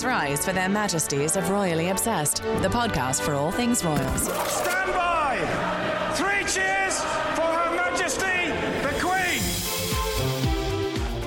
Please 0.00 0.06
rise 0.06 0.42
for 0.46 0.54
their 0.54 0.70
majesties 0.70 1.36
of 1.36 1.50
Royally 1.50 1.90
Obsessed, 1.90 2.36
the 2.62 2.70
podcast 2.70 3.20
for 3.20 3.34
all 3.34 3.50
things 3.50 3.84
royals. 3.84 4.22
Stand 4.22 4.94
by! 4.94 5.36
Three 6.14 6.40
cheers 6.50 7.00
for 7.34 7.42
Her 7.42 7.76
Majesty 7.76 8.48
the 8.80 8.94
Queen! 8.98 9.42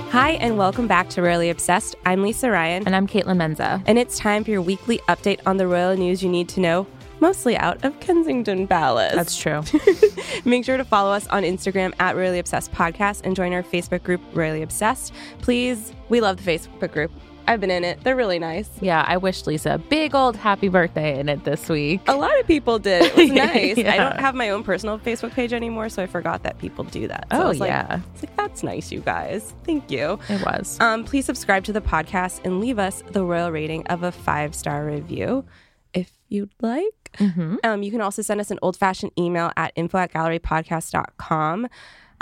Hi, 0.09 0.31
and 0.41 0.57
welcome 0.57 0.88
back 0.88 1.07
to 1.09 1.21
Royally 1.21 1.51
Obsessed. 1.51 1.95
I'm 2.07 2.23
Lisa 2.23 2.49
Ryan, 2.49 2.81
And 2.88 2.95
I'm 2.95 3.05
Kaitlin 3.05 3.38
Menza. 3.38 3.83
and 3.86 3.99
it's 3.99 4.17
time 4.17 4.43
for 4.43 4.49
your 4.49 4.63
weekly 4.63 4.97
update 5.07 5.41
on 5.45 5.57
the 5.57 5.67
royal 5.67 5.95
news 5.95 6.23
you 6.23 6.29
need 6.29 6.49
to 6.49 6.59
know, 6.59 6.87
mostly 7.19 7.55
out 7.55 7.85
of 7.85 7.99
Kensington 7.99 8.67
Palace. 8.67 9.13
That's 9.13 9.37
true. 9.37 9.61
Make 10.45 10.65
sure 10.65 10.77
to 10.77 10.85
follow 10.85 11.11
us 11.11 11.27
on 11.27 11.43
Instagram 11.43 11.93
at 11.99 12.15
Royally 12.15 12.39
Obsessed 12.39 12.71
Podcast 12.71 13.21
and 13.23 13.35
join 13.35 13.53
our 13.53 13.61
Facebook 13.61 14.01
group, 14.01 14.21
Royally 14.33 14.63
Obsessed. 14.63 15.13
Please, 15.41 15.93
we 16.09 16.21
love 16.21 16.43
the 16.43 16.51
Facebook 16.51 16.91
group. 16.91 17.11
I've 17.48 17.60
been 17.60 17.71
in 17.71 17.83
it. 17.83 18.04
They're 18.04 18.15
really 18.15 18.39
nice. 18.39 18.70
yeah, 18.82 19.04
I 19.07 19.18
wished 19.18 19.47
Lisa 19.47 19.74
a 19.74 19.78
big 19.78 20.15
old 20.15 20.36
happy 20.36 20.70
birthday 20.70 21.20
in 21.20 21.28
it 21.29 21.43
this 21.43 21.68
week. 21.70 22.01
A 22.07 22.15
lot 22.15 22.38
of 22.39 22.47
people 22.47 22.79
did. 22.79 23.04
It 23.04 23.15
was 23.15 23.29
nice. 23.32 23.78
I 23.79 23.97
don't 23.97 24.20
have 24.20 24.34
my 24.36 24.50
own 24.50 24.64
personal 24.64 24.97
Facebook 25.00 25.32
page 25.34 25.51
anymore, 25.54 25.89
so 25.89 26.01
I 26.01 26.07
forgot 26.07 26.43
that 26.43 26.57
people 26.57 26.84
do 26.86 27.07
that. 27.07 27.28
So 27.32 27.37
I 27.37 27.43
Oh, 27.43 27.48
was 27.50 27.60
like- 27.60 27.70
yeah. 27.70 28.00
it's 28.14 28.24
like, 28.24 28.36
that's 28.37 28.64
nice, 28.64 28.92
you 28.92 29.01
guys. 29.01 29.54
Thank 29.65 29.92
you. 29.92 30.20
It 30.29 30.42
was. 30.46 30.78
Um, 30.79 31.04
please 31.04 31.25
subscribe 31.25 31.64
to 31.65 31.74
the 31.74 31.82
podcast 31.82 32.45
and 32.45 32.59
leave 32.61 32.80
us 32.80 33.03
the 33.11 33.23
royal 33.25 33.52
rating 33.52 33.86
of 33.88 34.03
a 34.03 34.12
five 34.12 34.56
star 34.56 34.86
review 34.86 35.45
if 35.94 36.12
you'd 36.30 36.50
like. 36.62 37.12
Mm-hmm. 37.20 37.58
Um, 37.64 37.84
you 37.84 37.92
can 37.92 38.02
also 38.02 38.22
send 38.23 38.42
us 38.42 38.50
an 38.50 38.58
old 38.64 38.75
fashioned 38.78 39.12
email 39.20 39.52
at 39.56 39.72
info 39.75 40.00
at 40.00 40.12
gallerypodcast.com. 40.14 41.67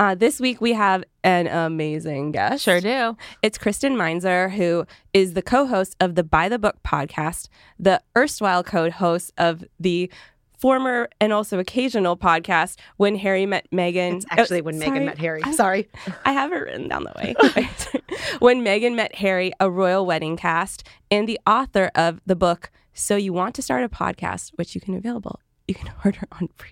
Uh, 0.02 0.16
this 0.16 0.40
week 0.40 0.60
we 0.60 0.74
have 0.74 1.04
an 1.24 1.46
amazing 1.46 2.32
guest. 2.32 2.64
Sure 2.64 2.82
do. 2.82 3.16
It's 3.44 3.60
Kristen 3.60 3.96
Meinzer, 3.96 4.50
who 4.50 4.88
is 5.14 5.34
the 5.34 5.44
co 5.44 5.68
host 5.68 5.96
of 6.00 6.16
the 6.16 6.24
By 6.24 6.50
the 6.50 6.58
Book 6.58 6.78
podcast, 6.84 7.50
the 7.78 8.02
erstwhile 8.18 8.64
co 8.64 8.90
host 8.90 9.32
of 9.38 9.64
the 9.80 10.12
former 10.58 11.08
and 11.20 11.32
also 11.32 11.60
occasional 11.60 12.18
podcast, 12.18 12.78
When 12.98 13.16
Harry 13.16 13.46
Met 13.46 13.68
Meghan. 13.72 14.16
It's 14.16 14.26
actually 14.32 14.62
Oh, 14.62 14.64
when 14.64 14.80
sorry. 14.80 14.90
Meghan 14.90 15.06
met 15.06 15.18
Harry. 15.20 15.44
I'm- 15.44 15.54
Sorry. 15.54 15.88
I 16.26 16.32
have 16.34 16.52
it 16.52 16.56
written 16.56 16.88
down 16.88 17.04
the 17.04 17.14
way. 17.18 17.70
when 18.40 18.66
Meghan 18.66 18.96
Met 18.96 19.14
Harry, 19.14 19.52
a 19.60 19.70
royal 19.70 20.08
wedding 20.08 20.36
cast, 20.36 20.84
and 21.12 21.30
the 21.30 21.40
author 21.46 21.92
of 21.94 22.20
the 22.26 22.36
book 22.36 22.72
So 22.96 23.18
You 23.18 23.34
Want 23.34 23.54
to 23.54 23.62
Start 23.62 23.84
a 23.84 23.90
Podcast, 23.90 24.54
which 24.56 24.74
you 24.74 24.82
can 24.82 24.96
available. 24.96 25.40
You 25.68 25.76
can 25.76 25.92
order 26.04 26.22
on 26.32 26.50
free. 26.56 26.72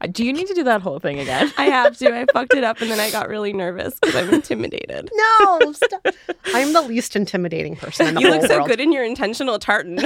Uh, 0.00 0.06
Do 0.10 0.24
you 0.24 0.32
need 0.32 0.46
to 0.48 0.54
do 0.54 0.64
that 0.64 0.80
whole 0.82 0.98
thing 0.98 1.18
again? 1.20 1.52
I 1.56 1.64
have 1.64 1.96
to. 1.98 2.14
I 2.14 2.26
fucked 2.32 2.54
it 2.54 2.64
up 2.64 2.80
and 2.80 2.90
then 2.90 3.00
I 3.00 3.10
got 3.10 3.28
really 3.28 3.52
nervous 3.52 3.94
because 4.00 4.14
I'm 4.16 4.32
intimidated. 4.34 5.10
No, 5.14 5.72
stop. 5.72 6.06
I'm 6.46 6.72
the 6.72 6.82
least 6.82 7.16
intimidating 7.16 7.76
person 7.76 8.08
in 8.08 8.14
the 8.14 8.20
You 8.20 8.28
whole 8.28 8.38
look 8.40 8.48
so 8.50 8.56
world. 8.58 8.68
good 8.68 8.80
in 8.80 8.92
your 8.92 9.04
intentional 9.04 9.58
tartan. 9.58 9.98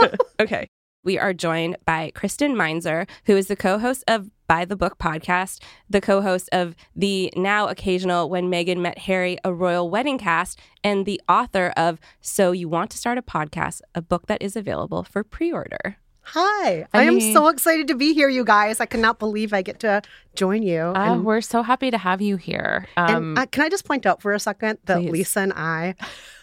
okay. 0.40 0.68
We 1.04 1.18
are 1.20 1.32
joined 1.32 1.76
by 1.84 2.10
Kristen 2.16 2.56
Meinzer, 2.56 3.06
who 3.26 3.36
is 3.36 3.46
the 3.46 3.54
co 3.54 3.78
host 3.78 4.02
of 4.08 4.28
By 4.48 4.64
the 4.64 4.74
Book 4.74 4.98
podcast, 4.98 5.62
the 5.88 6.00
co 6.00 6.20
host 6.20 6.48
of 6.50 6.74
the 6.96 7.32
now 7.36 7.68
occasional 7.68 8.28
When 8.28 8.50
Meghan 8.50 8.78
Met 8.78 8.98
Harry, 8.98 9.38
a 9.44 9.54
royal 9.54 9.88
wedding 9.88 10.18
cast, 10.18 10.58
and 10.82 11.06
the 11.06 11.20
author 11.28 11.72
of 11.76 12.00
So 12.20 12.50
You 12.50 12.68
Want 12.68 12.90
to 12.90 12.98
Start 12.98 13.18
a 13.18 13.22
Podcast, 13.22 13.82
a 13.94 14.02
book 14.02 14.26
that 14.26 14.42
is 14.42 14.56
available 14.56 15.04
for 15.04 15.22
pre 15.22 15.52
order. 15.52 15.98
Hi. 16.30 16.80
I 16.82 16.86
I, 16.92 17.02
am 17.04 17.16
mean- 17.16 17.32
so 17.32 17.48
excited 17.48 17.86
to 17.88 17.94
be 17.94 18.12
here, 18.12 18.28
you 18.28 18.44
guys. 18.44 18.80
I 18.80 18.86
cannot 18.86 19.18
believe 19.18 19.52
I 19.52 19.62
get 19.62 19.78
to 19.80 20.02
join 20.34 20.62
you. 20.62 20.80
Uh, 20.80 20.94
and 21.14 21.24
we're 21.24 21.40
so 21.40 21.62
happy 21.62 21.90
to 21.90 21.98
have 21.98 22.20
you 22.20 22.36
here. 22.36 22.88
Um, 22.96 23.14
and, 23.16 23.38
uh, 23.38 23.46
can 23.46 23.62
I 23.62 23.68
just 23.68 23.84
point 23.84 24.06
out 24.06 24.20
for 24.20 24.32
a 24.32 24.40
second 24.40 24.78
that 24.86 24.98
please. 24.98 25.10
Lisa 25.12 25.40
and 25.40 25.52
I 25.54 25.94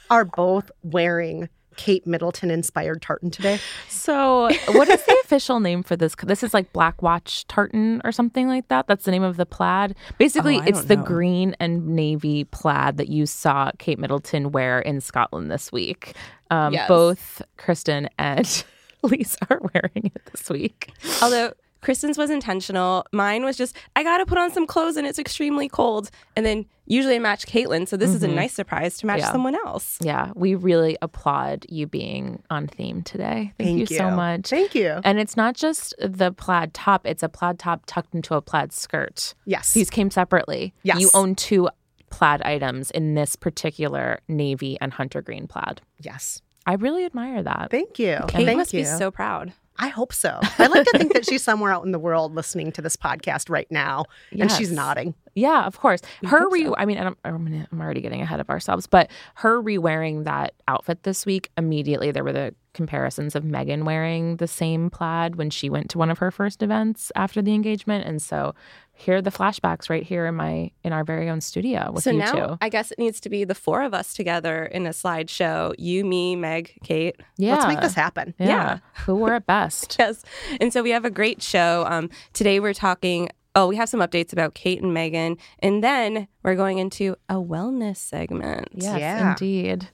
are 0.10 0.24
both 0.26 0.72
wearing 0.84 1.50
Kate 1.76 2.06
Middleton 2.08 2.50
inspired 2.52 3.02
tartan 3.02 3.30
today? 3.32 3.60
so, 3.90 4.50
what 4.68 4.88
is 4.88 5.04
the 5.04 5.18
official 5.26 5.60
name 5.60 5.84
for 5.84 5.96
this? 5.98 6.16
This 6.24 6.44
is 6.44 6.54
like 6.54 6.72
Black 6.72 7.02
Watch 7.02 7.46
tartan 7.48 8.00
or 8.06 8.12
something 8.14 8.48
like 8.48 8.68
that. 8.70 8.88
That's 8.88 9.04
the 9.06 9.12
name 9.12 9.24
of 9.24 9.36
the 9.38 9.46
plaid. 9.46 9.96
Basically, 10.18 10.60
Oh, 10.60 10.64
it's 10.66 10.86
the 10.86 10.96
know. 10.96 11.04
green 11.04 11.56
and 11.60 11.88
navy 11.90 12.46
plaid 12.46 12.98
that 12.98 13.10
you 13.10 13.26
saw 13.26 13.72
Kate 13.80 14.00
Middleton 14.00 14.52
wear 14.54 14.80
in 14.80 15.02
Scotland 15.02 15.52
this 15.52 15.72
week. 15.74 16.14
Um, 16.52 16.72
Yes. 16.74 16.88
Both 16.88 17.42
Kristen 17.58 18.08
and 18.18 18.64
Lisa 19.04 19.40
are 19.50 19.62
wearing 19.74 20.12
it 20.16 20.22
this 20.32 20.50
week. 20.50 20.92
Although 21.22 21.54
Kristen's 21.82 22.18
was 22.18 22.30
intentional, 22.30 23.06
mine 23.12 23.44
was 23.44 23.58
just, 23.58 23.76
I 23.96 24.04
got 24.04 24.18
to 24.20 24.26
put 24.26 24.38
on 24.38 24.52
some 24.52 24.66
clothes 24.66 24.96
and 24.96 25.06
it's 25.06 25.20
extremely 25.20 25.68
cold. 25.68 26.10
And 26.36 26.46
then 26.46 26.66
usually 26.86 27.16
I 27.16 27.20
match 27.20 27.46
Kaitlin. 27.46 27.88
So 27.88 27.98
this 27.98 28.12
is 28.12 28.24
a 28.24 28.28
mm-hmm. 28.28 28.38
nice 28.38 28.54
surprise 28.54 28.98
to 29.00 29.06
match 29.06 29.20
Yeah. 29.20 29.32
someone 29.32 29.56
else. 29.56 29.98
Yeah, 30.02 30.32
we 30.34 30.56
really 30.56 30.98
applaud 31.02 31.66
you 31.70 31.86
being 31.86 32.42
on 32.50 32.68
theme 32.68 33.02
today. 33.04 33.54
Thank, 33.60 33.90
you, 33.90 33.98
so 33.98 34.10
much. 34.10 34.50
Thank 34.50 34.74
you. 34.74 35.02
And 35.04 35.20
it's 35.20 35.36
not 35.36 35.56
just 35.56 35.94
the 36.00 36.32
plaid 36.32 36.74
top, 36.74 37.06
it's 37.06 37.22
a 37.22 37.30
plaid 37.30 37.60
top 37.60 37.84
tucked 37.86 38.16
into 38.16 38.34
a 38.36 38.42
plaid 38.42 38.72
skirt. 38.72 39.34
yes. 39.46 39.74
These 39.74 39.90
came 39.90 40.10
separately. 40.10 40.74
Yes. 40.84 41.00
You 41.02 41.10
own 41.14 41.36
two 41.36 41.70
plaid 42.10 42.42
items 42.44 42.92
in 42.92 43.16
this 43.16 43.36
particular 43.36 44.20
navy 44.28 44.78
and 44.80 44.94
hunter 44.94 45.22
green 45.22 45.48
plaid. 45.48 45.82
yes. 46.00 46.42
I 46.66 46.74
really 46.76 47.06
admire 47.06 47.44
that. 47.44 47.70
Thank 47.72 48.00
you. 48.00 48.20
Kate 48.28 48.46
Thank 48.46 48.58
must 48.58 48.74
you. 48.74 48.82
be 48.82 48.86
so 48.86 49.12
proud. 49.12 49.54
I 49.78 49.88
hope 49.88 50.14
so. 50.14 50.40
I 50.60 50.68
like 50.68 50.86
to 50.86 50.98
think 50.98 51.14
that 51.14 51.26
she's 51.30 51.44
somewhere 51.44 51.72
out 51.72 51.84
in 51.84 51.92
the 51.92 52.00
world 52.00 52.36
listening 52.36 52.72
to 52.74 52.82
this 52.82 52.96
podcast 52.96 53.50
right 53.50 53.70
now, 53.72 54.06
and 54.32 54.52
she's 54.52 54.72
nodding. 54.72 55.16
Yeah, 55.36 55.66
of 55.66 55.80
course. 55.80 56.02
Her 56.24 56.42
hope 56.42 56.54
re 56.54 56.66
so. 56.66 56.76
I 56.78 56.86
mean, 56.86 57.00
I'm, 57.00 57.18
I'm 57.26 57.68
I'm 57.72 57.82
already 57.82 58.02
getting 58.02 58.22
ahead 58.22 58.40
of 58.40 58.52
ourselves, 58.52 58.86
but 58.86 59.10
her 59.36 59.60
re-wearing 59.60 60.24
that 60.24 60.54
outfit 60.68 61.04
this 61.04 61.26
week, 61.26 61.50
immediately 61.58 62.12
there 62.12 62.24
were 62.24 62.34
the 62.34 62.54
comparisons 62.74 63.36
of 63.36 63.44
Meghan 63.44 63.84
wearing 63.84 64.38
the 64.38 64.48
same 64.48 64.90
plaid 64.90 65.36
when 65.36 65.50
she 65.50 65.70
went 65.70 65.90
to 65.92 65.98
one 65.98 66.12
of 66.12 66.20
her 66.20 66.30
first 66.30 66.62
events 66.62 67.12
after 67.16 67.42
the 67.42 67.54
engagement. 67.54 68.06
And 68.06 68.22
so 68.22 68.54
here 68.96 69.18
are 69.18 69.22
the 69.22 69.32
flashbacks 69.32 69.90
right 69.90 70.04
here 70.04 70.26
in 70.28 70.36
my 70.36 70.72
in 70.84 70.94
our 70.94 71.04
very 71.04 71.30
own 71.30 71.42
studio 71.42 71.92
with 71.92 72.04
so 72.04 72.12
you 72.12 72.20
now 72.20 72.32
two. 72.32 72.58
I 72.62 72.70
guess 72.70 72.92
it 72.92 73.00
needs 73.00 73.20
to 73.22 73.30
be 73.30 73.44
the 73.44 73.56
four 73.56 73.82
of 73.82 73.94
us 73.94 74.14
together 74.14 74.66
in 74.66 74.86
a 74.86 74.92
slideshow. 74.92 75.74
You, 75.78 76.06
me, 76.06 76.36
Meg, 76.36 76.78
Kate. 76.84 77.16
Yeah. 77.38 77.56
Let's 77.56 77.68
make 77.68 77.82
this 77.82 77.96
happen. 77.96 78.34
Yeah. 78.38 78.48
yeah. 78.48 78.80
Who 79.06 79.16
wore 79.16 79.34
at 79.34 79.46
best? 79.46 79.96
Yes. 80.04 80.24
And 80.62 80.72
so 80.72 80.84
we 80.84 80.92
have 80.92 81.06
a 81.06 81.10
great 81.10 81.42
show. 81.42 81.86
Um, 81.88 82.10
today 82.34 82.60
we're 82.60 82.74
talking. 82.74 83.30
Oh, 83.56 83.68
we 83.68 83.76
have 83.76 83.88
some 83.88 84.00
updates 84.00 84.34
about 84.34 84.56
Kate 84.56 84.82
and 84.82 84.96
Meghan, 84.98 85.38
and 85.60 85.84
then 85.84 86.28
we're 86.42 86.56
going 86.56 86.80
into 86.80 87.16
a 87.30 87.36
wellness 87.36 87.98
segment. 87.98 88.70
Yes, 88.74 89.00
Yeah. 89.00 89.30
indeed. 89.32 89.90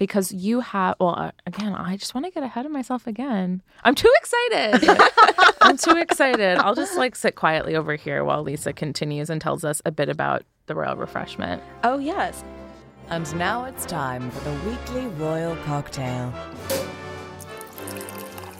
Because 0.00 0.32
you 0.32 0.60
have, 0.60 0.96
well, 0.98 1.14
uh, 1.14 1.30
again, 1.46 1.74
I 1.74 1.98
just 1.98 2.14
want 2.14 2.24
to 2.24 2.32
get 2.32 2.42
ahead 2.42 2.64
of 2.64 2.72
myself 2.72 3.06
again. 3.06 3.60
I'm 3.84 3.94
too 3.94 4.10
excited. 4.16 4.88
I'm 5.60 5.76
too 5.76 5.96
excited. 5.98 6.56
I'll 6.56 6.74
just 6.74 6.96
like 6.96 7.14
sit 7.14 7.34
quietly 7.34 7.76
over 7.76 7.96
here 7.96 8.24
while 8.24 8.42
Lisa 8.42 8.72
continues 8.72 9.28
and 9.28 9.42
tells 9.42 9.62
us 9.62 9.82
a 9.84 9.90
bit 9.90 10.08
about 10.08 10.42
the 10.68 10.74
royal 10.74 10.96
refreshment. 10.96 11.62
Oh 11.84 11.98
yes. 11.98 12.42
And 13.10 13.36
now 13.36 13.66
it's 13.66 13.84
time 13.84 14.30
for 14.30 14.40
the 14.48 14.70
weekly 14.70 15.06
royal 15.22 15.54
cocktail. 15.64 16.32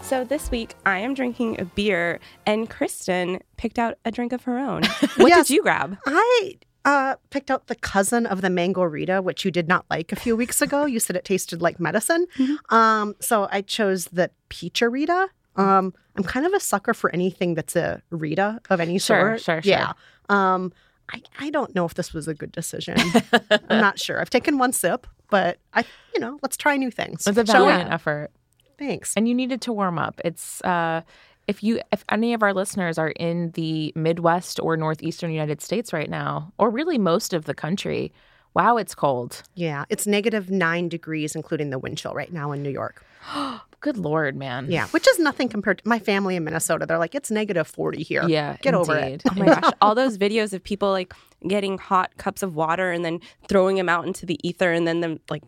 So 0.02 0.24
this 0.24 0.50
week 0.50 0.74
I 0.84 0.98
am 0.98 1.14
drinking 1.14 1.58
a 1.58 1.64
beer, 1.64 2.20
and 2.44 2.68
Kristen 2.68 3.40
picked 3.56 3.78
out 3.78 3.96
a 4.04 4.10
drink 4.10 4.34
of 4.34 4.42
her 4.44 4.58
own. 4.58 4.82
What 5.16 5.28
Yes. 5.28 5.48
did 5.48 5.54
you 5.54 5.62
grab? 5.62 5.96
I 6.04 6.54
uh, 6.84 7.16
picked 7.30 7.50
out 7.50 7.66
the 7.66 7.74
cousin 7.74 8.26
of 8.26 8.40
the 8.40 8.50
mango 8.50 8.82
Rita, 8.82 9.20
which 9.22 9.44
you 9.44 9.50
did 9.50 9.68
not 9.68 9.84
like 9.90 10.12
a 10.12 10.16
few 10.16 10.34
weeks 10.36 10.62
ago. 10.62 10.86
You 10.86 11.00
said 11.00 11.16
it 11.16 11.24
tasted 11.24 11.60
like 11.60 11.78
medicine. 11.80 12.26
Mm-hmm. 12.38 12.74
Um, 12.74 13.14
so 13.20 13.48
I 13.50 13.62
chose 13.62 14.06
the 14.06 14.30
Peacharita. 14.48 15.28
Um, 15.56 15.92
I'm 16.16 16.24
kind 16.24 16.46
of 16.46 16.52
a 16.54 16.60
sucker 16.60 16.94
for 16.94 17.10
anything 17.14 17.54
that's 17.54 17.76
a 17.76 18.02
Rita 18.10 18.60
of 18.70 18.80
any 18.80 18.98
Sure, 18.98 19.36
sort. 19.38 19.40
sure, 19.42 19.62
sure. 19.62 19.70
Yeah. 19.70 19.92
Um, 20.28 20.72
I, 21.12 21.22
I 21.38 21.50
don't 21.50 21.74
know 21.74 21.84
if 21.84 21.94
this 21.94 22.14
was 22.14 22.28
a 22.28 22.34
good 22.34 22.52
decision. 22.52 22.96
I'm 23.68 23.80
not 23.80 23.98
sure. 23.98 24.20
I've 24.20 24.30
taken 24.30 24.58
one 24.58 24.72
sip, 24.72 25.06
but 25.28 25.58
I, 25.74 25.84
you 26.14 26.20
know, 26.20 26.38
let's 26.42 26.56
try 26.56 26.76
new 26.76 26.90
things. 26.90 27.26
It's 27.26 27.36
a 27.36 27.44
valiant 27.44 27.90
effort. 27.92 28.30
Thanks. 28.78 29.12
And 29.16 29.28
you 29.28 29.34
needed 29.34 29.60
to 29.62 29.72
warm 29.72 29.98
up. 29.98 30.20
It's, 30.24 30.62
uh, 30.62 31.02
if 31.50 31.64
you, 31.64 31.80
if 31.90 32.04
any 32.08 32.32
of 32.32 32.44
our 32.44 32.54
listeners 32.54 32.96
are 32.96 33.08
in 33.10 33.50
the 33.52 33.92
Midwest 33.96 34.60
or 34.62 34.76
Northeastern 34.76 35.32
United 35.32 35.60
States 35.60 35.92
right 35.92 36.08
now, 36.08 36.52
or 36.58 36.70
really 36.70 36.96
most 36.96 37.32
of 37.32 37.44
the 37.46 37.54
country, 37.54 38.12
wow, 38.54 38.76
it's 38.76 38.94
cold. 38.94 39.42
Yeah, 39.56 39.84
it's 39.88 40.06
negative 40.06 40.48
nine 40.48 40.88
degrees, 40.88 41.34
including 41.34 41.70
the 41.70 41.78
wind 41.80 41.98
chill 41.98 42.14
right 42.14 42.32
now 42.32 42.52
in 42.52 42.62
New 42.62 42.70
York. 42.70 43.04
Good 43.80 43.96
Lord, 43.96 44.36
man. 44.36 44.70
Yeah, 44.70 44.86
which 44.88 45.08
is 45.08 45.18
nothing 45.18 45.48
compared 45.48 45.78
to 45.78 45.88
my 45.88 45.98
family 45.98 46.36
in 46.36 46.44
Minnesota. 46.44 46.86
They're 46.86 46.98
like, 46.98 47.16
it's 47.16 47.32
negative 47.32 47.66
40 47.66 48.04
here. 48.04 48.28
Yeah. 48.28 48.56
Get 48.62 48.74
over 48.74 48.96
it. 48.96 49.22
Oh 49.28 49.34
my 49.34 49.46
gosh, 49.60 49.72
all 49.80 49.96
those 49.96 50.18
videos 50.18 50.52
of 50.52 50.62
people 50.62 50.90
like 50.90 51.12
getting 51.48 51.78
hot 51.78 52.16
cups 52.16 52.44
of 52.44 52.54
water 52.54 52.92
and 52.92 53.04
then 53.04 53.18
throwing 53.48 53.74
them 53.74 53.88
out 53.88 54.06
into 54.06 54.24
the 54.24 54.38
ether 54.46 54.70
and 54.70 54.86
then 54.86 55.00
them 55.00 55.18
like 55.28 55.42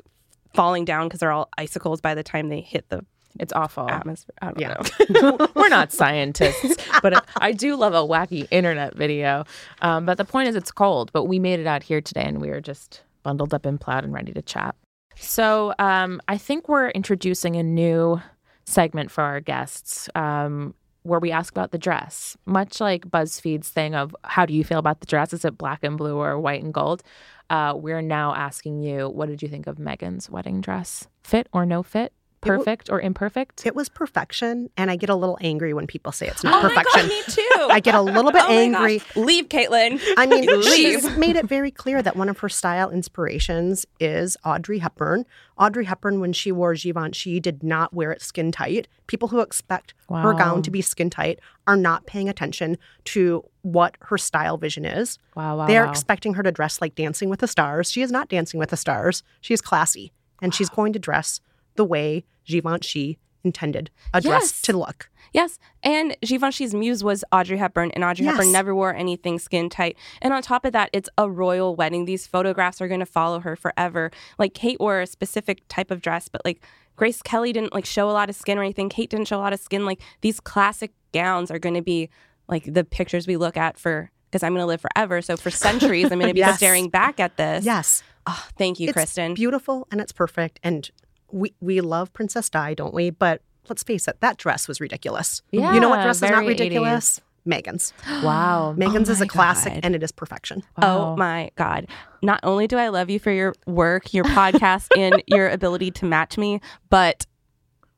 falling 0.53 0.85
down 0.85 1.07
because 1.07 1.21
they're 1.21 1.31
all 1.31 1.49
icicles 1.59 2.01
by 2.01 2.15
the 2.15 2.25
time 2.25 2.49
they 2.49 2.61
hit 2.61 2.89
the 2.89 3.05
It's 3.39 3.53
awful. 3.53 3.89
atmosphere. 3.89 4.35
I 4.43 4.47
don't 4.53 4.61
Yeah. 4.61 5.21
know. 5.21 5.49
We're 5.55 5.69
not 5.69 5.93
scientists, 5.93 6.77
but 7.03 7.17
I- 7.17 7.23
I 7.37 7.53
do 7.53 7.77
love 7.77 7.95
a 7.95 7.99
wacky 8.07 8.47
internet 8.51 8.95
video. 8.97 9.45
Um, 9.81 10.05
but 10.07 10.19
the 10.19 10.25
point 10.25 10.49
is, 10.49 10.57
it's 10.57 10.71
cold. 10.73 11.11
But 11.13 11.25
we 11.25 11.39
made 11.39 11.61
it 11.61 11.67
out 11.67 11.83
here 11.83 12.01
today, 12.01 12.25
and 12.25 12.41
we 12.41 12.51
are 12.51 12.61
just 12.61 13.03
bundled 13.23 13.55
up 13.55 13.65
in 13.67 13.79
plaid 13.79 14.05
and 14.05 14.13
ready 14.13 14.33
to 14.33 14.43
chat. 14.43 14.75
So 15.17 15.75
um, 15.79 16.21
I 16.29 16.39
think 16.39 16.69
we're 16.69 16.89
introducing 16.91 17.57
a 17.57 17.63
new 17.63 18.21
segment 18.65 19.11
for 19.11 19.23
our 19.23 19.41
guests 19.41 20.09
um, 20.15 20.75
where 21.03 21.21
we 21.21 21.31
ask 21.33 21.53
about 21.53 21.71
the 21.73 21.79
dress, 21.79 22.37
much 22.47 22.81
like 22.81 23.07
BuzzFeed's 23.09 23.69
thing 23.69 23.95
of 23.95 24.15
how 24.25 24.47
do 24.47 24.55
you 24.55 24.65
feel 24.65 24.79
about 24.79 25.01
the 25.01 25.07
dress? 25.07 25.33
Is 25.33 25.45
it 25.45 25.59
black 25.59 25.81
and 25.83 25.99
blue 25.99 26.17
or 26.17 26.39
white 26.39 26.63
and 26.63 26.73
gold? 26.73 27.03
Uh, 27.51 27.75
we're 27.77 28.01
now 28.03 28.35
asking 28.35 28.81
you, 28.81 29.09
what 29.09 29.29
did 29.29 29.43
you 29.43 29.49
think 29.49 29.67
of 29.67 29.77
Meghan's 29.77 30.31
wedding 30.31 30.61
dress? 30.61 31.07
Fit 31.23 31.49
or 31.53 31.67
no 31.67 31.83
fit? 31.83 32.13
Perfect 32.43 32.91
or 32.91 33.01
imperfect? 33.01 33.65
It 33.67 33.75
was 33.75 33.89
perfection, 33.89 34.69
and 34.77 34.91
I 34.91 34.97
get 34.97 35.09
a 35.09 35.15
little 35.15 35.39
angry 35.41 35.73
when 35.73 35.87
people 35.87 36.13
say 36.13 36.27
it's 36.27 36.43
not 36.43 36.65
Oh 36.65 36.75
my 36.75 36.83
God, 36.95 37.09
me 37.09 37.23
too. 37.29 37.49
I 37.71 37.81
get 37.81 37.95
a 37.95 38.03
little 38.03 38.33
bit 38.33 38.43
Oh 38.47 38.49
my 38.49 38.55
angry. 38.55 38.99
gosh. 38.99 39.17
Leave, 39.17 39.49
Kaitlin. 39.49 40.01
I 40.17 40.27
mean, 40.27 40.47
Leave. 40.61 40.65
she's 40.75 41.17
made 41.17 41.37
it 41.37 41.47
very 41.47 41.71
clear 41.71 42.03
that 42.03 42.17
one 42.17 42.29
of 42.29 42.39
her 42.41 42.49
style 42.49 42.91
inspirations 42.91 43.87
is 44.01 44.37
Audrey 44.45 44.79
Hepburn. 44.81 45.25
Audrey 45.59 45.85
Hepburn, 45.85 46.19
when 46.21 46.33
she 46.33 46.51
wore 46.51 46.75
Givenchy, 46.75 47.39
did 47.39 47.63
not 47.63 47.95
wear 47.95 48.11
it 48.11 48.21
skin 48.23 48.51
tight. 48.51 48.89
People 49.07 49.29
who 49.29 49.41
expect 49.41 49.95
her 50.11 50.35
gown 50.35 50.63
to 50.63 50.71
be 50.71 50.83
skin 50.83 51.11
tight 51.11 51.39
are 51.67 51.77
not 51.77 52.07
paying 52.07 52.29
attention 52.29 52.77
to 53.05 53.45
what 53.63 53.97
her 54.01 54.19
style 54.19 54.57
vision 54.59 54.85
is. 54.85 55.19
Wow, 55.37 55.59
wow, 55.59 55.67
They're 55.67 55.85
wow. 55.85 55.91
expecting 55.91 56.35
her 56.35 56.43
to 56.43 56.51
dress 56.51 56.81
like 56.81 56.95
Dancing 56.97 57.29
with 57.29 57.39
the 57.41 57.47
Stars. 57.47 57.91
She 57.91 58.03
is 58.03 58.11
not 58.11 58.29
Dancing 58.29 58.59
with 58.59 58.71
the 58.71 58.77
Stars. 58.77 59.23
She 59.41 59.55
is 59.55 59.61
classy, 59.61 60.13
and 60.43 60.53
she's 60.53 60.69
going 60.69 60.93
to 60.95 60.99
dress 60.99 61.41
the 61.77 61.85
way 61.85 62.25
Givenchy 62.45 63.19
intended 63.45 63.91
a 64.15 64.21
dress 64.21 64.43
Yes. 64.45 64.63
to 64.63 64.77
look. 64.77 65.09
Yes, 65.33 65.59
and 65.83 66.15
Givenchy's 66.21 66.75
muse 66.75 67.03
was 67.03 67.25
Audrey 67.33 67.57
Hepburn, 67.57 67.91
and 67.93 68.05
Audrey 68.05 68.25
Yes. 68.27 68.35
Hepburn 68.37 68.53
never 68.53 68.75
wore 68.75 68.95
anything 68.95 69.39
skin 69.39 69.71
tight. 69.71 69.97
And 70.21 70.35
on 70.35 70.43
top 70.43 70.65
of 70.67 70.73
that, 70.75 70.91
it's 70.93 71.09
a 71.17 71.31
royal 71.31 71.75
wedding. 71.75 72.05
These 72.05 72.27
photographs 72.27 72.81
are 72.83 72.89
going 72.89 73.01
to 73.01 73.07
follow 73.07 73.41
her 73.41 73.57
forever. 73.57 74.11
Like 74.39 74.53
Kate 74.55 74.79
wore 74.79 75.01
a 75.01 75.07
specific 75.07 75.63
type 75.69 75.91
of 75.91 76.03
dress, 76.03 76.29
but 76.29 76.43
like 76.45 76.63
Grace 76.97 77.23
Kelly 77.23 77.53
didn't 77.53 77.73
like 77.73 77.87
show 77.87 78.11
a 78.11 78.13
lot 78.13 78.29
of 78.29 78.37
skin 78.37 78.59
or 78.59 78.63
anything. 78.63 78.91
Kate 78.91 79.09
didn't 79.09 79.27
show 79.27 79.39
a 79.39 79.41
lot 79.41 79.55
of 79.55 79.61
skin. 79.61 79.87
Like 79.87 80.01
these 80.21 80.39
classic 80.39 80.93
gowns 81.15 81.51
are 81.51 81.59
going 81.59 81.75
to 81.75 81.83
be 81.83 82.11
like 82.49 82.73
the 82.75 82.85
pictures 82.85 83.27
we 83.27 83.39
look 83.39 83.57
at 83.57 83.79
for 83.79 84.11
because 84.31 84.43
I'm 84.43 84.53
going 84.53 84.61
to 84.63 84.67
live 84.67 84.83
forever. 84.83 85.23
So 85.23 85.37
for 85.39 85.51
centuries, 85.51 86.13
I'm 86.13 86.19
going 86.19 86.29
to 86.31 86.35
be 86.35 86.41
Yes. 86.47 86.59
staring 86.59 86.91
back 86.91 87.19
at 87.19 87.39
this. 87.39 87.65
Yes. 87.65 88.03
Oh, 88.27 88.47
thank 88.59 88.79
you, 88.79 88.89
it's 88.89 88.93
Kristen. 88.93 89.33
beautiful 89.35 89.89
and 89.91 90.01
it's 90.01 90.13
perfect. 90.13 90.61
And 90.63 90.91
we 91.33 91.55
we 91.61 91.81
love 91.81 92.13
Princess 92.13 92.49
Di, 92.51 92.75
don't 92.75 92.95
we? 92.95 93.11
But 93.11 93.43
let's 93.69 93.83
face 93.83 94.07
it, 94.09 94.17
that 94.21 94.37
dress 94.37 94.69
was 94.69 94.81
ridiculous. 94.81 95.43
Yeah, 95.51 95.73
you 95.75 95.81
know 95.81 95.89
what 95.89 95.97
Yeah, 95.99 96.05
dress 96.05 96.17
is 96.17 96.23
not 96.23 96.31
very 96.31 96.47
ridiculous? 96.49 97.21
Meghan's. 97.47 97.93
Wow. 98.23 98.75
Meghan's 98.79 99.09
oh 99.09 99.13
is 99.13 99.21
a 99.21 99.27
classic 99.27 99.75
God. 99.75 99.81
and 99.85 99.95
it 99.97 100.03
is 100.03 100.13
perfection. 100.13 100.63
Oh 100.81 101.17
my 101.17 101.51
God. 101.57 101.87
Not 102.23 102.39
only 102.45 102.69
do 102.69 102.77
I 102.79 102.89
love 102.89 103.11
you 103.11 103.19
for 103.19 103.33
your 103.33 103.55
work, 103.67 104.15
your 104.15 104.25
podcast, 104.25 104.89
and 104.97 105.23
your 105.27 105.49
ability 105.49 105.91
to 105.93 106.05
match 106.05 106.39
me, 106.39 106.61
but 106.89 107.27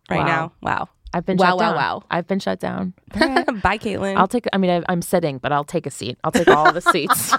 right 0.08 0.20
Wow. 0.20 0.25
now, 0.26 0.52
wow. 0.62 0.88
I've 1.14 1.25
been 1.25 1.37
Wow, 1.37 1.50
shut 1.50 1.58
wow, 1.58 1.69
down. 1.69 1.76
wow. 1.76 2.02
I've 2.11 2.26
been 2.26 2.40
shut 2.40 2.58
down. 2.58 2.93
Bye, 3.14 3.78
Kaitlin. 3.78 4.16
I'll 4.16 4.26
take. 4.28 4.46
I 4.52 4.58
mean, 4.58 4.70
I, 4.70 4.82
I'm 4.93 5.00
sitting, 5.00 5.38
but 5.38 5.52
I'll 5.52 5.62
take 5.64 5.87
a 5.87 5.90
seat. 5.90 6.19
I'll 6.25 6.32
take 6.32 6.49
all 6.49 6.72
the 6.72 6.81
seats. 6.93 7.32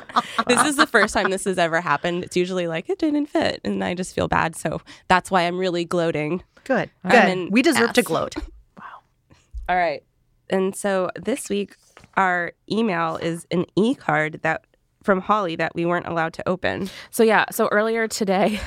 this 0.47 0.63
is 0.65 0.77
the 0.77 0.87
first 0.87 1.13
time 1.13 1.29
this 1.29 1.43
has 1.43 1.57
ever 1.57 1.81
happened. 1.81 2.23
It's 2.23 2.37
usually 2.37 2.67
like 2.67 2.89
it 2.89 2.97
didn't 2.99 3.25
fit, 3.27 3.59
and 3.65 3.83
I 3.83 3.93
just 3.93 4.15
feel 4.15 4.27
bad. 4.29 4.55
So 4.55 4.79
that's 5.09 5.29
why 5.29 5.41
I'm 5.41 5.57
really 5.57 5.83
gloating. 5.83 6.41
Good. 6.63 6.89
Good. 7.09 7.51
We 7.51 7.61
deserve 7.61 7.93
to 7.93 8.01
ass. 8.01 8.07
gloat. 8.07 8.35
All 9.69 9.75
right. 9.75 10.03
And 10.49 10.75
so 10.75 11.09
this 11.15 11.49
week, 11.49 11.75
our 12.15 12.53
email 12.71 13.17
is 13.17 13.45
an 13.51 13.65
e 13.75 13.93
card 13.95 14.39
that 14.43 14.63
from 15.05 15.21
Holly 15.21 15.55
that 15.55 15.73
we 15.75 15.85
weren't 15.85 16.07
allowed 16.07 16.33
to 16.33 16.49
open. 16.49 16.89
So 17.11 17.23
yeah, 17.23 17.45
so 17.51 17.69
earlier 17.71 18.07
today, 18.07 18.59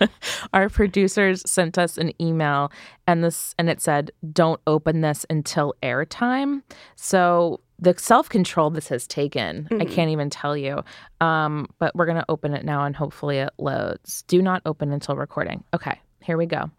our 0.52 0.68
producers 0.68 1.42
sent 1.46 1.78
us 1.78 1.98
an 1.98 2.12
email, 2.20 2.72
and 3.06 3.22
this 3.22 3.54
and 3.58 3.68
it 3.68 3.80
said, 3.80 4.10
"Don't 4.32 4.60
open 4.66 5.02
this 5.02 5.24
until 5.30 5.74
airtime." 5.82 6.62
So 6.96 7.60
the 7.78 7.94
self 7.98 8.28
control 8.28 8.70
this 8.70 8.88
has 8.88 9.06
taken, 9.06 9.68
I 9.72 9.84
can't 9.84 10.10
even 10.10 10.30
tell 10.30 10.56
you. 10.56 10.82
Um, 11.20 11.68
but 11.78 11.94
we're 11.94 12.06
gonna 12.06 12.24
open 12.28 12.54
it 12.54 12.64
now, 12.64 12.84
and 12.84 12.96
hopefully 12.96 13.38
it 13.38 13.50
loads. 13.58 14.22
Do 14.22 14.40
not 14.40 14.62
open 14.64 14.92
until 14.92 15.16
recording. 15.16 15.64
Okay, 15.74 16.00
here 16.22 16.36
we 16.36 16.46
go. 16.46 16.70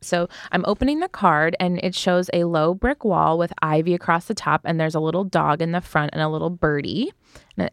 So 0.00 0.28
I'm 0.52 0.64
opening 0.66 1.00
the 1.00 1.08
card 1.08 1.56
and 1.58 1.80
it 1.82 1.94
shows 1.94 2.30
a 2.32 2.44
low 2.44 2.72
brick 2.72 3.04
wall 3.04 3.38
with 3.38 3.52
ivy 3.62 3.94
across 3.94 4.26
the 4.26 4.34
top, 4.34 4.62
and 4.64 4.78
there's 4.78 4.94
a 4.94 5.00
little 5.00 5.24
dog 5.24 5.62
in 5.62 5.72
the 5.72 5.80
front 5.80 6.10
and 6.12 6.22
a 6.22 6.28
little 6.28 6.50
birdie 6.50 7.12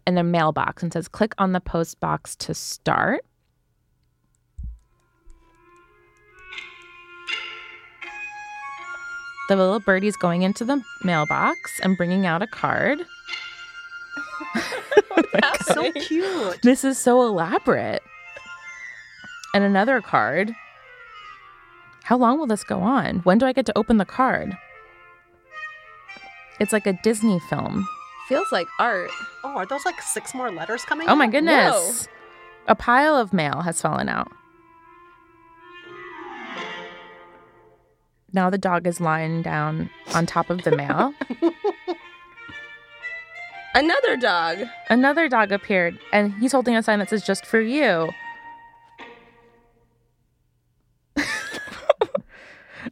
and 0.06 0.20
a- 0.20 0.24
mailbox 0.24 0.84
and 0.84 0.92
says, 0.92 1.08
click 1.08 1.34
on 1.38 1.52
the 1.52 1.60
post 1.62 2.00
box 2.00 2.36
to 2.38 2.54
start. 2.54 3.24
The 9.48 9.56
little 9.56 9.80
birdie's 9.80 10.18
going 10.18 10.42
into 10.42 10.66
the 10.66 10.82
mailbox 11.04 11.80
and 11.84 11.96
bringing 11.98 12.26
out 12.26 12.42
a 12.42 12.48
card. 12.48 13.06
Oh 15.18 15.54
so 15.74 15.92
cute. 15.94 16.62
This 16.62 16.84
is 16.84 16.98
so 16.98 17.22
elaborate. 17.22 18.02
And 19.54 19.64
another 19.64 20.02
card. 20.02 20.54
How 22.04 22.18
long 22.18 22.38
will 22.38 22.48
this 22.48 22.64
go 22.64 22.82
on? 22.82 23.20
When 23.20 23.38
do 23.38 23.46
I 23.46 23.54
get 23.54 23.66
to 23.68 23.78
open 23.78 23.98
the 23.98 24.06
card? 24.06 24.56
It's 26.60 26.74
like 26.74 26.86
a 26.86 27.00
Disney 27.02 27.40
film. 27.50 27.88
Feels 28.28 28.52
like 28.52 28.68
art. 28.80 29.12
Oh, 29.44 29.56
are 29.56 29.66
those 29.66 29.86
like 29.86 30.02
six 30.02 30.34
more 30.34 30.52
letters 30.52 30.84
coming? 30.84 31.08
Oh 31.08 31.16
my 31.16 31.26
out? 31.26 31.32
goodness. 31.32 32.08
A 32.68 32.76
pile 32.76 33.16
of 33.16 33.34
mail 33.34 33.62
has 33.62 33.80
fallen 33.82 34.10
out. 34.10 34.32
Now 38.34 38.50
the 38.50 38.58
dog 38.58 38.88
is 38.88 39.00
lying 39.00 39.42
down 39.44 39.90
on 40.14 40.26
top 40.26 40.50
of 40.50 40.64
the 40.64 40.76
mail. 40.76 41.14
Another 43.76 44.18
dog. 44.18 44.60
Another 44.90 45.30
dog 45.30 45.52
appeared 45.52 46.00
and 46.12 46.34
he's 46.36 46.52
holding 46.52 46.76
a 46.76 46.84
sign 46.84 47.00
that 47.00 47.10
says 47.10 47.24
just 47.26 47.46
for 47.46 47.62
you. 47.62 48.10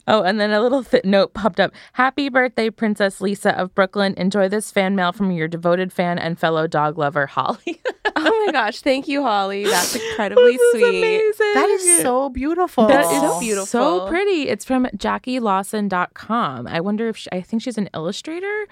Oh, 0.07 0.23
and 0.23 0.39
then 0.39 0.51
a 0.51 0.61
little 0.61 0.83
th- 0.83 1.03
note 1.05 1.33
popped 1.33 1.59
up. 1.59 1.71
Happy 1.93 2.29
birthday, 2.29 2.69
Princess 2.69 3.21
Lisa 3.21 3.57
of 3.57 3.73
Brooklyn. 3.75 4.13
Enjoy 4.17 4.47
this 4.49 4.71
fan 4.71 4.95
mail 4.95 5.11
from 5.11 5.31
your 5.31 5.47
devoted 5.47 5.91
fan 5.93 6.17
and 6.19 6.39
fellow 6.39 6.67
dog 6.67 6.97
lover, 6.97 7.25
Holly. 7.27 7.81
Oh 8.15 8.43
my 8.45 8.51
gosh. 8.51 8.81
Thank 8.81 9.07
you, 9.07 9.23
Holly. 9.23 9.63
That's 9.65 9.95
incredibly 9.95 10.51
This 10.57 10.61
is 10.61 10.71
sweet. 10.81 10.97
amazing. 10.99 11.53
That 11.55 11.69
is 11.69 12.01
so 12.01 12.29
beautiful. 12.29 12.85
That 12.87 13.05
so 13.05 13.39
beautiful. 13.39 13.65
So 13.65 14.07
pretty. 14.07 14.47
It's 14.49 14.63
from 14.63 14.85
JackieLawson.com. 14.95 16.67
I 16.67 16.79
wonder 16.79 17.09
if 17.09 17.17
she, 17.17 17.29
I 17.31 17.41
think 17.41 17.63
she's 17.63 17.77
an 17.77 17.89
illustrator. 17.93 18.67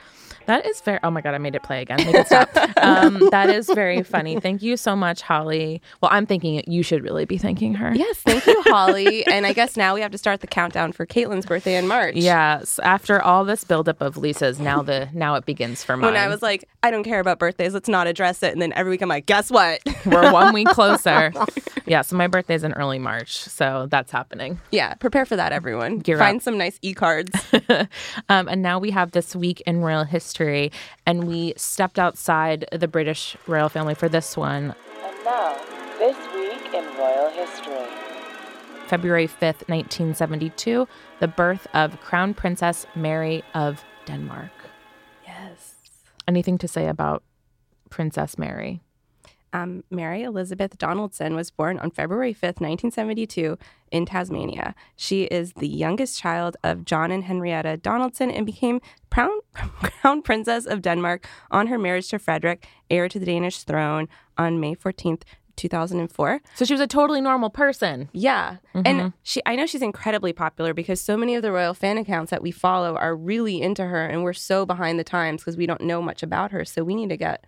That 0.47 0.65
is 0.65 0.81
very. 0.81 0.99
Oh 1.03 1.11
my 1.11 1.21
god, 1.21 1.33
I 1.33 1.37
made 1.37 1.55
it 1.55 1.63
play 1.63 1.81
again. 1.81 1.97
Make 1.97 2.15
it 2.15 2.27
stop. 2.27 2.49
um, 2.77 3.29
that 3.31 3.49
is 3.49 3.67
very 3.67 4.03
funny. 4.03 4.39
Thank 4.39 4.61
you 4.61 4.77
so 4.77 4.95
much, 4.95 5.21
Holly. 5.21 5.81
Well, 6.01 6.09
I'm 6.11 6.25
thinking 6.25 6.63
you 6.67 6.83
should 6.83 7.03
really 7.03 7.25
be 7.25 7.37
thanking 7.37 7.73
her. 7.75 7.93
Yes, 7.95 8.17
thank 8.17 8.45
you, 8.45 8.61
Holly. 8.65 9.25
and 9.27 9.45
I 9.45 9.53
guess 9.53 9.77
now 9.77 9.93
we 9.93 10.01
have 10.01 10.11
to 10.11 10.17
start 10.17 10.41
the 10.41 10.47
countdown 10.47 10.91
for 10.91 11.05
Kaitlin's 11.05 11.45
birthday 11.45 11.75
in 11.77 11.87
March. 11.87 12.15
Yes. 12.15 12.79
After 12.79 13.21
all 13.21 13.45
this 13.45 13.63
buildup 13.63 14.01
of 14.01 14.17
Lisa's, 14.17 14.59
now 14.59 14.81
the 14.81 15.09
now 15.13 15.35
it 15.35 15.45
begins 15.45 15.83
for 15.83 15.95
mine. 15.97 16.13
When 16.13 16.21
I 16.21 16.27
was 16.27 16.41
like, 16.41 16.67
I 16.83 16.91
don't 16.91 17.03
care 17.03 17.19
about 17.19 17.39
birthdays, 17.39 17.73
let's 17.73 17.89
not 17.89 18.07
address 18.07 18.43
it. 18.43 18.51
And 18.53 18.61
then 18.61 18.73
every 18.73 18.91
week 18.91 19.01
I'm 19.01 19.09
like, 19.09 19.25
guess 19.25 19.51
what? 19.51 19.81
we're 20.05 20.31
one 20.31 20.53
week 20.53 20.67
closer. 20.73 21.31
yeah. 21.85 22.01
So 22.01 22.15
my 22.15 22.27
birthday's 22.27 22.63
in 22.63 22.73
early 22.73 22.99
March, 22.99 23.37
so 23.43 23.87
that's 23.89 24.11
happening. 24.11 24.59
yeah, 24.71 24.93
prepare 24.95 25.25
for 25.25 25.35
that, 25.35 25.51
everyone. 25.51 25.99
Gear 25.99 26.17
Find 26.17 26.37
up. 26.37 26.43
some 26.43 26.57
nice 26.57 26.77
e 26.81 26.93
cards. 26.93 27.31
um, 28.29 28.47
and 28.47 28.61
now 28.61 28.79
we 28.79 28.91
have 28.91 29.11
this 29.11 29.35
week 29.35 29.61
in 29.65 29.81
royal 29.81 30.03
history, 30.03 30.30
and 31.05 31.25
we 31.25 31.53
stepped 31.57 31.99
outside 31.99 32.65
the 32.71 32.87
British 32.87 33.35
royal 33.47 33.69
family 33.69 33.93
for 33.95 34.09
this 34.09 34.37
one. 34.37 34.73
And 35.03 35.25
now, 35.25 35.57
this 35.99 36.17
week 36.33 36.73
in 36.73 36.85
royal 36.97 37.29
history. 37.29 37.87
February 38.87 39.27
5th, 39.27 39.67
1972, 39.69 40.87
the 41.19 41.27
birth 41.27 41.67
of 41.73 41.99
Crown 42.01 42.33
Princess 42.33 42.85
Mary 42.95 43.43
of 43.53 43.83
Denmark. 44.05 44.51
yes. 45.25 45.75
Anything 46.27 46.57
to 46.57 46.67
say 46.67 46.87
about 46.87 47.23
Princess 47.89 48.37
Mary? 48.37 48.81
Um, 49.53 49.83
Mary 49.89 50.23
Elizabeth 50.23 50.77
Donaldson 50.77 51.35
was 51.35 51.51
born 51.51 51.77
on 51.79 51.91
February 51.91 52.33
5th, 52.33 52.61
1972, 52.61 53.57
in 53.91 54.05
Tasmania. 54.05 54.73
She 54.95 55.23
is 55.23 55.53
the 55.53 55.67
youngest 55.67 56.19
child 56.19 56.55
of 56.63 56.85
John 56.85 57.11
and 57.11 57.25
Henrietta 57.25 57.77
Donaldson 57.77 58.31
and 58.31 58.45
became 58.45 58.79
crown, 59.09 59.37
crown 59.53 60.21
princess 60.21 60.65
of 60.65 60.81
Denmark 60.81 61.27
on 61.51 61.67
her 61.67 61.77
marriage 61.77 62.09
to 62.09 62.19
Frederick, 62.19 62.67
heir 62.89 63.09
to 63.09 63.19
the 63.19 63.25
Danish 63.25 63.63
throne, 63.63 64.07
on 64.37 64.59
May 64.59 64.75
14th, 64.75 65.23
2004. 65.57 66.41
So 66.55 66.65
she 66.65 66.73
was 66.73 66.81
a 66.81 66.87
totally 66.87 67.21
normal 67.21 67.49
person. 67.49 68.09
Yeah. 68.13 68.57
And 68.73 69.13
she 69.21 69.41
I 69.45 69.55
know 69.55 69.65
she's 69.65 69.81
incredibly 69.81 70.33
popular 70.33 70.73
because 70.73 70.99
so 70.99 71.15
many 71.15 71.35
of 71.35 71.41
the 71.41 71.51
royal 71.51 71.73
fan 71.73 71.97
accounts 71.97 72.31
that 72.31 72.41
we 72.41 72.51
follow 72.51 72.95
are 72.95 73.15
really 73.15 73.61
into 73.61 73.85
her 73.85 74.05
and 74.05 74.23
we're 74.23 74.33
so 74.33 74.65
behind 74.65 74.97
the 74.97 75.03
times 75.03 75.41
because 75.41 75.57
we 75.57 75.67
don't 75.67 75.81
know 75.81 76.01
much 76.01 76.23
about 76.23 76.51
her. 76.51 76.65
So 76.65 76.83
we 76.83 76.95
need 76.95 77.09
to 77.09 77.17
get 77.17 77.45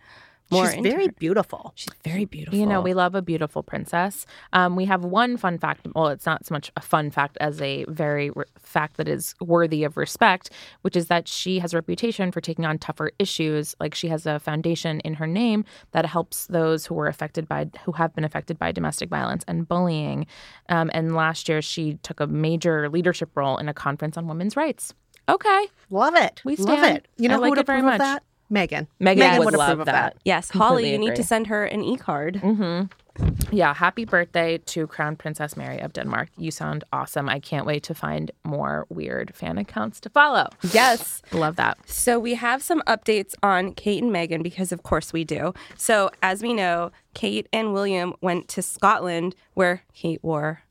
more 0.51 0.69
She's 0.71 0.81
very 0.83 1.05
her. 1.07 1.11
beautiful. 1.13 1.71
She's 1.75 1.89
very 2.03 2.25
beautiful. 2.25 2.59
You 2.59 2.65
know, 2.65 2.79
we 2.81 2.93
love 2.93 3.15
a 3.15 3.21
beautiful 3.21 3.63
princess. 3.63 4.25
Um, 4.51 4.75
we 4.75 4.85
have 4.85 5.03
one 5.03 5.37
fun 5.37 5.57
fact. 5.57 5.87
Well, 5.95 6.07
it's 6.09 6.25
not 6.25 6.45
so 6.45 6.53
much 6.53 6.71
a 6.77 6.81
fun 6.81 7.09
fact 7.11 7.37
as 7.41 7.59
a 7.61 7.85
very 7.87 8.29
re- 8.29 8.45
fact 8.59 8.97
that 8.97 9.07
is 9.07 9.33
worthy 9.41 9.83
of 9.83 9.97
respect, 9.97 10.51
which 10.81 10.95
is 10.95 11.07
that 11.07 11.27
she 11.27 11.59
has 11.59 11.73
a 11.73 11.77
reputation 11.77 12.31
for 12.31 12.39
taking 12.41 12.65
on 12.65 12.77
tougher 12.77 13.11
issues. 13.17 13.75
Like 13.79 13.95
she 13.95 14.09
has 14.09 14.25
a 14.25 14.39
foundation 14.39 14.99
in 15.01 15.15
her 15.15 15.27
name 15.27 15.65
that 15.91 16.05
helps 16.05 16.45
those 16.47 16.85
who 16.85 16.93
were 16.95 17.07
affected 17.07 17.47
by, 17.47 17.69
who 17.85 17.93
have 17.93 18.13
been 18.13 18.23
affected 18.23 18.59
by 18.59 18.71
domestic 18.71 19.09
violence 19.09 19.43
and 19.47 19.67
bullying. 19.67 20.27
Um, 20.69 20.91
and 20.93 21.15
last 21.15 21.49
year, 21.49 21.61
she 21.61 21.95
took 22.03 22.19
a 22.19 22.27
major 22.27 22.89
leadership 22.89 23.29
role 23.35 23.57
in 23.57 23.69
a 23.69 23.73
conference 23.73 24.17
on 24.17 24.27
women's 24.27 24.55
rights. 24.55 24.93
Okay, 25.29 25.67
Love 25.89 26.15
it. 26.15 26.41
We 26.43 26.57
Love 26.57 26.83
it. 26.83 27.07
You 27.17 27.29
I 27.29 27.33
know 27.33 27.39
like 27.39 27.45
who 27.45 27.49
would 27.51 27.59
it 27.59 27.65
very 27.65 27.81
much. 27.81 27.93
of 27.93 27.99
that? 27.99 28.23
Meghan. 28.51 28.87
Meghan 29.01 29.39
would 29.39 29.45
would 29.45 29.55
love 29.55 29.79
that. 29.79 29.85
that. 29.85 30.17
yes, 30.23 30.51
Completely 30.51 30.67
Holly, 30.67 30.91
you 30.91 30.97
need 30.97 31.15
to 31.15 31.23
send 31.23 31.47
her 31.47 31.65
an 31.65 31.83
e-card. 31.83 32.35
Mm-hmm. 32.35 32.85
Yeah, 33.51 33.73
happy 33.75 34.05
birthday 34.05 34.57
to 34.57 34.87
Crown 34.87 35.15
Princess 35.15 35.55
Mary 35.55 35.79
of 35.79 35.93
Denmark. 35.93 36.29
You 36.37 36.49
sound 36.49 36.83
awesome. 36.91 37.29
I 37.29 37.39
can't 37.39 37.65
wait 37.65 37.83
to 37.83 37.93
find 37.93 38.31
more 38.43 38.87
weird 38.89 39.35
fan 39.35 39.59
accounts 39.59 39.99
to 40.01 40.09
follow. 40.09 40.49
Yes. 40.71 41.21
Love 41.31 41.55
that. 41.57 41.77
So 41.87 42.17
we 42.19 42.33
have 42.33 42.63
some 42.63 42.81
updates 42.87 43.35
on 43.43 43.73
Kate 43.73 44.01
and 44.01 44.11
Meghan 44.11 44.41
because 44.41 44.71
of 44.71 44.81
course 44.81 45.13
we 45.13 45.23
do. 45.23 45.53
So 45.77 46.09
as 46.23 46.41
we 46.41 46.53
know, 46.53 46.91
Kate 47.13 47.47
and 47.53 47.73
William 47.73 48.15
went 48.21 48.47
to 48.49 48.63
Scotland 48.63 49.35
where 49.53 49.83
Kate 49.93 50.23
wore 50.23 50.62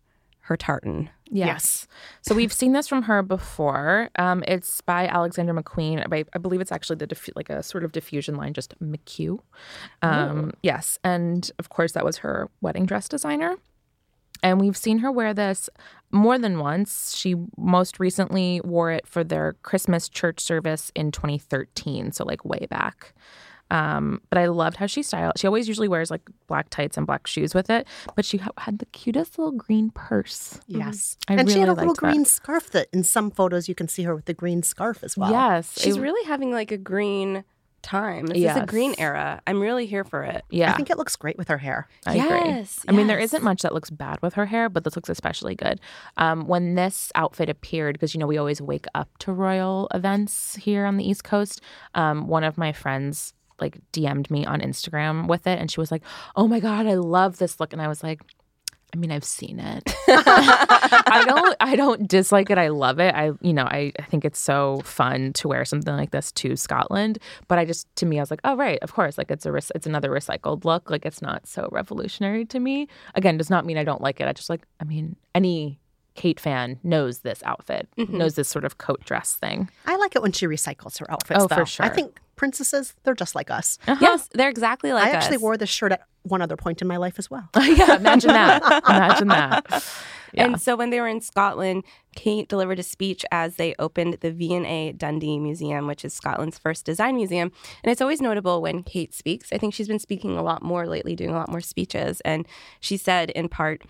her 0.42 0.56
tartan. 0.56 1.08
Yes. 1.30 1.86
So 2.20 2.34
we've 2.34 2.52
seen 2.52 2.72
this 2.72 2.88
from 2.88 3.02
her 3.02 3.22
before. 3.22 4.10
Um, 4.16 4.44
it's 4.46 4.80
by 4.82 5.06
Alexander 5.06 5.54
McQueen. 5.54 6.06
I, 6.12 6.24
I 6.34 6.38
believe 6.38 6.60
it's 6.60 6.72
actually 6.72 6.96
the 6.96 7.06
diffu- 7.06 7.34
like 7.34 7.48
a 7.48 7.62
sort 7.62 7.84
of 7.84 7.92
diffusion 7.92 8.36
line, 8.36 8.52
just 8.52 8.78
McQ. 8.80 9.38
Um, 10.02 10.52
yes, 10.62 10.98
and 11.02 11.50
of 11.58 11.70
course 11.70 11.92
that 11.92 12.04
was 12.04 12.18
her 12.18 12.50
wedding 12.60 12.86
dress 12.86 13.08
designer. 13.08 13.56
And 14.42 14.60
we've 14.60 14.76
seen 14.76 14.98
her 14.98 15.12
wear 15.12 15.32
this 15.32 15.70
more 16.10 16.36
than 16.36 16.58
once. 16.58 17.16
She 17.16 17.36
most 17.56 18.00
recently 18.00 18.60
wore 18.64 18.90
it 18.90 19.06
for 19.06 19.22
their 19.22 19.54
Christmas 19.62 20.08
church 20.08 20.40
service 20.40 20.90
in 20.96 21.12
2013, 21.12 22.10
so 22.10 22.24
like 22.24 22.44
way 22.44 22.66
back. 22.68 23.14
Um, 23.72 24.20
but 24.28 24.36
I 24.36 24.46
loved 24.46 24.76
how 24.76 24.84
she 24.86 25.02
styled. 25.02 25.32
She 25.38 25.46
always 25.46 25.66
usually 25.66 25.88
wears 25.88 26.10
like 26.10 26.20
black 26.46 26.68
tights 26.68 26.98
and 26.98 27.06
black 27.06 27.26
shoes 27.26 27.54
with 27.54 27.70
it, 27.70 27.88
but 28.14 28.26
she 28.26 28.36
ha- 28.36 28.50
had 28.58 28.78
the 28.80 28.86
cutest 28.86 29.38
little 29.38 29.52
green 29.52 29.90
purse. 29.90 30.60
Yes. 30.66 31.16
I 31.26 31.34
and 31.36 31.50
she 31.50 31.58
had 31.58 31.70
a 31.70 31.72
really 31.72 31.86
little 31.86 31.86
liked 31.94 32.00
that. 32.02 32.12
green 32.12 32.24
scarf 32.26 32.70
that 32.72 32.88
in 32.92 33.02
some 33.02 33.30
photos 33.30 33.70
you 33.70 33.74
can 33.74 33.88
see 33.88 34.02
her 34.02 34.14
with 34.14 34.26
the 34.26 34.34
green 34.34 34.62
scarf 34.62 35.02
as 35.02 35.16
well. 35.16 35.30
Yes, 35.30 35.80
She's 35.80 35.96
it- 35.96 36.00
really 36.00 36.22
having 36.28 36.52
like 36.52 36.70
a 36.70 36.76
green 36.76 37.44
time. 37.80 38.26
This 38.26 38.38
is 38.38 38.56
a 38.56 38.66
green 38.66 38.94
era. 38.98 39.40
I'm 39.46 39.58
really 39.60 39.86
here 39.86 40.04
for 40.04 40.22
it. 40.22 40.44
yeah. 40.50 40.70
I 40.70 40.76
think 40.76 40.90
it 40.90 40.98
looks 40.98 41.16
great 41.16 41.38
with 41.38 41.48
her 41.48 41.58
hair. 41.58 41.88
I 42.06 42.16
agree. 42.16 42.50
Yes, 42.50 42.84
I 42.86 42.92
mean, 42.92 43.06
there 43.06 43.18
yes. 43.18 43.30
isn't 43.30 43.42
much 43.42 43.62
that 43.62 43.72
looks 43.74 43.90
bad 43.90 44.20
with 44.22 44.34
her 44.34 44.46
hair, 44.46 44.68
but 44.68 44.84
this 44.84 44.94
looks 44.96 45.08
especially 45.08 45.54
good. 45.54 45.80
Um, 46.16 46.46
when 46.46 46.74
this 46.74 47.10
outfit 47.14 47.48
appeared, 47.48 47.94
because 47.94 48.14
you 48.14 48.20
know 48.20 48.26
we 48.26 48.36
always 48.38 48.60
wake 48.60 48.86
up 48.94 49.08
to 49.20 49.32
royal 49.32 49.88
events 49.94 50.56
here 50.56 50.84
on 50.84 50.96
the 50.96 51.08
East 51.08 51.24
Coast. 51.24 51.60
Um, 51.94 52.28
one 52.28 52.44
of 52.44 52.56
my 52.56 52.72
friends 52.72 53.34
like 53.60 53.78
DM'd 53.92 54.30
me 54.30 54.44
on 54.44 54.60
Instagram 54.60 55.28
with 55.28 55.46
it, 55.46 55.58
and 55.58 55.70
she 55.70 55.80
was 55.80 55.90
like, 55.90 56.02
"Oh 56.36 56.48
my 56.48 56.60
god, 56.60 56.86
I 56.86 56.94
love 56.94 57.38
this 57.38 57.60
look," 57.60 57.72
and 57.72 57.82
I 57.82 57.88
was 57.88 58.02
like. 58.02 58.20
I 58.94 58.98
mean, 58.98 59.10
I've 59.10 59.24
seen 59.24 59.58
it. 59.58 59.82
I 60.06 61.24
don't. 61.26 61.56
I 61.60 61.76
don't 61.76 62.06
dislike 62.06 62.50
it. 62.50 62.58
I 62.58 62.68
love 62.68 63.00
it. 63.00 63.14
I, 63.14 63.30
you 63.40 63.54
know, 63.54 63.64
I, 63.64 63.90
I 63.98 64.02
think 64.02 64.22
it's 64.22 64.38
so 64.38 64.82
fun 64.84 65.32
to 65.32 65.48
wear 65.48 65.64
something 65.64 65.96
like 65.96 66.10
this 66.10 66.30
to 66.32 66.56
Scotland. 66.56 67.18
But 67.48 67.58
I 67.58 67.64
just, 67.64 67.88
to 67.96 68.04
me, 68.04 68.18
I 68.18 68.22
was 68.22 68.30
like, 68.30 68.42
oh 68.44 68.54
right, 68.54 68.78
of 68.82 68.92
course. 68.92 69.16
Like 69.16 69.30
it's 69.30 69.46
a, 69.46 69.54
it's 69.54 69.86
another 69.86 70.10
recycled 70.10 70.66
look. 70.66 70.90
Like 70.90 71.06
it's 71.06 71.22
not 71.22 71.46
so 71.46 71.70
revolutionary 71.72 72.44
to 72.44 72.60
me. 72.60 72.86
Again, 73.14 73.38
does 73.38 73.48
not 73.48 73.64
mean 73.64 73.78
I 73.78 73.84
don't 73.84 74.02
like 74.02 74.20
it. 74.20 74.28
I 74.28 74.34
just 74.34 74.50
like. 74.50 74.66
I 74.78 74.84
mean, 74.84 75.16
any 75.34 75.80
Kate 76.14 76.38
fan 76.38 76.78
knows 76.82 77.20
this 77.20 77.42
outfit, 77.44 77.88
mm-hmm. 77.96 78.18
knows 78.18 78.34
this 78.34 78.48
sort 78.48 78.64
of 78.64 78.78
coat 78.78 79.02
dress 79.04 79.34
thing. 79.34 79.70
I 79.86 79.96
like 79.96 80.14
it 80.14 80.22
when 80.22 80.32
she 80.32 80.46
recycles 80.46 80.98
her 80.98 81.10
outfits. 81.10 81.44
Oh, 81.44 81.48
for 81.48 81.64
sure. 81.64 81.86
I 81.86 81.88
think 81.88 82.20
princesses, 82.42 82.96
they're 83.04 83.14
just 83.14 83.36
like 83.36 83.52
us. 83.52 83.78
Uh-huh. 83.86 84.00
Yes, 84.00 84.28
they're 84.34 84.50
exactly 84.50 84.92
like 84.92 85.06
us. 85.06 85.14
I 85.14 85.16
actually 85.16 85.36
us. 85.36 85.42
wore 85.42 85.56
this 85.56 85.70
shirt 85.70 85.92
at 85.92 86.02
one 86.24 86.42
other 86.42 86.56
point 86.56 86.82
in 86.82 86.88
my 86.88 86.96
life 86.96 87.16
as 87.16 87.30
well. 87.30 87.48
yeah, 87.56 87.94
imagine 87.94 88.30
that. 88.30 88.82
Imagine 88.88 89.28
that. 89.28 89.84
Yeah. 90.32 90.46
And 90.46 90.60
so 90.60 90.74
when 90.74 90.90
they 90.90 91.00
were 91.00 91.06
in 91.06 91.20
Scotland, 91.20 91.84
Kate 92.16 92.48
delivered 92.48 92.80
a 92.80 92.82
speech 92.82 93.24
as 93.30 93.56
they 93.56 93.76
opened 93.78 94.14
the 94.22 94.32
V&A 94.32 94.90
Dundee 94.90 95.38
Museum, 95.38 95.86
which 95.86 96.04
is 96.04 96.14
Scotland's 96.14 96.58
first 96.58 96.84
design 96.84 97.14
museum. 97.14 97.52
And 97.84 97.92
it's 97.92 98.00
always 98.00 98.20
notable 98.20 98.60
when 98.60 98.82
Kate 98.82 99.14
speaks. 99.14 99.52
I 99.52 99.58
think 99.58 99.72
she's 99.72 99.86
been 99.86 100.00
speaking 100.00 100.36
a 100.36 100.42
lot 100.42 100.64
more 100.64 100.88
lately, 100.88 101.14
doing 101.14 101.30
a 101.30 101.36
lot 101.36 101.48
more 101.48 101.60
speeches. 101.60 102.20
And 102.22 102.44
she 102.80 102.96
said 102.96 103.30
in 103.30 103.48
part, 103.48 103.82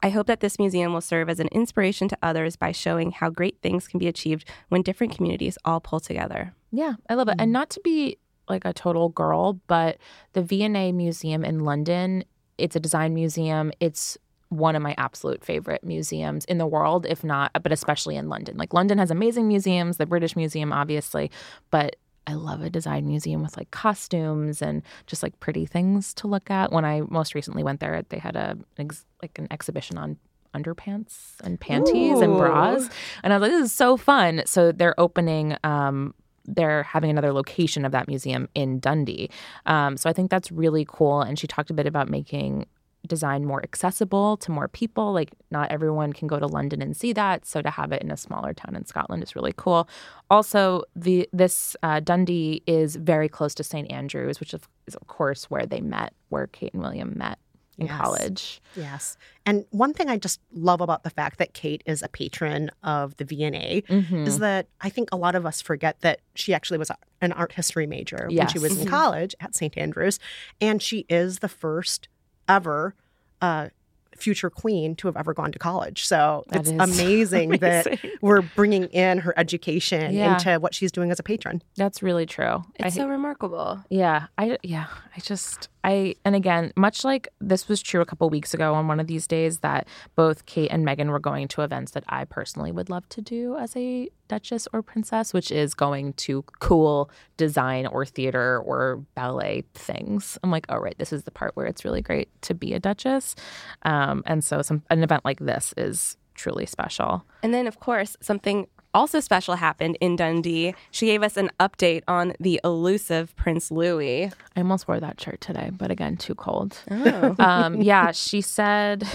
I 0.00 0.10
hope 0.10 0.28
that 0.28 0.40
this 0.40 0.60
museum 0.60 0.92
will 0.92 1.00
serve 1.00 1.28
as 1.28 1.40
an 1.40 1.48
inspiration 1.48 2.06
to 2.08 2.18
others 2.22 2.54
by 2.54 2.70
showing 2.70 3.10
how 3.10 3.30
great 3.30 3.60
things 3.62 3.88
can 3.88 3.98
be 3.98 4.06
achieved 4.06 4.48
when 4.68 4.82
different 4.82 5.16
communities 5.16 5.58
all 5.64 5.80
pull 5.80 5.98
together. 5.98 6.54
Yeah, 6.76 6.94
I 7.08 7.14
love 7.14 7.28
it. 7.28 7.36
And 7.38 7.52
not 7.52 7.70
to 7.70 7.80
be 7.80 8.18
like 8.48 8.66
a 8.66 8.72
total 8.74 9.08
girl, 9.08 9.54
but 9.66 9.96
the 10.34 10.42
V&A 10.42 10.92
Museum 10.92 11.42
in 11.42 11.60
London, 11.60 12.22
it's 12.58 12.76
a 12.76 12.80
design 12.80 13.14
museum. 13.14 13.72
It's 13.80 14.18
one 14.50 14.76
of 14.76 14.82
my 14.82 14.94
absolute 14.98 15.42
favorite 15.42 15.82
museums 15.82 16.44
in 16.44 16.58
the 16.58 16.66
world, 16.66 17.06
if 17.06 17.24
not, 17.24 17.50
but 17.62 17.72
especially 17.72 18.14
in 18.14 18.28
London. 18.28 18.58
Like 18.58 18.74
London 18.74 18.98
has 18.98 19.10
amazing 19.10 19.48
museums, 19.48 19.96
the 19.96 20.04
British 20.04 20.36
Museum, 20.36 20.70
obviously, 20.70 21.30
but 21.70 21.96
I 22.26 22.34
love 22.34 22.60
a 22.60 22.68
design 22.68 23.06
museum 23.06 23.42
with 23.42 23.56
like 23.56 23.70
costumes 23.70 24.60
and 24.60 24.82
just 25.06 25.22
like 25.22 25.40
pretty 25.40 25.64
things 25.64 26.12
to 26.14 26.26
look 26.26 26.50
at. 26.50 26.72
When 26.72 26.84
I 26.84 27.00
most 27.08 27.34
recently 27.34 27.62
went 27.64 27.80
there, 27.80 28.02
they 28.10 28.18
had 28.18 28.36
a 28.36 28.58
ex- 28.76 29.06
like 29.22 29.38
an 29.38 29.48
exhibition 29.50 29.96
on 29.96 30.18
underpants 30.54 31.40
and 31.42 31.58
panties 31.58 32.20
and 32.20 32.36
bras, 32.36 32.88
and 33.22 33.32
I 33.32 33.38
was 33.38 33.48
like, 33.48 33.50
this 33.52 33.70
is 33.70 33.74
so 33.74 33.96
fun. 33.96 34.42
So 34.44 34.72
they're 34.72 34.98
opening. 35.00 35.56
Um, 35.64 36.14
they're 36.46 36.82
having 36.84 37.10
another 37.10 37.32
location 37.32 37.84
of 37.84 37.92
that 37.92 38.08
museum 38.08 38.48
in 38.54 38.78
Dundee. 38.80 39.30
Um, 39.66 39.96
so 39.96 40.08
I 40.08 40.12
think 40.12 40.30
that's 40.30 40.50
really 40.50 40.86
cool. 40.88 41.20
And 41.20 41.38
she 41.38 41.46
talked 41.46 41.70
a 41.70 41.74
bit 41.74 41.86
about 41.86 42.08
making 42.08 42.66
design 43.06 43.44
more 43.44 43.62
accessible 43.62 44.36
to 44.38 44.50
more 44.50 44.68
people. 44.68 45.12
Like 45.12 45.30
not 45.50 45.70
everyone 45.70 46.12
can 46.12 46.28
go 46.28 46.38
to 46.38 46.46
London 46.46 46.82
and 46.82 46.96
see 46.96 47.12
that, 47.12 47.46
so 47.46 47.62
to 47.62 47.70
have 47.70 47.92
it 47.92 48.02
in 48.02 48.10
a 48.10 48.16
smaller 48.16 48.52
town 48.52 48.74
in 48.74 48.84
Scotland 48.84 49.22
is 49.22 49.36
really 49.36 49.54
cool. 49.56 49.88
Also, 50.30 50.82
the 50.94 51.28
this 51.32 51.76
uh, 51.82 52.00
Dundee 52.00 52.62
is 52.66 52.96
very 52.96 53.28
close 53.28 53.54
to 53.56 53.64
St 53.64 53.90
Andrews, 53.90 54.40
which 54.40 54.54
is 54.54 54.60
of 54.94 55.06
course 55.06 55.44
where 55.50 55.66
they 55.66 55.80
met, 55.80 56.12
where 56.28 56.46
Kate 56.48 56.74
and 56.74 56.82
William 56.82 57.14
met 57.16 57.38
in 57.78 57.86
Yes. 57.86 58.00
college. 58.00 58.60
Yes. 58.74 59.16
And 59.44 59.64
one 59.70 59.92
thing 59.92 60.08
I 60.08 60.16
just 60.16 60.40
love 60.52 60.80
about 60.80 61.02
the 61.02 61.10
fact 61.10 61.38
that 61.38 61.52
Kate 61.52 61.82
is 61.86 62.02
a 62.02 62.08
patron 62.08 62.70
of 62.82 63.16
the 63.18 63.24
V&A 63.24 63.82
Mm-hmm. 63.88 64.26
is 64.26 64.38
that 64.38 64.66
I 64.80 64.88
think 64.88 65.08
a 65.12 65.16
lot 65.16 65.34
of 65.34 65.44
us 65.44 65.60
forget 65.60 66.00
that 66.00 66.20
she 66.34 66.54
actually 66.54 66.78
was 66.78 66.90
an 67.20 67.32
art 67.32 67.52
history 67.52 67.86
major 67.86 68.28
when 68.30 68.48
she 68.48 68.58
was 68.58 68.72
Yes. 68.74 68.82
in 68.82 68.88
college 68.88 69.34
at 69.40 69.54
St. 69.54 69.76
Andrews. 69.76 70.18
And 70.60 70.82
she 70.82 71.04
is 71.08 71.40
the 71.40 71.48
first 71.48 72.08
ever 72.48 72.94
uh, 73.42 73.68
future 74.16 74.50
queen 74.50 74.94
to 74.96 75.08
have 75.08 75.16
ever 75.16 75.32
gone 75.34 75.52
to 75.52 75.58
college. 75.58 76.06
So 76.06 76.44
That 76.48 76.60
it's 76.60 76.70
is 76.70 76.76
amazing, 77.00 77.50
that 77.58 77.98
we're 78.20 78.42
bringing 78.42 78.84
in 78.84 79.18
her 79.18 79.34
education 79.38 80.14
Yeah. 80.14 80.34
into 80.34 80.58
what 80.60 80.74
she's 80.74 80.92
doing 80.92 81.10
as 81.10 81.18
a 81.18 81.22
patron. 81.22 81.62
That's 81.76 82.02
really 82.02 82.26
true. 82.26 82.64
I 82.80 82.86
It's 82.86 82.96
so 82.96 83.08
remarkable. 83.08 83.82
Yeah, 83.90 84.26
I 84.38 84.58
yeah, 84.62 84.86
I 85.16 85.20
just 85.20 85.68
I 85.84 86.14
and 86.24 86.34
again, 86.34 86.72
much 86.76 87.04
like 87.04 87.28
this 87.40 87.68
was 87.68 87.80
true 87.80 88.00
a 88.00 88.04
couple 88.06 88.28
weeks 88.30 88.52
ago 88.54 88.74
on 88.74 88.88
one 88.88 88.98
of 88.98 89.06
these 89.06 89.26
days 89.26 89.60
that 89.60 89.86
both 90.16 90.46
Kate 90.46 90.70
and 90.72 90.84
Meghan 90.86 91.10
were 91.10 91.20
going 91.20 91.46
to 91.48 91.62
events 91.62 91.92
that 91.92 92.04
I 92.08 92.24
personally 92.24 92.72
would 92.72 92.90
love 92.90 93.08
to 93.10 93.20
do 93.22 93.56
as 93.56 93.76
a 93.76 94.08
duchess 94.28 94.66
or 94.72 94.82
princess, 94.82 95.32
which 95.32 95.52
is 95.52 95.74
going 95.74 96.12
to 96.14 96.42
cool 96.58 97.08
design 97.36 97.86
or 97.86 98.04
theater 98.04 98.58
or 98.60 99.04
ballet 99.14 99.62
things. 99.74 100.36
I'm 100.42 100.50
like, 100.50 100.66
oh 100.68 100.78
right, 100.78 100.96
this 100.98 101.12
is 101.12 101.22
the 101.22 101.30
part 101.30 101.54
where 101.54 101.66
it's 101.66 101.84
really 101.84 102.02
great 102.02 102.28
to 102.42 102.52
be 102.54 102.74
a 102.74 102.80
duchess, 102.80 103.36
um, 103.82 104.05
and 104.26 104.42
so 104.44 104.62
some 104.62 104.82
an 104.90 105.02
event 105.02 105.24
like 105.24 105.40
this 105.40 105.74
is 105.76 106.16
truly 106.34 106.66
special. 106.66 107.24
And 107.42 107.52
then, 107.54 107.66
of 107.66 107.80
course, 107.80 108.16
something 108.20 108.66
also 108.94 109.20
special 109.20 109.56
happened 109.56 109.98
in 110.00 110.16
Dundee. 110.16 110.74
She 110.90 111.06
gave 111.06 111.22
us 111.22 111.36
an 111.36 111.50
update 111.60 112.02
on 112.08 112.32
the 112.40 112.60
elusive 112.64 113.34
Prince 113.36 113.70
Louis. 113.70 114.30
I 114.56 114.60
almost 114.60 114.88
wore 114.88 115.00
that 115.00 115.20
shirt 115.20 115.40
today, 115.40 115.70
but 115.70 115.90
again, 115.90 116.16
too 116.16 116.34
cold. 116.34 116.78
Um, 117.38 117.80
yeah, 117.82 118.12
she 118.12 118.40
said, 118.40 119.06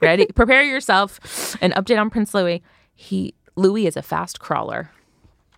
"Ready? 0.00 0.26
Prepare 0.34 0.62
yourself." 0.62 1.56
An 1.60 1.72
update 1.72 2.00
on 2.00 2.10
Prince 2.10 2.32
Louis. 2.34 2.62
He 2.94 3.34
Louis 3.56 3.86
is 3.86 3.96
a 3.96 4.02
fast 4.02 4.40
crawler. 4.40 4.90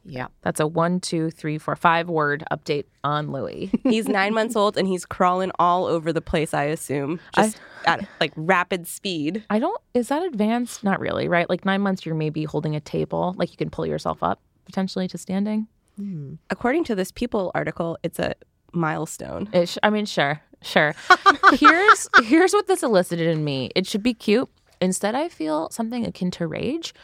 Yeah. 0.09 0.29
That's 0.43 0.59
a 0.61 0.67
one, 0.67 1.01
two, 1.01 1.31
three, 1.31 1.59
four, 1.59 1.77
five 1.77 2.09
word 2.09 2.43
update 2.51 2.85
on 3.05 3.31
Louis. 3.31 3.71
He's 3.83 4.09
nine 4.09 4.35
months 4.35 4.57
old 4.57 4.77
and 4.77 4.89
he's 4.89 5.05
crawling 5.05 5.51
all 5.59 5.87
over 5.87 6.13
the 6.13 6.21
place, 6.21 6.55
I 6.55 6.65
assume, 6.65 7.21
just 7.35 7.61
at 7.85 8.09
like 8.21 8.33
rapid 8.37 8.87
speed. 8.87 9.45
I 9.51 9.59
don't. 9.59 9.81
Is 9.95 10.09
that 10.09 10.23
advanced? 10.23 10.83
Not 10.83 10.99
really, 11.01 11.29
right? 11.29 11.49
Like 11.49 11.65
nine 11.65 11.81
months, 11.83 12.05
you're 12.07 12.15
maybe 12.15 12.45
holding 12.45 12.75
a 12.75 12.81
table, 12.81 13.35
like 13.37 13.51
you 13.51 13.57
can 13.57 13.71
pull 13.71 13.87
yourself 13.87 14.23
up 14.23 14.41
potentially 14.65 15.09
to 15.09 15.19
standing. 15.19 15.67
Hmm. 15.97 16.35
According 16.51 16.85
to 16.85 16.95
this 16.95 17.11
People 17.11 17.51
article, 17.55 17.99
it's 18.03 18.19
a 18.19 18.35
milestone. 18.73 19.49
It 19.53 19.69
sh- 19.69 19.79
I 19.83 19.91
mean, 19.91 20.07
sure, 20.07 20.41
sure. 20.63 20.95
here's 21.55 22.09
here's 22.23 22.53
what 22.53 22.67
this 22.67 22.83
elicited 22.83 23.27
in 23.27 23.45
me. 23.45 23.71
It 23.75 23.87
should 23.87 24.03
be 24.03 24.15
cute. 24.15 24.49
Instead, 24.81 25.15
I 25.15 25.29
feel 25.29 25.71
something 25.71 26.07
akin 26.07 26.31
to 26.33 26.47
rage. 26.47 26.95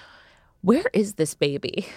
Where 0.64 0.87
is 0.94 1.14
this 1.14 1.35
baby? 1.35 1.88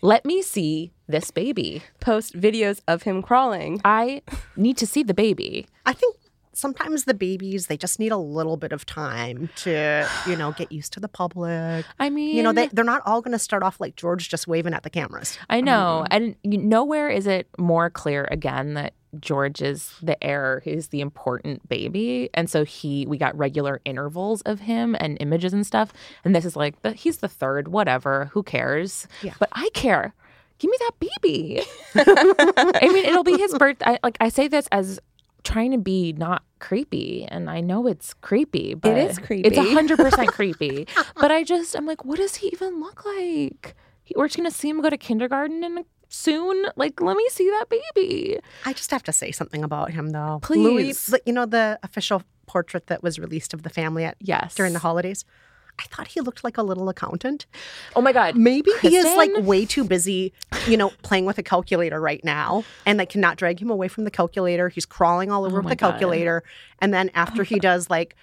Let 0.00 0.24
me 0.24 0.40
see 0.40 0.92
this 1.08 1.32
baby. 1.32 1.82
Post 1.98 2.34
videos 2.34 2.80
of 2.86 3.02
him 3.02 3.20
crawling. 3.20 3.80
I 3.84 4.22
need 4.54 4.76
to 4.76 4.86
see 4.86 5.02
the 5.02 5.12
baby. 5.12 5.66
I 5.84 5.92
think 5.92 6.14
sometimes 6.52 7.04
the 7.04 7.14
babies 7.14 7.66
they 7.66 7.76
just 7.76 7.98
need 7.98 8.12
a 8.12 8.16
little 8.16 8.56
bit 8.56 8.70
of 8.70 8.86
time 8.86 9.50
to 9.56 10.08
you 10.28 10.36
know 10.36 10.52
get 10.52 10.70
used 10.70 10.92
to 10.92 11.00
the 11.00 11.08
public. 11.08 11.84
I 11.98 12.08
mean, 12.10 12.36
You 12.36 12.44
know 12.44 12.52
they 12.52 12.68
they're 12.68 12.84
not 12.84 13.02
all 13.06 13.20
going 13.22 13.32
to 13.32 13.40
start 13.40 13.64
off 13.64 13.80
like 13.80 13.96
George 13.96 14.28
just 14.28 14.46
waving 14.46 14.72
at 14.72 14.84
the 14.84 14.90
cameras. 14.90 15.36
I 15.50 15.60
know. 15.60 16.06
Mm-hmm. 16.08 16.32
And 16.44 16.68
nowhere 16.68 17.08
is 17.08 17.26
it 17.26 17.48
more 17.58 17.90
clear 17.90 18.28
again 18.30 18.74
that 18.74 18.94
George 19.20 19.62
is 19.62 19.94
the 20.02 20.22
heir, 20.22 20.62
he's 20.64 20.88
the 20.88 21.00
important 21.00 21.68
baby. 21.68 22.30
And 22.34 22.48
so 22.48 22.64
he 22.64 23.06
we 23.06 23.18
got 23.18 23.36
regular 23.36 23.80
intervals 23.84 24.42
of 24.42 24.60
him 24.60 24.96
and 24.98 25.16
images 25.20 25.52
and 25.52 25.66
stuff. 25.66 25.92
And 26.24 26.34
this 26.34 26.44
is 26.44 26.56
like 26.56 26.82
the, 26.82 26.92
he's 26.92 27.18
the 27.18 27.28
third, 27.28 27.68
whatever, 27.68 28.26
who 28.32 28.42
cares? 28.42 29.06
Yeah. 29.22 29.34
But 29.38 29.48
I 29.52 29.68
care. 29.74 30.14
Give 30.58 30.70
me 30.70 30.78
that 30.80 30.92
baby. 30.98 31.62
I 31.94 32.88
mean, 32.88 33.04
it'll 33.04 33.24
be 33.24 33.36
his 33.36 33.54
birthday. 33.54 33.98
Like 34.02 34.16
I 34.20 34.28
say 34.30 34.48
this 34.48 34.68
as 34.72 35.00
trying 35.44 35.70
to 35.70 35.78
be 35.78 36.12
not 36.12 36.42
creepy 36.58 37.24
and 37.24 37.48
I 37.48 37.60
know 37.60 37.86
it's 37.86 38.14
creepy, 38.14 38.74
but 38.74 38.96
is 38.98 39.18
creepy. 39.18 39.48
It's 39.48 39.58
hundred 39.58 39.98
percent 39.98 40.28
creepy. 40.32 40.88
But 41.14 41.30
I 41.30 41.44
just 41.44 41.74
I'm 41.76 41.86
like, 41.86 42.04
what 42.04 42.18
does 42.18 42.36
he 42.36 42.48
even 42.48 42.80
look 42.80 43.04
like? 43.04 43.74
He, 44.02 44.14
we're 44.16 44.28
just 44.28 44.36
gonna 44.36 44.50
see 44.50 44.68
him 44.68 44.80
go 44.80 44.90
to 44.90 44.96
kindergarten 44.96 45.62
and 45.62 45.84
soon. 46.08 46.66
Like, 46.76 47.00
let 47.00 47.16
me 47.16 47.26
see 47.30 47.48
that 47.50 47.66
baby. 47.68 48.38
I 48.64 48.72
just 48.72 48.90
have 48.90 49.02
to 49.04 49.12
say 49.12 49.30
something 49.32 49.62
about 49.64 49.90
him 49.92 50.10
though. 50.10 50.38
Please. 50.42 51.08
Louis, 51.08 51.20
you 51.26 51.32
know 51.32 51.46
the 51.46 51.78
official 51.82 52.22
portrait 52.46 52.86
that 52.86 53.02
was 53.02 53.18
released 53.18 53.52
of 53.54 53.62
the 53.62 53.70
family 53.70 54.04
at 54.04 54.16
Yes. 54.20 54.54
during 54.54 54.72
the 54.72 54.78
holidays. 54.78 55.24
I 55.78 55.84
thought 55.84 56.08
he 56.08 56.20
looked 56.20 56.42
like 56.42 56.56
a 56.56 56.62
little 56.62 56.88
accountant. 56.88 57.44
Oh 57.94 58.00
my 58.00 58.12
god. 58.12 58.34
Maybe 58.36 58.70
he 58.80 58.96
is 58.96 59.04
like 59.16 59.30
way 59.38 59.66
too 59.66 59.84
busy, 59.84 60.32
you 60.66 60.76
know, 60.76 60.90
playing 61.02 61.26
with 61.26 61.36
a 61.38 61.42
calculator 61.42 62.00
right 62.00 62.24
now, 62.24 62.64
and 62.86 62.98
they 62.98 63.04
cannot 63.04 63.36
drag 63.36 63.60
him 63.60 63.68
away 63.70 63.88
from 63.88 64.04
the 64.04 64.10
calculator. 64.10 64.70
He's 64.70 64.86
crawling 64.86 65.30
all 65.30 65.44
oh 65.44 65.48
over 65.48 65.58
Oh 65.58 65.62
the 65.68 65.76
God. 65.76 65.90
calculator, 65.90 66.42
and 66.78 66.94
then 66.94 67.10
after 67.14 67.42
he 67.42 67.56
oh. 67.56 67.58
does 67.58 67.90
like 67.90 68.16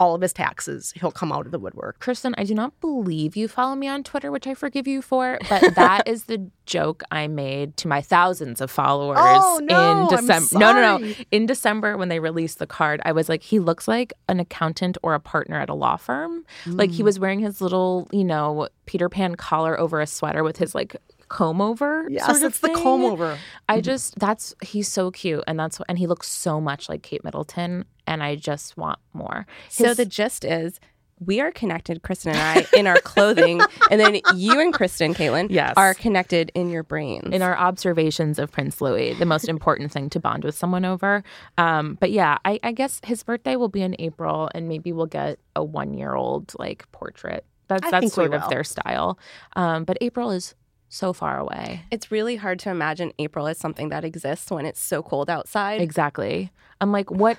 all 0.00 0.14
of 0.16 0.22
his 0.22 0.32
taxes, 0.32 0.92
he'll 0.96 1.12
come 1.12 1.30
out 1.30 1.44
of 1.46 1.52
the 1.52 1.58
woodwork. 1.58 2.00
Kristen, 2.00 2.34
I 2.38 2.44
do 2.44 2.54
not 2.54 2.80
believe 2.80 3.36
you 3.36 3.46
follow 3.46 3.76
me 3.76 3.86
on 3.86 4.02
Twitter, 4.02 4.32
which 4.32 4.46
I 4.46 4.54
forgive 4.54 4.88
you 4.88 5.02
for, 5.02 5.38
but 5.48 5.74
that 5.76 6.04
is 6.08 6.24
the 6.24 6.50
joke 6.64 7.02
I 7.12 7.28
made 7.28 7.76
to 7.78 7.88
my 7.88 8.00
thousands 8.00 8.60
of 8.62 8.70
followers 8.70 9.18
Oh, 9.20 9.60
no, 9.62 10.08
in 10.08 10.16
December. 10.16 10.58
No, 10.58 10.72
no, 10.72 10.96
no. 10.96 11.14
In 11.30 11.44
December 11.46 11.96
when 11.98 12.08
they 12.08 12.18
released 12.18 12.58
the 12.58 12.66
card, 12.66 13.00
I 13.04 13.12
was 13.12 13.28
like, 13.28 13.42
he 13.42 13.58
looks 13.58 13.86
like 13.86 14.12
an 14.28 14.40
accountant 14.40 14.96
or 15.02 15.14
a 15.14 15.20
partner 15.20 15.60
at 15.60 15.68
a 15.68 15.74
law 15.74 15.96
firm. 15.96 16.44
Like 16.66 16.90
Mm. 16.90 16.94
he 16.94 17.02
was 17.02 17.18
wearing 17.20 17.40
his 17.40 17.60
little, 17.60 18.08
you 18.10 18.24
know, 18.24 18.68
Peter 18.86 19.08
Pan 19.10 19.34
collar 19.34 19.78
over 19.78 20.00
a 20.00 20.06
sweater 20.06 20.42
with 20.42 20.56
his 20.56 20.74
like 20.74 20.96
comb 21.30 21.62
over. 21.62 22.06
Yes, 22.10 22.26
sort 22.26 22.36
of 22.38 22.42
it's 22.44 22.58
the 22.60 22.66
thing. 22.68 22.76
comb 22.76 23.04
over. 23.04 23.38
I 23.68 23.80
just 23.80 24.18
that's 24.18 24.54
he's 24.62 24.88
so 24.88 25.10
cute 25.10 25.42
and 25.46 25.58
that's 25.58 25.80
and 25.88 25.98
he 25.98 26.06
looks 26.06 26.28
so 26.28 26.60
much 26.60 26.90
like 26.90 27.02
Kate 27.02 27.24
Middleton 27.24 27.86
and 28.06 28.22
I 28.22 28.36
just 28.36 28.76
want 28.76 28.98
more. 29.14 29.46
So 29.70 29.94
the 29.94 30.04
gist 30.04 30.44
is 30.44 30.78
we 31.22 31.38
are 31.42 31.50
connected, 31.50 32.02
Kristen 32.02 32.32
and 32.34 32.40
I, 32.40 32.66
in 32.78 32.86
our 32.86 32.98
clothing, 33.00 33.60
and 33.90 34.00
then 34.00 34.20
you 34.34 34.58
and 34.58 34.72
Kristen, 34.72 35.12
Kaitlin, 35.12 35.48
Yes. 35.50 35.74
are 35.76 35.92
connected 35.92 36.50
in 36.54 36.70
your 36.70 36.82
brains. 36.82 37.34
in 37.34 37.42
our 37.42 37.54
observations 37.58 38.38
of 38.38 38.50
Prince 38.50 38.80
Louis, 38.80 39.12
the 39.12 39.26
most 39.26 39.46
important 39.46 39.92
thing 39.92 40.08
to 40.10 40.18
bond 40.18 40.44
with 40.44 40.54
someone 40.54 40.86
over. 40.86 41.22
Um, 41.58 41.98
but 42.00 42.10
yeah, 42.10 42.38
I, 42.46 42.58
I 42.62 42.72
guess 42.72 43.02
his 43.04 43.22
birthday 43.22 43.56
will 43.56 43.68
be 43.68 43.82
in 43.82 43.94
April, 43.98 44.48
and 44.54 44.66
maybe 44.66 44.92
we'll 44.94 45.04
get 45.04 45.38
a 45.54 45.62
one-year-old 45.62 46.54
like 46.58 46.90
portrait. 46.90 47.44
That's 47.68 47.84
I 47.84 47.90
that's 47.90 48.14
sort 48.14 48.32
of 48.32 48.48
their 48.48 48.64
style. 48.64 49.18
Um, 49.56 49.84
but 49.84 49.98
April 50.00 50.30
is 50.30 50.54
so 50.92 51.12
far 51.12 51.38
away. 51.38 51.84
it's 51.90 52.10
really 52.10 52.34
hard 52.36 52.58
to 52.58 52.68
imagine 52.70 53.12
April 53.18 53.46
as 53.46 53.56
something 53.56 53.88
that 53.90 54.04
exists 54.04 54.50
when 54.50 54.66
it's 54.66 54.80
so 54.80 55.02
cold 55.02 55.30
outside. 55.30 55.80
Exactly. 55.80 56.50
I'm 56.82 56.90
like, 56.92 57.10
what? 57.10 57.38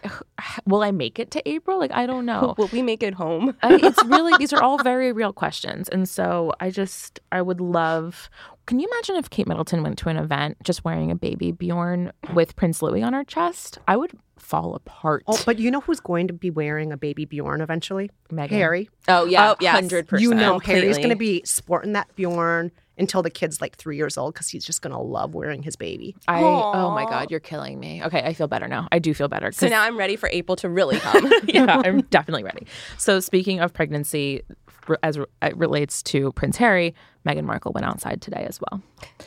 Will 0.65 0.83
I 0.83 0.91
make 0.91 1.19
it 1.19 1.31
to 1.31 1.49
April? 1.49 1.77
Like, 1.79 1.91
I 1.91 2.05
don't 2.05 2.25
know. 2.25 2.53
Will 2.59 2.69
we 2.71 2.81
make 2.81 3.03
it 3.03 3.13
home? 3.15 3.55
I, 3.61 3.75
it's 3.81 4.03
really 4.05 4.33
these 4.37 4.53
are 4.53 4.61
all 4.63 4.81
very 4.83 5.11
real 5.11 5.33
questions, 5.33 5.89
and 5.89 6.07
so 6.07 6.53
I 6.59 6.69
just 6.69 7.19
I 7.31 7.41
would 7.41 7.59
love. 7.59 8.29
Can 8.67 8.79
you 8.79 8.87
imagine 8.87 9.15
if 9.17 9.29
Kate 9.31 9.47
Middleton 9.47 9.81
went 9.83 9.97
to 9.99 10.09
an 10.09 10.17
event 10.17 10.57
just 10.63 10.85
wearing 10.85 11.09
a 11.11 11.15
baby 11.15 11.51
Bjorn 11.51 12.11
with 12.33 12.55
Prince 12.55 12.81
Louis 12.83 13.01
on 13.03 13.13
her 13.13 13.23
chest? 13.23 13.79
I 13.87 13.97
would 13.97 14.11
fall 14.37 14.75
apart. 14.75 15.23
Oh, 15.27 15.41
but 15.45 15.57
you 15.59 15.71
know 15.71 15.81
who's 15.81 15.99
going 15.99 16.27
to 16.27 16.33
be 16.33 16.51
wearing 16.51 16.91
a 16.93 16.97
baby 16.97 17.25
Bjorn 17.25 17.61
eventually? 17.61 18.11
Meghan. 18.31 18.49
Harry. 18.51 18.89
Oh 19.07 19.25
yeah, 19.25 19.51
Oh, 19.51 19.55
yes. 19.59 19.73
hundred 19.73 20.07
percent. 20.07 20.21
You 20.21 20.35
know 20.35 20.59
Harry's 20.59 20.81
completely. 20.97 21.01
going 21.01 21.09
to 21.09 21.15
be 21.15 21.41
sporting 21.45 21.93
that 21.93 22.15
Bjorn 22.15 22.71
until 22.97 23.21
the 23.21 23.29
kid's 23.29 23.61
like 23.61 23.75
three 23.77 23.97
years 23.97 24.17
old 24.17 24.33
because 24.33 24.49
he's 24.49 24.65
just 24.65 24.81
going 24.81 24.91
to 24.93 24.99
love 24.99 25.33
wearing 25.33 25.63
his 25.63 25.75
baby. 25.75 26.15
I 26.27 26.41
oh 26.43 26.91
my 26.91 27.05
god, 27.05 27.31
you're 27.31 27.39
killing 27.39 27.79
me. 27.79 28.03
Okay, 28.03 28.21
I 28.21 28.33
feel 28.33 28.47
better 28.47 28.67
now. 28.67 28.87
I 28.91 28.99
do 28.99 29.13
feel 29.13 29.27
better. 29.27 29.51
So 29.51 29.67
now 29.67 29.81
I'm 29.81 29.97
ready 29.97 30.15
for 30.15 30.29
April 30.31 30.55
to 30.57 30.69
really 30.69 30.97
come. 30.99 31.31
yeah, 31.45 31.81
I'm 31.85 32.01
definitely 32.03 32.43
ready. 32.43 32.67
So 32.97 33.19
speaking 33.19 33.59
of 33.59 33.73
pregnancy, 33.73 34.41
as 35.03 35.17
it 35.41 35.57
relates 35.57 36.01
to 36.03 36.31
Prince 36.33 36.57
Harry, 36.57 36.93
Meghan 37.25 37.43
Markle 37.45 37.71
went 37.71 37.85
outside 37.85 38.21
today 38.21 38.45
as 38.47 38.59
well. 38.59 38.81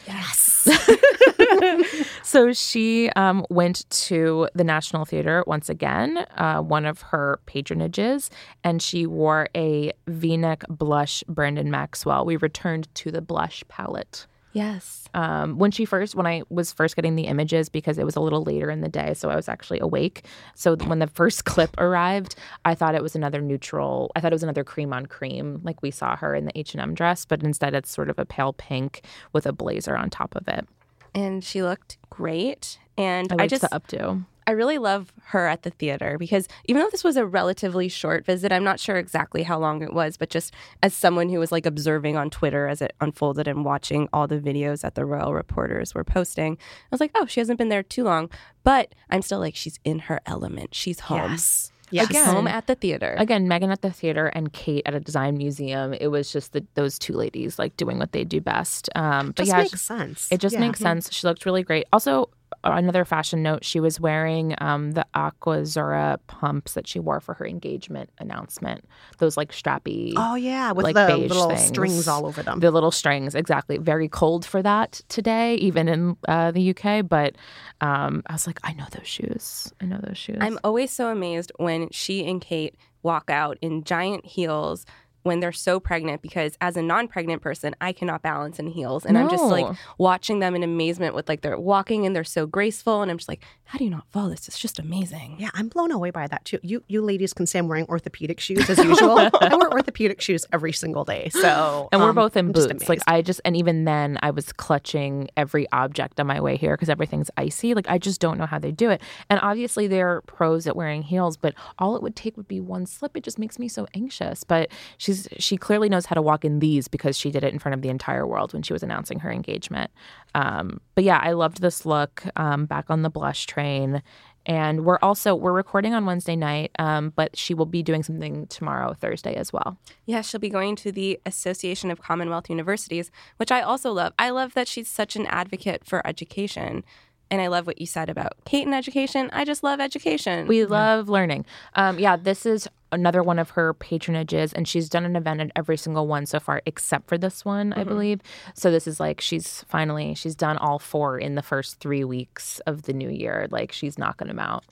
yes. 0.06 0.53
So 2.24 2.52
she 2.52 3.10
um, 3.10 3.44
went 3.50 3.88
to 4.08 4.48
the 4.54 4.64
National 4.64 5.04
Theater 5.04 5.44
once 5.46 5.68
again, 5.68 6.26
uh, 6.36 6.60
one 6.62 6.86
of 6.86 7.02
her 7.02 7.38
patronages, 7.46 8.30
and 8.64 8.82
she 8.82 9.06
wore 9.06 9.48
a 9.54 9.92
V-neck 10.08 10.64
blush 10.68 11.22
Brandon 11.28 11.70
Maxwell. 11.70 12.24
We 12.24 12.36
returned 12.36 12.92
to 12.96 13.10
the 13.10 13.20
blush 13.20 13.62
palette. 13.68 14.26
Yes. 14.54 15.08
Um, 15.12 15.58
when 15.58 15.70
she 15.70 15.84
first, 15.84 16.14
when 16.14 16.26
I 16.26 16.42
was 16.48 16.72
first 16.72 16.96
getting 16.96 17.14
the 17.14 17.24
images, 17.24 17.68
because 17.68 17.98
it 17.98 18.04
was 18.04 18.16
a 18.16 18.20
little 18.20 18.42
later 18.42 18.70
in 18.70 18.80
the 18.80 18.88
day, 18.88 19.12
so 19.12 19.28
I 19.28 19.36
was 19.36 19.48
actually 19.48 19.80
awake. 19.80 20.24
So 20.54 20.76
when 20.76 21.00
the 21.00 21.06
first 21.06 21.44
clip 21.44 21.78
arrived, 21.78 22.36
I 22.64 22.74
thought 22.74 22.94
it 22.94 23.02
was 23.02 23.14
another 23.14 23.42
neutral. 23.42 24.10
I 24.16 24.20
thought 24.20 24.32
it 24.32 24.34
was 24.34 24.42
another 24.42 24.64
cream 24.64 24.92
on 24.92 25.06
cream, 25.06 25.60
like 25.62 25.82
we 25.82 25.90
saw 25.90 26.16
her 26.16 26.34
in 26.34 26.46
the 26.46 26.58
H 26.58 26.72
and 26.72 26.80
M 26.80 26.94
dress, 26.94 27.26
but 27.26 27.42
instead 27.42 27.74
it's 27.74 27.90
sort 27.90 28.08
of 28.08 28.18
a 28.18 28.24
pale 28.24 28.54
pink 28.54 29.02
with 29.32 29.44
a 29.44 29.52
blazer 29.52 29.96
on 29.96 30.08
top 30.08 30.34
of 30.34 30.48
it. 30.48 30.66
And 31.14 31.44
she 31.44 31.62
looked 31.62 31.98
great. 32.10 32.78
And 32.96 33.32
I 33.32 33.44
I, 33.44 33.46
just 33.46 33.62
the 33.62 33.68
updo. 33.68 34.24
I 34.46 34.52
really 34.52 34.78
love 34.78 35.12
her 35.26 35.46
at 35.46 35.62
the 35.62 35.70
theater 35.70 36.16
because 36.18 36.46
even 36.66 36.82
though 36.82 36.90
this 36.90 37.04
was 37.04 37.16
a 37.16 37.24
relatively 37.26 37.88
short 37.88 38.24
visit, 38.26 38.52
I'm 38.52 38.64
not 38.64 38.78
sure 38.80 38.96
exactly 38.96 39.42
how 39.42 39.58
long 39.58 39.82
it 39.82 39.92
was, 39.92 40.16
but 40.16 40.30
just 40.30 40.52
as 40.82 40.94
someone 40.94 41.28
who 41.28 41.38
was 41.38 41.50
like 41.52 41.66
observing 41.66 42.16
on 42.16 42.30
Twitter 42.30 42.68
as 42.68 42.82
it 42.82 42.92
unfolded 43.00 43.48
and 43.48 43.64
watching 43.64 44.08
all 44.12 44.26
the 44.26 44.38
videos 44.38 44.82
that 44.82 44.94
the 44.94 45.04
royal 45.04 45.32
reporters 45.34 45.94
were 45.94 46.04
posting, 46.04 46.54
I 46.54 46.88
was 46.90 47.00
like, 47.00 47.12
oh, 47.14 47.26
she 47.26 47.40
hasn't 47.40 47.58
been 47.58 47.68
there 47.70 47.82
too 47.82 48.04
long. 48.04 48.30
But 48.62 48.94
I'm 49.10 49.22
still 49.22 49.38
like, 49.40 49.56
she's 49.56 49.78
in 49.84 50.00
her 50.00 50.20
element. 50.26 50.74
She's 50.74 51.00
home. 51.00 51.32
Yes. 51.32 51.70
She's 51.90 52.10
Yes. 52.10 52.26
home 52.26 52.48
at 52.48 52.66
the 52.66 52.74
theater. 52.74 53.14
Again, 53.18 53.46
Meghan 53.46 53.70
at 53.70 53.82
the 53.82 53.90
theater 53.92 54.26
and 54.28 54.52
Kate 54.52 54.82
at 54.86 54.94
a 54.94 55.00
design 55.00 55.36
museum. 55.36 55.92
It 55.94 56.08
was 56.08 56.32
just 56.32 56.52
the, 56.52 56.64
those 56.74 56.98
two 56.98 57.12
ladies 57.12 57.56
like 57.58 57.76
doing 57.76 57.98
what 57.98 58.10
they 58.12 58.24
do 58.24 58.40
best. 58.40 58.88
Um, 58.96 59.28
but 59.28 59.36
Just 59.44 59.48
yeah, 59.50 59.58
makes 59.62 59.80
sense. 59.82 60.28
It 60.32 60.40
just 60.40 60.54
Yeah. 60.54 60.60
makes 60.60 60.80
sense. 60.80 61.12
She 61.12 61.26
looked 61.26 61.46
really 61.46 61.62
great. 61.62 61.86
Also, 61.92 62.30
another 62.62 63.04
fashion 63.04 63.42
note: 63.42 63.64
she 63.64 63.80
was 63.80 63.98
wearing 63.98 64.54
um, 64.58 64.92
the 64.92 65.04
Aquazzura 65.14 66.18
pumps 66.26 66.74
that 66.74 66.86
she 66.86 66.98
wore 66.98 67.20
for 67.20 67.34
her 67.34 67.46
engagement 67.46 68.10
announcement. 68.18 68.84
Those 69.18 69.36
like 69.36 69.52
strappy, 69.52 70.12
Oh 70.16 70.34
yeah, 70.34 70.72
with 70.72 70.84
like 70.84 70.94
the 70.94 71.06
beige 71.06 71.30
little 71.30 71.48
things. 71.48 71.66
strings 71.66 72.08
all 72.08 72.26
over 72.26 72.42
them. 72.42 72.60
the 72.60 72.70
little 72.70 72.90
strings. 72.90 73.34
Exactly. 73.34 73.78
Very 73.78 74.08
cold 74.08 74.44
for 74.44 74.62
that 74.62 75.00
today, 75.08 75.54
even 75.56 75.88
in 75.88 76.16
uh, 76.28 76.50
the 76.50 76.70
UK. 76.76 77.08
But 77.08 77.36
um, 77.80 78.22
I 78.26 78.32
was 78.34 78.46
like, 78.46 78.58
I 78.62 78.72
know 78.74 78.86
those 78.90 79.06
shoes. 79.08 79.72
I 79.80 79.86
know 79.86 79.98
those 80.02 80.18
shoes. 80.18 80.38
I'm 80.40 80.58
always 80.64 80.90
so 80.90 81.08
amazed 81.10 81.52
when 81.56 81.88
she 81.90 82.28
and 82.28 82.40
Kate 82.40 82.74
walk 83.02 83.28
out 83.28 83.58
in 83.60 83.84
giant 83.84 84.24
heels 84.24 84.86
when 85.24 85.40
they're 85.40 85.52
so 85.52 85.78
pregnant 85.80 86.22
because 86.22 86.56
as 86.60 86.76
a 86.76 86.82
non-pregnant 86.82 87.42
person 87.42 87.74
I 87.80 87.92
cannot 87.92 88.22
balance 88.22 88.58
in 88.58 88.68
heels 88.68 89.04
and 89.04 89.18
I'm 89.18 89.28
just 89.28 89.44
like 89.44 89.66
watching 89.98 90.38
them 90.38 90.54
in 90.54 90.62
amazement 90.62 91.14
with 91.14 91.28
like 91.28 91.40
they're 91.40 91.58
walking 91.58 92.06
and 92.06 92.14
they're 92.14 92.24
so 92.24 92.46
graceful 92.46 93.02
and 93.02 93.10
I'm 93.10 93.18
just 93.18 93.28
like 93.28 93.42
how 93.64 93.78
do 93.78 93.84
you 93.84 93.90
not 93.90 94.06
fall 94.12 94.28
this 94.28 94.48
is 94.48 94.56
just 94.56 94.78
amazing 94.78 95.36
Yeah, 95.38 95.50
I'm 95.54 95.68
blown 95.68 95.90
away 95.90 96.10
by 96.10 96.26
that 96.26 96.44
too. 96.44 96.58
You 96.62 96.82
you 96.88 97.02
ladies 97.02 97.32
can 97.32 97.46
say 97.46 97.58
I'm 97.58 97.68
wearing 97.68 97.86
orthopedic 97.86 98.40
shoes 98.40 98.68
as 98.68 98.78
usual. 98.78 99.18
I 99.40 99.54
wear 99.54 99.70
orthopedic 99.70 100.20
shoes 100.20 100.46
every 100.52 100.72
single 100.72 101.04
day. 101.04 101.28
So 101.30 101.88
and 101.92 102.00
we're 102.00 102.10
um, 102.10 102.14
both 102.14 102.36
in 102.36 102.46
I'm 102.46 102.52
boots. 102.52 102.88
Like. 102.88 103.00
I 103.06 103.22
just, 103.22 103.40
and 103.44 103.56
even 103.56 103.84
then, 103.84 104.18
I 104.22 104.30
was 104.30 104.52
clutching 104.52 105.28
every 105.36 105.66
object 105.72 106.20
on 106.20 106.26
my 106.26 106.40
way 106.40 106.56
here 106.56 106.74
because 106.74 106.88
everything's 106.88 107.30
icy. 107.36 107.74
Like 107.74 107.88
I 107.88 107.98
just 107.98 108.20
don't 108.20 108.38
know 108.38 108.46
how 108.46 108.58
they 108.58 108.72
do 108.72 108.90
it. 108.90 109.00
And 109.30 109.40
obviously, 109.40 109.86
they're 109.86 110.20
pros 110.22 110.66
at 110.66 110.76
wearing 110.76 111.02
heels, 111.02 111.36
but 111.36 111.54
all 111.78 111.96
it 111.96 112.02
would 112.02 112.16
take 112.16 112.36
would 112.36 112.48
be 112.48 112.60
one 112.60 112.86
slip. 112.86 113.16
It 113.16 113.24
just 113.24 113.38
makes 113.38 113.58
me 113.58 113.68
so 113.68 113.86
anxious. 113.94 114.44
But 114.44 114.70
she's 114.98 115.13
she's 115.14 115.28
she 115.38 115.56
clearly 115.56 115.88
knows 115.88 116.06
how 116.06 116.14
to 116.14 116.22
walk 116.22 116.44
in 116.44 116.58
these 116.58 116.88
because 116.88 117.16
she 117.16 117.30
did 117.30 117.44
it 117.44 117.52
in 117.52 117.58
front 117.58 117.74
of 117.74 117.82
the 117.82 117.88
entire 117.88 118.26
world 118.26 118.52
when 118.52 118.62
she 118.62 118.72
was 118.72 118.82
announcing 118.82 119.20
her 119.20 119.30
engagement. 119.30 119.90
Um, 120.34 120.80
but 120.94 121.04
yeah, 121.04 121.20
I 121.22 121.32
loved 121.32 121.60
this 121.60 121.86
look. 121.86 122.24
Um, 122.36 122.66
back 122.66 122.86
on 122.88 123.02
the 123.02 123.10
blush 123.10 123.46
train, 123.46 124.02
and 124.46 124.84
we're 124.84 124.98
also 125.00 125.34
we're 125.34 125.52
recording 125.52 125.94
on 125.94 126.06
Wednesday 126.06 126.36
night, 126.36 126.70
um, 126.78 127.12
but 127.16 127.36
she 127.36 127.54
will 127.54 127.66
be 127.66 127.82
doing 127.82 128.02
something 128.02 128.46
tomorrow, 128.48 128.94
Thursday 128.94 129.34
as 129.34 129.52
well. 129.52 129.78
Yeah, 130.06 130.20
she'll 130.20 130.40
be 130.40 130.50
going 130.50 130.76
to 130.76 130.92
the 130.92 131.20
Association 131.24 131.90
of 131.90 132.00
Commonwealth 132.00 132.50
Universities, 132.50 133.10
which 133.36 133.52
I 133.52 133.60
also 133.60 133.92
love. 133.92 134.12
I 134.18 134.30
love 134.30 134.54
that 134.54 134.68
she's 134.68 134.88
such 134.88 135.16
an 135.16 135.26
advocate 135.26 135.84
for 135.84 136.06
education. 136.06 136.84
And 137.30 137.40
I 137.40 137.48
love 137.48 137.66
what 137.66 137.80
you 137.80 137.86
said 137.86 138.10
about 138.10 138.34
Kate 138.44 138.66
and 138.66 138.74
education. 138.74 139.30
I 139.32 139.44
just 139.44 139.64
love 139.64 139.80
education. 139.80 140.46
We 140.46 140.66
love 140.66 141.08
learning. 141.08 141.46
Um, 141.74 141.98
yeah, 141.98 142.16
this 142.16 142.44
is 142.44 142.68
another 142.94 143.22
one 143.22 143.38
of 143.38 143.50
her 143.50 143.74
patronages, 143.74 144.52
and 144.54 144.66
she's 144.66 144.88
done 144.88 145.04
an 145.04 145.16
event 145.16 145.40
at 145.40 145.50
every 145.54 145.76
single 145.76 146.06
one 146.06 146.26
so 146.26 146.40
far, 146.40 146.62
except 146.66 147.08
for 147.08 147.18
this 147.18 147.44
one, 147.44 147.72
I 147.72 147.80
mm-hmm. 147.80 147.88
believe. 147.88 148.20
So 148.54 148.70
this 148.70 148.86
is 148.86 148.98
like 148.98 149.20
she's 149.20 149.64
finally 149.68 150.14
she's 150.14 150.34
done 150.34 150.56
all 150.56 150.78
four 150.78 151.18
in 151.18 151.34
the 151.34 151.42
first 151.42 151.80
three 151.80 152.04
weeks 152.04 152.60
of 152.60 152.82
the 152.82 152.92
new 152.92 153.10
year. 153.10 153.46
Like 153.50 153.72
she's 153.72 153.98
knocking 153.98 154.28
them 154.28 154.38
out. 154.38 154.64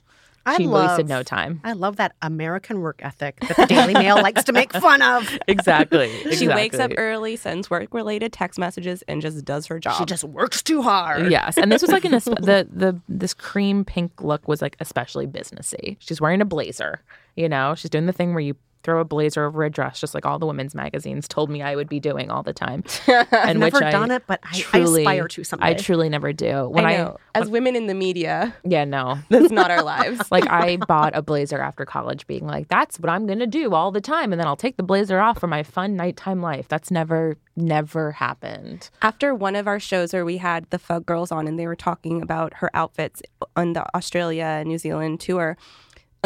I 0.45 0.57
she 0.57 0.67
love, 0.67 0.89
wasted 0.89 1.07
no 1.07 1.23
time. 1.23 1.61
I 1.63 1.71
love 1.73 1.95
that 1.97 2.15
American 2.21 2.81
work 2.81 2.99
ethic 3.01 3.39
that 3.39 3.55
the 3.55 3.65
Daily 3.65 3.93
Mail 3.93 4.21
likes 4.21 4.43
to 4.45 4.51
make 4.51 4.73
fun 4.73 5.01
of. 5.01 5.29
Exactly. 5.47 6.09
she 6.35 6.47
wakes 6.47 6.79
up 6.79 6.91
early, 6.97 7.35
sends 7.35 7.69
work 7.69 7.93
related 7.93 8.33
text 8.33 8.59
messages, 8.59 9.03
and 9.07 9.21
just 9.21 9.43
does 9.45 9.67
her 9.67 9.79
job. 9.79 9.97
She 9.97 10.05
just 10.05 10.23
works 10.23 10.61
too 10.61 10.81
hard. 10.81 11.31
Yes, 11.31 11.57
and 11.57 11.71
this 11.71 11.81
was 11.81 11.91
like 11.91 12.05
an 12.05 12.11
esp- 12.13 12.41
the 12.41 12.67
the 12.71 12.99
this 13.07 13.33
cream 13.33 13.85
pink 13.85 14.21
look 14.21 14.47
was 14.47 14.61
like 14.61 14.75
especially 14.79 15.27
businessy. 15.27 15.97
She's 15.99 16.19
wearing 16.19 16.41
a 16.41 16.45
blazer. 16.45 17.01
You 17.35 17.49
know, 17.49 17.75
she's 17.75 17.89
doing 17.89 18.05
the 18.05 18.13
thing 18.13 18.33
where 18.33 18.41
you 18.41 18.55
throw 18.83 18.99
a 18.99 19.05
blazer 19.05 19.45
over 19.45 19.63
a 19.63 19.69
dress, 19.69 19.99
just 19.99 20.13
like 20.13 20.25
all 20.25 20.37
the 20.37 20.45
women's 20.45 20.75
magazines 20.75 21.27
told 21.27 21.49
me 21.49 21.61
I 21.61 21.75
would 21.75 21.87
be 21.87 21.99
doing 21.99 22.29
all 22.29 22.43
the 22.43 22.53
time. 22.53 22.83
I've 23.07 23.27
and 23.31 23.59
never 23.59 23.77
which 23.77 23.83
I 23.83 23.91
done 23.91 24.11
it, 24.11 24.23
but 24.27 24.41
I, 24.43 24.59
truly- 24.59 25.07
I 25.07 25.13
aspire 25.13 25.27
to 25.29 25.43
someday. 25.43 25.67
I 25.67 25.73
truly 25.73 26.09
never 26.09 26.33
do. 26.33 26.67
When 26.67 26.85
I 26.85 26.93
I, 26.93 26.97
know. 26.97 27.17
As 27.33 27.49
women 27.49 27.75
in 27.75 27.87
the 27.87 27.93
media, 27.93 28.53
yeah 28.63 28.83
no. 28.83 29.19
that's 29.29 29.51
not 29.51 29.71
our 29.71 29.81
lives. 29.83 30.21
Like 30.33 30.49
I 30.49 30.77
bought 30.77 31.15
a 31.15 31.21
blazer 31.21 31.59
after 31.61 31.85
college, 31.85 32.25
being 32.25 32.47
like, 32.47 32.67
"That's 32.67 32.99
what 32.99 33.09
I'm 33.09 33.27
gonna 33.27 33.45
do 33.45 33.73
all 33.73 33.91
the 33.91 34.01
time," 34.01 34.31
and 34.31 34.39
then 34.39 34.47
I'll 34.47 34.55
take 34.55 34.77
the 34.77 34.83
blazer 34.83 35.19
off 35.19 35.39
for 35.39 35.47
my 35.47 35.61
fun 35.63 35.95
nighttime 35.95 36.41
life. 36.41 36.67
That's 36.67 36.89
never, 36.89 37.37
never 37.55 38.13
happened. 38.13 38.89
After 39.01 39.35
one 39.35 39.55
of 39.55 39.67
our 39.67 39.79
shows 39.79 40.11
where 40.11 40.25
we 40.25 40.37
had 40.37 40.67
the 40.71 40.79
Fug 40.79 41.05
Girls 41.05 41.31
on 41.31 41.47
and 41.47 41.59
they 41.59 41.67
were 41.67 41.75
talking 41.75 42.21
about 42.21 42.55
her 42.55 42.69
outfits 42.73 43.21
on 43.55 43.73
the 43.73 43.85
Australia 43.95 44.45
and 44.45 44.69
New 44.69 44.79
Zealand 44.79 45.19
tour, 45.19 45.55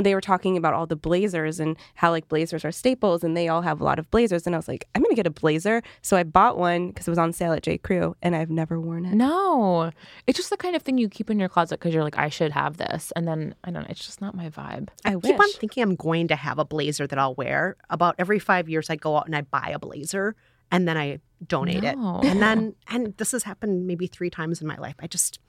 they 0.05 0.13
were 0.13 0.21
talking 0.21 0.57
about 0.57 0.73
all 0.73 0.85
the 0.85 0.95
blazers 0.95 1.59
and 1.59 1.75
how 1.95 2.11
like 2.11 2.27
blazers 2.27 2.63
are 2.63 2.71
staples 2.71 3.23
and 3.23 3.35
they 3.35 3.47
all 3.47 3.63
have 3.63 3.81
a 3.81 3.83
lot 3.83 3.97
of 3.97 4.09
blazers. 4.11 4.45
And 4.45 4.55
I 4.55 4.59
was 4.59 4.67
like, 4.67 4.87
I'm 4.93 5.01
going 5.01 5.09
to 5.11 5.15
get 5.15 5.25
a 5.27 5.31
blazer. 5.31 5.81
So 6.01 6.15
I 6.15 6.23
bought 6.23 6.57
one 6.57 6.89
because 6.89 7.07
it 7.07 7.11
was 7.11 7.17
on 7.17 7.33
sale 7.33 7.51
at 7.53 7.63
J. 7.63 7.77
Crew 7.79 8.15
and 8.21 8.35
I've 8.35 8.49
never 8.51 8.79
worn 8.79 9.05
it. 9.05 9.13
No, 9.15 9.91
it's 10.27 10.37
just 10.37 10.51
the 10.51 10.57
kind 10.57 10.75
of 10.75 10.83
thing 10.83 10.97
you 10.99 11.09
keep 11.09 11.29
in 11.29 11.39
your 11.39 11.49
closet 11.49 11.79
because 11.79 11.93
you're 11.93 12.03
like, 12.03 12.17
I 12.17 12.29
should 12.29 12.51
have 12.51 12.77
this, 12.77 13.11
and 13.15 13.27
then 13.27 13.55
I 13.63 13.71
don't 13.71 13.81
know, 13.83 13.87
it's 13.89 14.05
just 14.05 14.21
not 14.21 14.35
my 14.35 14.49
vibe. 14.49 14.89
I, 15.03 15.15
keep 15.15 15.39
on 15.39 15.51
thinking 15.53 15.81
I'm 15.83 15.95
going 15.95 16.27
to 16.27 16.35
have 16.35 16.59
a 16.59 16.65
blazer 16.65 17.07
that 17.07 17.17
I'll 17.17 17.33
wear. 17.35 17.75
About 17.89 18.15
every 18.19 18.39
five 18.39 18.69
years, 18.69 18.89
I 18.89 18.95
go 18.97 19.17
out 19.17 19.25
and 19.25 19.35
I 19.35 19.41
buy 19.41 19.71
a 19.73 19.79
blazer 19.79 20.35
and 20.71 20.87
then 20.87 20.97
I 20.97 21.19
donate 21.47 21.81
No. 21.81 22.19
it. 22.21 22.27
And 22.29 22.41
then, 22.41 22.75
and 22.89 23.15
this 23.17 23.31
has 23.31 23.43
happened 23.43 23.87
maybe 23.87 24.05
three 24.07 24.29
times 24.29 24.61
in 24.61 24.67
my 24.67 24.77
life. 24.77 24.95
I 24.99 25.07
just, 25.07 25.39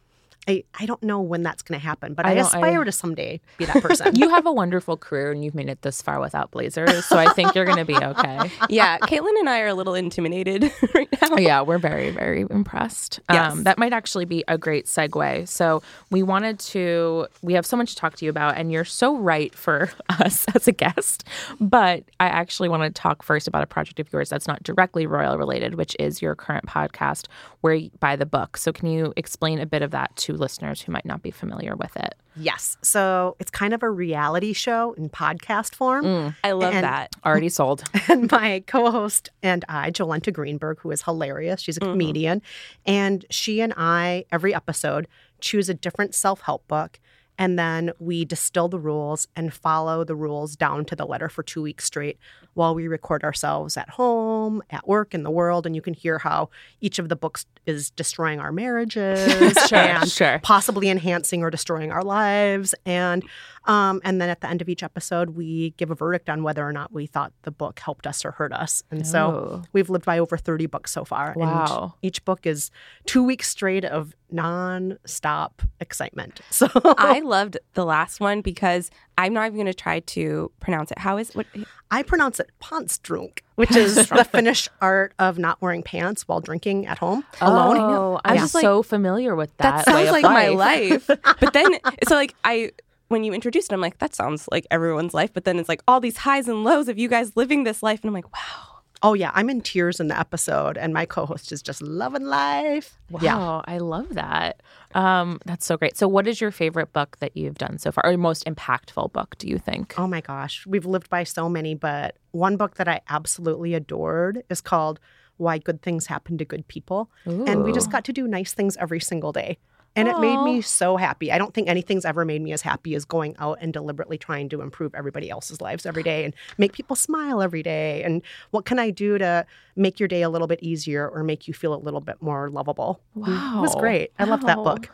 I, 0.46 0.64
I 0.78 0.86
don't 0.86 1.02
know 1.02 1.20
when 1.20 1.42
that's 1.42 1.62
going 1.62 1.78
to 1.78 1.84
happen, 1.84 2.14
but 2.14 2.24
I 2.24 2.30
I, 2.30 2.32
aspire 2.34 2.80
I- 2.82 2.84
to 2.84 2.92
someday 2.92 3.40
be 3.58 3.64
that 3.66 3.82
person. 3.82 4.14
You 4.18 4.30
have 4.30 4.46
a 4.46 4.52
wonderful 4.52 4.96
career 4.96 5.30
and 5.30 5.44
you've 5.44 5.54
made 5.54 5.68
it 5.68 5.82
this 5.82 6.00
far 6.02 6.20
without 6.20 6.50
blazers, 6.50 7.04
so 7.04 7.16
I 7.18 7.32
think 7.34 7.54
you're 7.54 7.64
gonna 7.64 7.84
be 7.84 7.96
okay. 7.96 8.50
yeah, 8.68 8.98
Kaitlin 8.98 9.38
and 9.38 9.48
I 9.48 9.60
are 9.60 9.68
a 9.68 9.74
little 9.74 9.94
intimidated 9.94 10.72
right 10.94 11.08
now. 11.20 11.36
yeah, 11.36 11.60
we're 11.62 11.78
very, 11.78 12.10
very 12.10 12.46
impressed. 12.50 13.20
Yes. 13.30 13.52
Um, 13.52 13.64
that 13.64 13.78
might 13.78 13.92
actually 13.92 14.24
be 14.24 14.42
a 14.48 14.56
great 14.58 14.86
segue. 14.86 15.46
So, 15.48 15.82
we 16.10 16.22
wanted 16.22 16.58
to, 16.60 17.26
we 17.42 17.52
have 17.54 17.64
so 17.66 17.76
much 17.76 17.90
to 17.90 17.96
talk 17.96 18.16
to 18.16 18.24
you 18.24 18.30
about, 18.30 18.56
and 18.56 18.72
you're 18.72 18.84
so 18.84 19.16
right 19.16 19.54
for 19.54 19.90
us 20.08 20.46
as 20.54 20.66
a 20.66 20.72
guest. 20.72 21.24
But 21.60 22.04
I 22.18 22.26
actually 22.26 22.68
want 22.68 22.82
to 22.82 22.90
talk 22.90 23.22
first 23.22 23.46
about 23.46 23.62
a 23.62 23.66
project 23.66 24.00
of 24.00 24.12
yours 24.12 24.28
that's 24.30 24.46
not 24.48 24.62
directly 24.62 25.06
royal 25.06 25.36
related, 25.38 25.74
which 25.74 25.94
is 25.98 26.20
your 26.22 26.34
current 26.34 26.66
podcast, 26.66 27.26
Where 27.60 27.74
You 27.74 27.90
By 28.00 28.16
the 28.16 28.26
Book. 28.26 28.56
So, 28.56 28.72
can 28.72 28.88
you 28.88 29.12
explain 29.16 29.58
a 29.60 29.66
bit 29.66 29.82
of 29.82 29.90
that 29.92 30.14
to 30.16 30.27
listeners 30.34 30.82
who 30.82 30.92
might 30.92 31.06
not 31.06 31.22
be 31.22 31.30
familiar 31.30 31.76
with 31.76 31.96
it? 31.96 32.14
yes. 32.40 32.76
So 32.82 33.36
it's 33.40 33.50
kind 33.50 33.74
of 33.74 33.82
a 33.82 33.90
reality 33.90 34.52
show 34.52 34.92
in 34.92 35.08
podcast 35.08 35.74
form. 35.74 36.04
Mm. 36.04 36.36
I 36.44 36.52
love 36.52 36.74
And- 36.74 36.84
that. 36.84 37.10
Already 37.24 37.48
sold. 37.48 37.84
and 38.08 38.30
my 38.30 38.62
co-host 38.66 39.30
and 39.42 39.64
I, 39.68 39.90
Jolenta 39.90 40.32
Greenberg, 40.32 40.78
who 40.80 40.90
is 40.90 41.02
hilarious. 41.02 41.60
She's 41.60 41.76
a 41.76 41.80
mm-hmm. 41.80 41.92
comedian, 41.92 42.42
and 42.86 43.24
she 43.30 43.60
and 43.60 43.74
I 43.76 44.24
every 44.30 44.54
episode 44.54 45.08
choose 45.40 45.68
a 45.68 45.74
different 45.74 46.14
self-help 46.14 46.66
book, 46.68 46.98
and 47.38 47.58
then 47.58 47.92
we 47.98 48.24
distill 48.24 48.68
the 48.68 48.78
rules 48.78 49.28
and 49.36 49.52
follow 49.54 50.04
the 50.04 50.16
rules 50.16 50.56
down 50.56 50.84
to 50.86 50.96
the 50.96 51.06
letter 51.06 51.28
for 51.28 51.42
two 51.42 51.62
weeks 51.62 51.84
straight 51.84 52.18
while 52.54 52.74
we 52.74 52.88
record 52.88 53.22
ourselves 53.22 53.76
at 53.76 53.90
home, 53.90 54.62
at 54.70 54.86
work, 54.88 55.14
in 55.14 55.22
the 55.22 55.30
world, 55.30 55.64
and 55.64 55.76
you 55.76 55.82
can 55.82 55.94
hear 55.94 56.18
how 56.18 56.50
each 56.80 56.98
of 56.98 57.08
the 57.08 57.16
books 57.16 57.46
is 57.68 57.90
destroying 57.90 58.40
our 58.40 58.52
marriages 58.62 59.56
Sure, 59.68 59.78
and 59.78 60.08
sure. 60.10 60.40
possibly 60.42 60.88
enhancing 60.88 61.42
or 61.42 61.50
destroying 61.50 61.90
our 61.92 62.02
lives 62.02 62.74
and 62.86 63.24
um, 63.66 64.00
and 64.02 64.18
then 64.20 64.30
at 64.30 64.40
the 64.40 64.48
end 64.48 64.62
of 64.62 64.68
each 64.68 64.82
episode 64.82 65.30
we 65.30 65.70
give 65.76 65.90
a 65.90 65.94
verdict 65.94 66.30
on 66.30 66.42
whether 66.42 66.66
or 66.66 66.72
not 66.72 66.90
we 66.92 67.06
thought 67.06 67.32
the 67.42 67.50
book 67.50 67.78
helped 67.80 68.06
us 68.06 68.24
or 68.24 68.30
hurt 68.32 68.52
us 68.52 68.82
and 68.90 69.06
so 69.06 69.18
Oh. 69.28 69.62
we've 69.72 69.90
lived 69.90 70.04
by 70.06 70.18
over 70.18 70.36
30 70.38 70.66
books 70.66 70.90
so 70.92 71.04
far 71.04 71.34
Wow. 71.36 71.82
and 71.82 71.92
each 72.02 72.24
book 72.24 72.46
is 72.46 72.70
two 73.06 73.22
weeks 73.22 73.48
straight 73.48 73.84
of 73.84 74.14
non-stop 74.30 75.62
excitement 75.80 76.40
so 76.50 76.68
I 76.96 77.20
loved 77.20 77.58
the 77.74 77.84
last 77.84 78.20
one 78.20 78.40
because 78.40 78.90
I'm 79.16 79.32
not 79.32 79.46
even 79.46 79.56
going 79.56 79.66
to 79.66 79.74
try 79.74 79.98
to 80.00 80.50
pronounce 80.60 80.92
it. 80.92 80.98
How 80.98 81.16
is 81.18 81.34
what? 81.34 81.46
I 81.90 82.02
pronounce 82.04 82.38
it 82.38 82.50
Pantsdrunk 82.62 83.40
which 83.58 83.74
is 83.74 83.96
the 84.08 84.24
finnish 84.24 84.68
art 84.80 85.12
of 85.18 85.36
not 85.36 85.60
wearing 85.60 85.82
pants 85.82 86.28
while 86.28 86.40
drinking 86.40 86.86
at 86.86 86.98
home 86.98 87.24
alone 87.40 87.76
Oh, 87.78 88.20
I'm 88.24 88.38
I 88.38 88.40
like, 88.42 88.48
so 88.48 88.84
familiar 88.84 89.34
with 89.34 89.50
that. 89.56 89.84
That 89.84 89.94
way 89.96 90.06
sounds 90.06 90.08
of 90.08 90.12
like 90.12 90.22
my 90.22 90.48
life. 90.50 91.06
but 91.40 91.52
then, 91.52 91.76
so 92.06 92.14
like 92.14 92.36
I, 92.44 92.70
when 93.08 93.24
you 93.24 93.32
introduced 93.32 93.72
it, 93.72 93.74
I'm 93.74 93.80
like, 93.80 93.98
that 93.98 94.14
sounds 94.14 94.48
like 94.52 94.64
everyone's 94.70 95.12
life. 95.12 95.32
But 95.34 95.44
then 95.44 95.58
it's 95.58 95.68
like 95.68 95.82
all 95.88 95.98
these 95.98 96.18
highs 96.18 96.46
and 96.46 96.62
lows 96.62 96.88
of 96.88 96.98
you 96.98 97.08
guys 97.08 97.36
living 97.36 97.64
this 97.64 97.82
life, 97.82 98.00
and 98.02 98.08
I'm 98.10 98.14
like, 98.14 98.32
wow. 98.32 98.67
Oh 99.02 99.14
yeah 99.14 99.30
i'm 99.34 99.48
in 99.48 99.60
tears 99.60 100.00
in 100.00 100.08
the 100.08 100.18
episode 100.18 100.76
and 100.76 100.92
my 100.92 101.06
co-host 101.06 101.52
is 101.52 101.62
just 101.62 101.80
loving 101.82 102.24
life 102.24 102.98
Wow, 103.10 103.20
yeah 103.22 103.62
I 103.64 103.78
love 103.78 104.14
that. 104.14 104.62
Um, 104.94 105.40
that's 105.46 105.64
so 105.64 105.76
great. 105.78 105.96
So, 105.96 106.06
what 106.08 106.26
is 106.26 106.40
your 106.42 106.50
favorite 106.50 106.92
book 106.92 107.16
that 107.20 107.36
you've 107.36 107.56
done 107.56 107.78
so 107.78 107.90
far, 107.90 108.04
or 108.04 108.10
your 108.10 108.18
most 108.18 108.44
impactful 108.44 109.12
book? 109.12 109.36
Do 109.38 109.48
you 109.48 109.58
think? 109.58 109.94
Oh 109.98 110.06
my 110.06 110.20
gosh, 110.20 110.66
we've 110.66 110.84
lived 110.84 111.08
by 111.08 111.24
so 111.24 111.48
many, 111.48 111.74
but 111.74 112.16
one 112.32 112.56
book 112.58 112.74
that 112.76 112.86
I 112.88 113.00
absolutely 113.08 113.72
adored 113.74 114.42
is 114.50 114.60
called 114.60 115.00
Why 115.38 115.56
Good 115.56 115.80
Things 115.80 116.06
Happen 116.06 116.36
to 116.38 116.44
Good 116.44 116.68
People. 116.68 117.10
And 117.24 117.64
we 117.64 117.72
just 117.72 117.90
got 117.90 118.04
to 118.04 118.12
do 118.12 118.26
nice 118.28 118.52
things 118.52 118.76
every 118.78 119.00
single 119.00 119.32
day. 119.32 119.58
And 119.98 120.08
it 120.08 120.18
made 120.18 120.42
me 120.44 120.60
so 120.60 120.96
happy. 120.96 121.32
I 121.32 121.38
don't 121.38 121.52
think 121.52 121.68
anything's 121.68 122.04
ever 122.04 122.24
made 122.24 122.40
me 122.42 122.52
as 122.52 122.62
happy 122.62 122.94
as 122.94 123.04
going 123.04 123.34
out 123.38 123.58
and 123.60 123.72
deliberately 123.72 124.16
trying 124.18 124.48
to 124.50 124.60
improve 124.60 124.94
everybody 124.94 125.28
else's 125.30 125.60
lives 125.60 125.84
every 125.86 126.02
day 126.02 126.24
and 126.24 126.34
make 126.56 126.72
people 126.72 126.96
smile 126.96 127.42
every 127.42 127.62
day. 127.62 128.02
And 128.02 128.22
what 128.50 128.64
can 128.64 128.78
I 128.78 128.90
do 128.90 129.18
to 129.18 129.44
make 129.76 129.98
your 130.00 130.08
day 130.08 130.22
a 130.22 130.28
little 130.30 130.46
bit 130.48 130.60
easier 130.62 131.08
or 131.08 131.22
make 131.22 131.48
you 131.48 131.54
feel 131.54 131.74
a 131.74 131.76
little 131.76 132.00
bit 132.00 132.22
more 132.22 132.48
lovable? 132.50 133.00
Wow, 133.14 133.58
It 133.58 133.60
was 133.60 133.74
great. 133.74 134.12
I 134.18 134.24
love 134.24 134.42
that 134.46 134.56
book. 134.56 134.88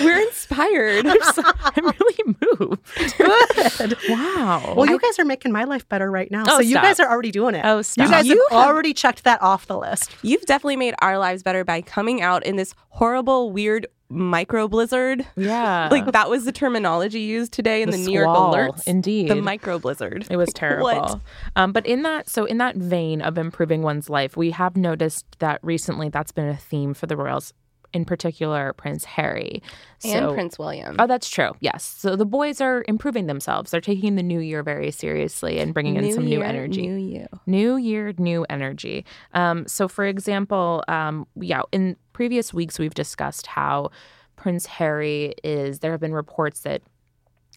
We're 0.00 0.20
inspired. 0.20 1.06
I'm, 1.06 1.22
so- 1.34 1.42
I'm 1.44 1.84
really 1.86 2.36
moved. 2.58 3.18
Good. 3.18 3.96
Wow. 4.08 4.74
Well, 4.76 4.86
you 4.86 4.98
guys 4.98 5.18
are 5.18 5.24
making 5.24 5.52
my 5.52 5.64
life 5.64 5.88
better 5.88 6.10
right 6.10 6.30
now. 6.30 6.44
Oh, 6.46 6.56
so 6.56 6.60
you 6.60 6.70
stop. 6.72 6.82
guys 6.84 7.00
are 7.00 7.08
already 7.10 7.30
doing 7.30 7.54
it. 7.54 7.64
Oh, 7.64 7.78
You 7.96 8.08
guys 8.08 8.26
You 8.26 8.44
have 8.50 8.58
already 8.68 8.94
checked 8.94 9.24
that 9.24 9.40
off 9.42 9.66
the 9.66 9.76
list. 9.78 10.14
You've 10.22 10.42
definitely 10.46 10.76
made 10.76 10.94
our 11.00 11.18
lives 11.18 11.42
better 11.42 11.64
by 11.64 11.82
coming 11.82 12.22
out 12.22 12.44
in 12.46 12.56
this 12.56 12.74
horrible, 12.90 13.50
weird 13.52 13.86
micro 14.10 14.68
blizzard. 14.68 15.26
yeah, 15.36 15.88
Like 15.90 16.06
that 16.12 16.30
was 16.30 16.44
the 16.46 16.52
terminology 16.52 17.20
used 17.20 17.52
today 17.52 17.82
in 17.82 17.90
the, 17.90 17.98
New 17.98 18.12
York 18.12 18.28
alerts. 18.28 18.86
Indeed, 18.86 19.28
The 19.30 19.36
micro 19.42 19.78
blizzard. 19.78 20.26
It 20.30 20.36
was 20.36 20.50
terrible. 20.54 21.20
Um, 21.56 21.72
but 21.72 21.86
in 21.86 22.02
that, 22.02 22.28
so 22.28 22.44
in 22.46 22.56
that 22.58 22.76
vein 22.76 23.20
of 23.20 23.36
improving 23.36 23.82
one's 23.82 24.08
life, 24.08 24.36
we 24.36 24.50
have 24.52 24.76
noticed 24.76 25.26
that 25.40 25.60
recently 25.62 26.08
that's 26.08 26.32
been 26.32 26.48
a 26.48 26.56
theme 26.56 26.94
for 26.94 27.06
the 27.06 27.16
royals, 27.16 27.52
in 27.92 28.04
particular 28.04 28.72
Prince 28.74 29.04
Harry 29.04 29.62
And 30.04 30.32
Prince 30.34 30.58
William. 30.58 30.96
Oh, 30.98 31.06
that's 31.06 31.28
true. 31.28 31.52
Yes. 31.60 31.84
So 31.84 32.16
the 32.16 32.26
boys 32.26 32.60
are 32.60 32.84
improving 32.86 33.26
themselves. 33.26 33.70
They're 33.70 33.80
taking 33.80 34.16
the 34.16 34.22
new 34.22 34.40
year 34.40 34.62
very 34.62 34.90
seriously 34.90 35.58
and 35.58 35.72
bringing 35.74 35.96
in 35.96 36.12
some 36.12 36.24
new 36.24 36.42
energy. 36.42 36.86
New 36.86 36.96
you. 36.96 37.26
New 37.46 37.76
year, 37.76 38.12
new 38.18 38.44
energy. 38.50 39.04
Um, 39.34 39.66
so, 39.66 39.88
for 39.88 40.04
example, 40.04 40.84
um, 40.88 41.26
yeah, 41.36 41.62
in 41.72 41.96
previous 42.12 42.52
weeks, 42.52 42.78
we've 42.78 42.94
discussed 42.94 43.46
how 43.46 43.90
Prince 44.36 44.66
Harry 44.66 45.34
is, 45.42 45.80
there 45.80 45.92
have 45.92 46.00
been 46.00 46.14
reports 46.14 46.60
that 46.60 46.82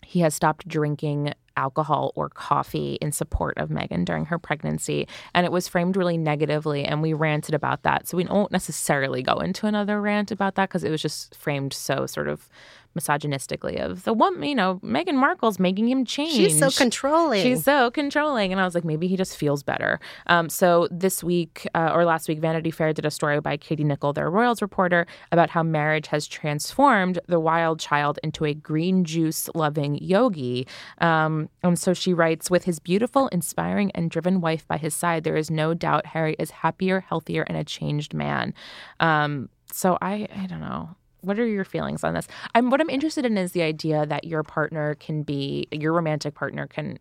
he 0.03 0.21
has 0.21 0.33
stopped 0.33 0.67
drinking 0.67 1.33
alcohol 1.57 2.11
or 2.15 2.29
coffee 2.29 2.97
in 3.01 3.11
support 3.11 3.57
of 3.57 3.69
Meghan 3.69 4.05
during 4.05 4.25
her 4.25 4.39
pregnancy. 4.39 5.07
And 5.33 5.45
it 5.45 5.51
was 5.51 5.67
framed 5.67 5.97
really 5.97 6.17
negatively, 6.17 6.83
and 6.85 7.01
we 7.01 7.13
ranted 7.13 7.55
about 7.55 7.83
that. 7.83 8.07
So 8.07 8.17
we 8.17 8.25
won't 8.25 8.51
necessarily 8.51 9.21
go 9.21 9.35
into 9.35 9.67
another 9.67 10.01
rant 10.01 10.31
about 10.31 10.55
that 10.55 10.69
because 10.69 10.83
it 10.83 10.91
was 10.91 11.01
just 11.01 11.35
framed 11.35 11.73
so 11.73 12.05
sort 12.05 12.27
of 12.27 12.49
misogynistically 12.97 13.79
of 13.79 14.03
the 14.03 14.13
one, 14.13 14.41
you 14.43 14.55
know, 14.55 14.79
Meghan 14.83 15.15
Markle's 15.15 15.59
making 15.59 15.87
him 15.87 16.05
change. 16.05 16.33
She's 16.33 16.57
so 16.57 16.69
controlling. 16.69 17.41
She's 17.41 17.63
so 17.63 17.91
controlling. 17.91 18.51
And 18.51 18.59
I 18.59 18.65
was 18.65 18.75
like, 18.75 18.83
maybe 18.83 19.07
he 19.07 19.15
just 19.15 19.37
feels 19.37 19.63
better. 19.63 19.99
Um, 20.27 20.49
so 20.49 20.87
this 20.91 21.23
week 21.23 21.67
uh, 21.73 21.91
or 21.93 22.05
last 22.05 22.27
week, 22.27 22.39
Vanity 22.39 22.71
Fair 22.71 22.93
did 22.93 23.05
a 23.05 23.11
story 23.11 23.39
by 23.39 23.57
Katie 23.57 23.83
Nicholl, 23.83 24.13
their 24.13 24.29
royals 24.29 24.61
reporter, 24.61 25.05
about 25.31 25.49
how 25.49 25.63
marriage 25.63 26.07
has 26.07 26.27
transformed 26.27 27.19
the 27.27 27.39
wild 27.39 27.79
child 27.79 28.19
into 28.23 28.45
a 28.45 28.53
green 28.53 29.03
juice 29.03 29.49
loving 29.55 29.95
yogi. 30.01 30.67
Um, 30.99 31.49
and 31.63 31.77
so 31.77 31.93
she 31.93 32.13
writes, 32.13 32.49
with 32.49 32.65
his 32.65 32.79
beautiful, 32.79 33.27
inspiring, 33.29 33.91
and 33.91 34.11
driven 34.11 34.41
wife 34.41 34.67
by 34.67 34.77
his 34.77 34.93
side, 34.93 35.23
there 35.23 35.37
is 35.37 35.49
no 35.49 35.73
doubt 35.73 36.07
Harry 36.07 36.35
is 36.37 36.51
happier, 36.51 37.01
healthier, 37.01 37.43
and 37.43 37.57
a 37.57 37.63
changed 37.63 38.13
man. 38.13 38.53
Um, 38.99 39.49
so 39.71 39.97
I, 40.01 40.27
I 40.35 40.47
don't 40.47 40.59
know 40.59 40.95
what 41.21 41.39
are 41.39 41.47
your 41.47 41.65
feelings 41.65 42.03
on 42.03 42.13
this? 42.13 42.27
I'm 42.55 42.69
what 42.69 42.81
I'm 42.81 42.89
interested 42.89 43.25
in 43.25 43.37
is 43.37 43.51
the 43.51 43.61
idea 43.61 44.05
that 44.05 44.25
your 44.25 44.43
partner 44.43 44.95
can 44.95 45.23
be 45.23 45.67
your 45.71 45.93
romantic 45.93 46.33
partner 46.33 46.67
can 46.67 46.97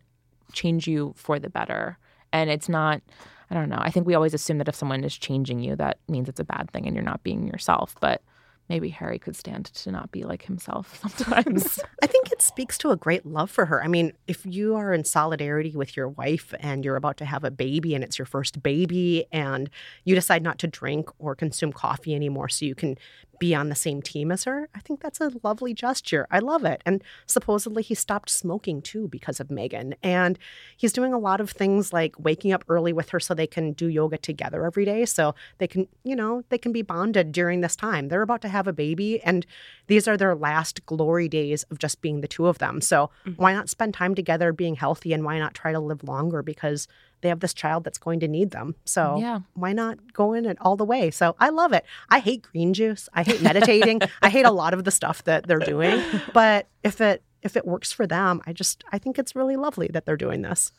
change 0.53 0.87
you 0.87 1.13
for 1.15 1.39
the 1.39 1.49
better. 1.49 1.97
And 2.33 2.49
it's 2.49 2.69
not 2.69 3.01
I 3.49 3.53
don't 3.53 3.69
know. 3.69 3.79
I 3.79 3.91
think 3.91 4.07
we 4.07 4.15
always 4.15 4.33
assume 4.33 4.59
that 4.59 4.69
if 4.69 4.75
someone 4.75 5.03
is 5.03 5.17
changing 5.17 5.59
you, 5.59 5.75
that 5.75 5.97
means 6.07 6.29
it's 6.29 6.39
a 6.39 6.45
bad 6.45 6.71
thing 6.71 6.87
and 6.87 6.95
you're 6.95 7.03
not 7.03 7.21
being 7.21 7.47
yourself. 7.47 7.95
But 7.99 8.21
maybe 8.69 8.87
Harry 8.87 9.19
could 9.19 9.35
stand 9.35 9.65
to 9.65 9.91
not 9.91 10.09
be 10.13 10.23
like 10.23 10.43
himself 10.43 10.97
sometimes. 11.01 11.77
I 12.01 12.07
think 12.07 12.31
it 12.31 12.41
speaks 12.41 12.77
to 12.77 12.91
a 12.91 12.95
great 12.95 13.25
love 13.25 13.51
for 13.51 13.65
her. 13.65 13.83
I 13.83 13.87
mean, 13.87 14.13
if 14.27 14.45
you 14.45 14.75
are 14.75 14.93
in 14.93 15.03
solidarity 15.03 15.75
with 15.75 15.97
your 15.97 16.07
wife 16.07 16.53
and 16.61 16.85
you're 16.85 16.95
about 16.95 17.17
to 17.17 17.25
have 17.25 17.43
a 17.43 17.51
baby 17.51 17.93
and 17.93 18.05
it's 18.05 18.17
your 18.17 18.25
first 18.25 18.63
baby 18.63 19.25
and 19.33 19.69
you 20.05 20.15
decide 20.15 20.41
not 20.41 20.57
to 20.59 20.67
drink 20.67 21.09
or 21.19 21.35
consume 21.35 21.73
coffee 21.73 22.15
anymore 22.15 22.47
so 22.47 22.63
you 22.63 22.73
can 22.73 22.97
be 23.41 23.55
on 23.55 23.69
the 23.69 23.75
same 23.75 24.03
team 24.03 24.31
as 24.31 24.43
her, 24.43 24.69
I 24.75 24.81
think 24.81 25.01
that's 25.01 25.19
a 25.19 25.31
lovely 25.41 25.73
gesture. 25.73 26.27
I 26.29 26.37
love 26.37 26.63
it. 26.63 26.83
And 26.85 27.03
supposedly 27.25 27.81
he 27.81 27.95
stopped 27.95 28.29
smoking 28.29 28.83
too 28.83 29.07
because 29.07 29.39
of 29.39 29.47
Meghan. 29.47 29.95
And 30.03 30.37
he's 30.77 30.93
doing 30.93 31.11
a 31.11 31.17
lot 31.17 31.41
of 31.41 31.49
things 31.49 31.91
like 31.91 32.13
waking 32.19 32.53
up 32.53 32.63
early 32.69 32.93
with 32.93 33.09
her 33.09 33.19
so 33.19 33.33
they 33.33 33.47
can 33.47 33.73
do 33.73 33.87
yoga 33.87 34.19
together 34.19 34.63
every 34.63 34.85
day. 34.85 35.05
So 35.05 35.33
they 35.57 35.65
can, 35.65 35.87
you 36.03 36.15
know, 36.15 36.43
they 36.49 36.59
can 36.59 36.71
be 36.71 36.83
bonded 36.83 37.31
during 37.31 37.61
this 37.61 37.75
time. 37.75 38.09
They're 38.09 38.21
about 38.21 38.43
to 38.43 38.47
have 38.47 38.67
a 38.67 38.73
baby 38.73 39.19
and 39.23 39.43
these 39.87 40.07
are 40.07 40.17
their 40.17 40.35
last 40.35 40.85
glory 40.85 41.27
days 41.27 41.63
of 41.71 41.79
just 41.79 41.99
being 42.03 42.21
the 42.21 42.27
two 42.27 42.45
of 42.45 42.59
them. 42.59 42.79
So 42.79 43.09
mm-hmm. 43.25 43.41
why 43.41 43.53
not 43.53 43.69
spend 43.69 43.95
time 43.95 44.13
together 44.13 44.53
being 44.53 44.75
healthy 44.75 45.13
and 45.13 45.25
why 45.25 45.39
not 45.39 45.55
try 45.55 45.71
to 45.71 45.79
live 45.79 46.03
longer? 46.03 46.43
Because 46.43 46.87
they 47.21 47.29
have 47.29 47.39
this 47.39 47.53
child 47.53 47.83
that's 47.83 47.97
going 47.97 48.19
to 48.19 48.27
need 48.27 48.51
them. 48.51 48.75
So 48.85 49.17
yeah. 49.19 49.39
why 49.53 49.73
not 49.73 50.13
go 50.13 50.33
in 50.33 50.45
it 50.45 50.57
all 50.61 50.75
the 50.75 50.85
way? 50.85 51.11
So 51.11 51.35
I 51.39 51.49
love 51.49 51.73
it. 51.73 51.85
I 52.09 52.19
hate 52.19 52.43
green 52.43 52.73
juice. 52.73 53.07
I 53.13 53.23
hate 53.23 53.41
meditating. 53.41 54.01
I 54.21 54.29
hate 54.29 54.45
a 54.45 54.51
lot 54.51 54.73
of 54.73 54.83
the 54.83 54.91
stuff 54.91 55.23
that 55.23 55.47
they're 55.47 55.59
doing. 55.59 56.01
But 56.33 56.67
if 56.83 57.01
it 57.01 57.23
if 57.41 57.55
it 57.57 57.65
works 57.65 57.91
for 57.91 58.05
them, 58.05 58.41
I 58.45 58.53
just 58.53 58.83
I 58.91 58.97
think 58.97 59.17
it's 59.17 59.35
really 59.35 59.55
lovely 59.55 59.87
that 59.93 60.05
they're 60.05 60.17
doing 60.17 60.41
this. 60.41 60.71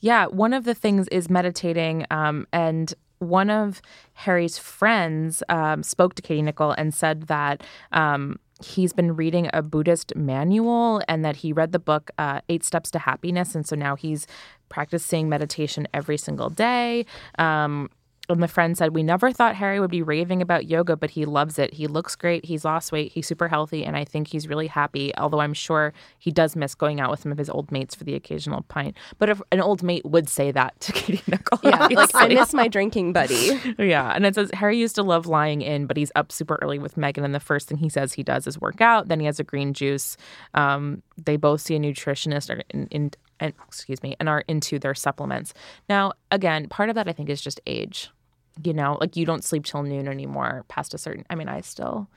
Yeah, 0.00 0.26
one 0.26 0.52
of 0.52 0.64
the 0.64 0.74
things 0.74 1.08
is 1.08 1.28
meditating, 1.28 2.06
um, 2.10 2.46
and 2.52 2.92
one 3.18 3.50
of 3.50 3.82
Harry's 4.14 4.58
friends 4.58 5.42
um, 5.48 5.82
spoke 5.82 6.14
to 6.14 6.22
Katie 6.22 6.42
Nicholl 6.42 6.74
and 6.76 6.94
said 6.94 7.22
that. 7.28 7.62
Um, 7.92 8.38
he's 8.62 8.92
been 8.92 9.16
reading 9.16 9.48
a 9.52 9.62
Buddhist 9.62 10.14
manual 10.16 11.02
and 11.08 11.24
that 11.24 11.36
he 11.36 11.52
read 11.52 11.72
the 11.72 11.78
book 11.78 12.10
uh, 12.18 12.40
Eight 12.48 12.64
Steps 12.64 12.90
to 12.92 12.98
Happiness. 12.98 13.54
And 13.54 13.66
so 13.66 13.76
now 13.76 13.96
he's 13.96 14.26
practicing 14.68 15.28
meditation 15.28 15.88
every 15.92 16.16
single 16.16 16.50
day. 16.50 17.06
Um, 17.38 17.90
and 18.32 18.42
the 18.42 18.48
friend 18.48 18.76
said, 18.76 18.94
We 18.94 19.02
never 19.02 19.32
thought 19.32 19.56
Harry 19.56 19.80
would 19.80 19.90
be 19.90 20.02
raving 20.02 20.42
about 20.42 20.68
yoga, 20.68 20.96
but 20.96 21.10
he 21.10 21.24
loves 21.24 21.58
it. 21.58 21.74
He 21.74 21.86
looks 21.86 22.14
great. 22.16 22.44
He's 22.44 22.64
lost 22.64 22.92
weight. 22.92 23.12
He's 23.12 23.26
super 23.26 23.48
healthy. 23.48 23.84
And 23.84 23.96
I 23.96 24.04
think 24.04 24.28
he's 24.28 24.48
really 24.48 24.66
happy, 24.66 25.14
although 25.16 25.40
I'm 25.40 25.54
sure 25.54 25.92
he 26.18 26.30
does 26.30 26.56
miss 26.56 26.74
going 26.74 27.00
out 27.00 27.10
with 27.10 27.20
some 27.20 27.32
of 27.32 27.38
his 27.38 27.50
old 27.50 27.72
mates 27.72 27.94
for 27.94 28.04
the 28.04 28.14
occasional 28.14 28.62
pint. 28.62 28.96
But 29.18 29.28
if 29.28 29.42
an 29.52 29.60
old 29.60 29.82
mate 29.82 30.04
would 30.04 30.28
say 30.28 30.50
that 30.52 30.78
to 30.80 30.92
Katie 31.00 31.22
Nicholl. 31.30 31.60
Yeah, 31.62 31.86
like 31.86 32.10
I 32.14 32.28
miss 32.28 32.54
my 32.54 32.68
drinking 32.68 33.12
buddy. 33.12 33.60
yeah. 33.78 34.12
And 34.14 34.24
it 34.26 34.34
says 34.34 34.50
Harry 34.54 34.78
used 34.78 34.94
to 34.96 35.02
love 35.02 35.26
lying 35.26 35.62
in, 35.62 35.86
but 35.86 35.96
he's 35.96 36.12
up 36.14 36.32
super 36.32 36.58
early 36.62 36.78
with 36.78 36.96
Meghan. 36.96 37.24
And 37.24 37.34
the 37.34 37.40
first 37.40 37.68
thing 37.68 37.78
he 37.78 37.88
says 37.88 38.12
he 38.12 38.22
does 38.22 38.46
is 38.46 38.60
work 38.60 38.80
out. 38.80 39.08
Then 39.08 39.20
he 39.20 39.26
has 39.26 39.40
a 39.40 39.44
green 39.44 39.72
juice. 39.74 40.16
Um, 40.54 41.02
they 41.16 41.36
both 41.36 41.60
see 41.60 41.76
a 41.76 41.80
nutritionist 41.80 42.62
in, 42.70 42.86
in 42.86 43.10
and 43.40 43.54
excuse 43.66 44.02
me, 44.02 44.14
and 44.20 44.28
are 44.28 44.44
into 44.46 44.78
their 44.78 44.94
supplements. 44.94 45.54
Now, 45.88 46.12
again, 46.30 46.68
part 46.68 46.90
of 46.90 46.94
that 46.94 47.08
I 47.08 47.12
think 47.12 47.30
is 47.30 47.40
just 47.40 47.60
age 47.66 48.10
you 48.62 48.72
know, 48.72 48.98
like 49.00 49.16
you 49.16 49.24
don't 49.24 49.44
sleep 49.44 49.64
till 49.64 49.82
noon 49.82 50.08
anymore 50.08 50.64
past 50.68 50.94
a 50.94 50.98
certain. 50.98 51.24
I 51.30 51.34
mean, 51.34 51.48
I 51.48 51.60
still 51.60 52.08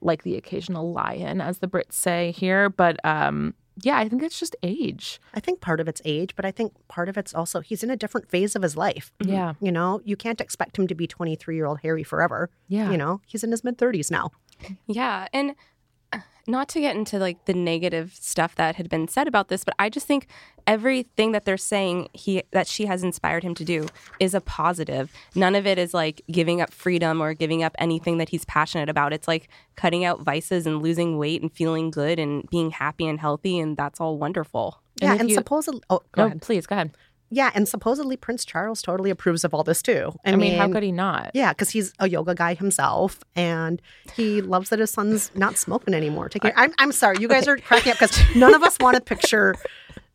like 0.00 0.22
the 0.22 0.36
occasional 0.36 0.92
lie-in, 0.92 1.40
as 1.40 1.58
the 1.58 1.66
Brits 1.66 1.92
say 1.92 2.30
here, 2.32 2.70
but 2.70 3.04
um, 3.04 3.54
yeah, 3.82 3.98
I 3.98 4.08
think 4.08 4.22
it's 4.22 4.38
just 4.38 4.56
age. 4.62 5.20
I 5.34 5.40
think 5.40 5.60
part 5.60 5.80
of 5.80 5.88
it's 5.88 6.02
age, 6.04 6.34
but 6.36 6.44
I 6.44 6.50
think 6.50 6.72
part 6.88 7.08
of 7.08 7.16
it's 7.16 7.34
also 7.34 7.60
he's 7.60 7.82
in 7.82 7.90
a 7.90 7.96
different 7.96 8.28
phase 8.28 8.56
of 8.56 8.62
his 8.62 8.76
life. 8.76 9.12
Yeah. 9.20 9.54
You 9.60 9.72
know, 9.72 10.00
you 10.04 10.16
can't 10.16 10.40
expect 10.40 10.78
him 10.78 10.86
to 10.88 10.94
be 10.94 11.06
23 11.06 11.56
year 11.56 11.66
old 11.66 11.80
Harry 11.80 12.02
forever. 12.02 12.50
Yeah. 12.68 12.90
You 12.90 12.96
know, 12.96 13.20
he's 13.26 13.44
in 13.44 13.50
his 13.50 13.64
mid 13.64 13.78
30s 13.78 14.10
now. 14.10 14.30
Yeah. 14.86 15.28
And 15.32 15.54
not 16.48 16.68
to 16.70 16.80
get 16.80 16.96
into 16.96 17.18
like 17.18 17.44
the 17.44 17.54
negative 17.54 18.16
stuff 18.18 18.54
that 18.56 18.76
had 18.76 18.88
been 18.88 19.06
said 19.06 19.28
about 19.28 19.48
this, 19.48 19.64
but 19.64 19.74
I 19.78 19.90
just 19.90 20.06
think 20.06 20.26
everything 20.66 21.32
that 21.32 21.44
they're 21.44 21.56
saying 21.56 22.08
he 22.12 22.42
that 22.50 22.66
she 22.66 22.86
has 22.86 23.02
inspired 23.02 23.42
him 23.42 23.54
to 23.56 23.64
do 23.64 23.86
is 24.18 24.34
a 24.34 24.40
positive. 24.40 25.12
None 25.34 25.54
of 25.54 25.66
it 25.66 25.78
is 25.78 25.92
like 25.92 26.22
giving 26.30 26.60
up 26.60 26.72
freedom 26.72 27.20
or 27.22 27.34
giving 27.34 27.62
up 27.62 27.74
anything 27.78 28.18
that 28.18 28.30
he's 28.30 28.44
passionate 28.46 28.88
about. 28.88 29.12
It's 29.12 29.28
like 29.28 29.48
cutting 29.76 30.04
out 30.04 30.22
vices 30.22 30.66
and 30.66 30.82
losing 30.82 31.18
weight 31.18 31.42
and 31.42 31.52
feeling 31.52 31.90
good 31.90 32.18
and 32.18 32.48
being 32.50 32.70
happy 32.70 33.06
and 33.06 33.20
healthy 33.20 33.58
and 33.58 33.76
that's 33.76 34.00
all 34.00 34.18
wonderful. 34.18 34.80
Yeah, 35.00 35.12
and, 35.12 35.20
and 35.20 35.30
you, 35.30 35.36
supposedly 35.36 35.82
oh, 35.90 36.00
go 36.12 36.22
no, 36.22 36.26
ahead. 36.26 36.42
please 36.42 36.66
go 36.66 36.74
ahead. 36.74 36.90
Yeah, 37.30 37.50
and 37.54 37.68
supposedly 37.68 38.16
Prince 38.16 38.44
Charles 38.44 38.80
totally 38.80 39.10
approves 39.10 39.44
of 39.44 39.52
all 39.52 39.62
this 39.62 39.82
too. 39.82 40.12
I, 40.24 40.30
I 40.30 40.32
mean, 40.32 40.50
mean, 40.52 40.58
how 40.58 40.70
could 40.70 40.82
he 40.82 40.92
not? 40.92 41.30
Yeah, 41.34 41.52
because 41.52 41.70
he's 41.70 41.92
a 41.98 42.08
yoga 42.08 42.34
guy 42.34 42.54
himself, 42.54 43.20
and 43.36 43.82
he 44.14 44.40
loves 44.40 44.70
that 44.70 44.78
his 44.78 44.90
son's 44.90 45.30
not 45.34 45.58
smoking 45.58 45.94
anymore. 45.94 46.28
Taking, 46.28 46.52
I'm, 46.56 46.72
I'm 46.78 46.92
sorry, 46.92 47.18
you 47.20 47.28
guys 47.28 47.46
are 47.46 47.58
cracking 47.58 47.92
up 47.92 47.98
because 47.98 48.18
none 48.36 48.54
of 48.54 48.62
us 48.62 48.78
want 48.80 48.94
to 48.94 49.02
picture 49.02 49.54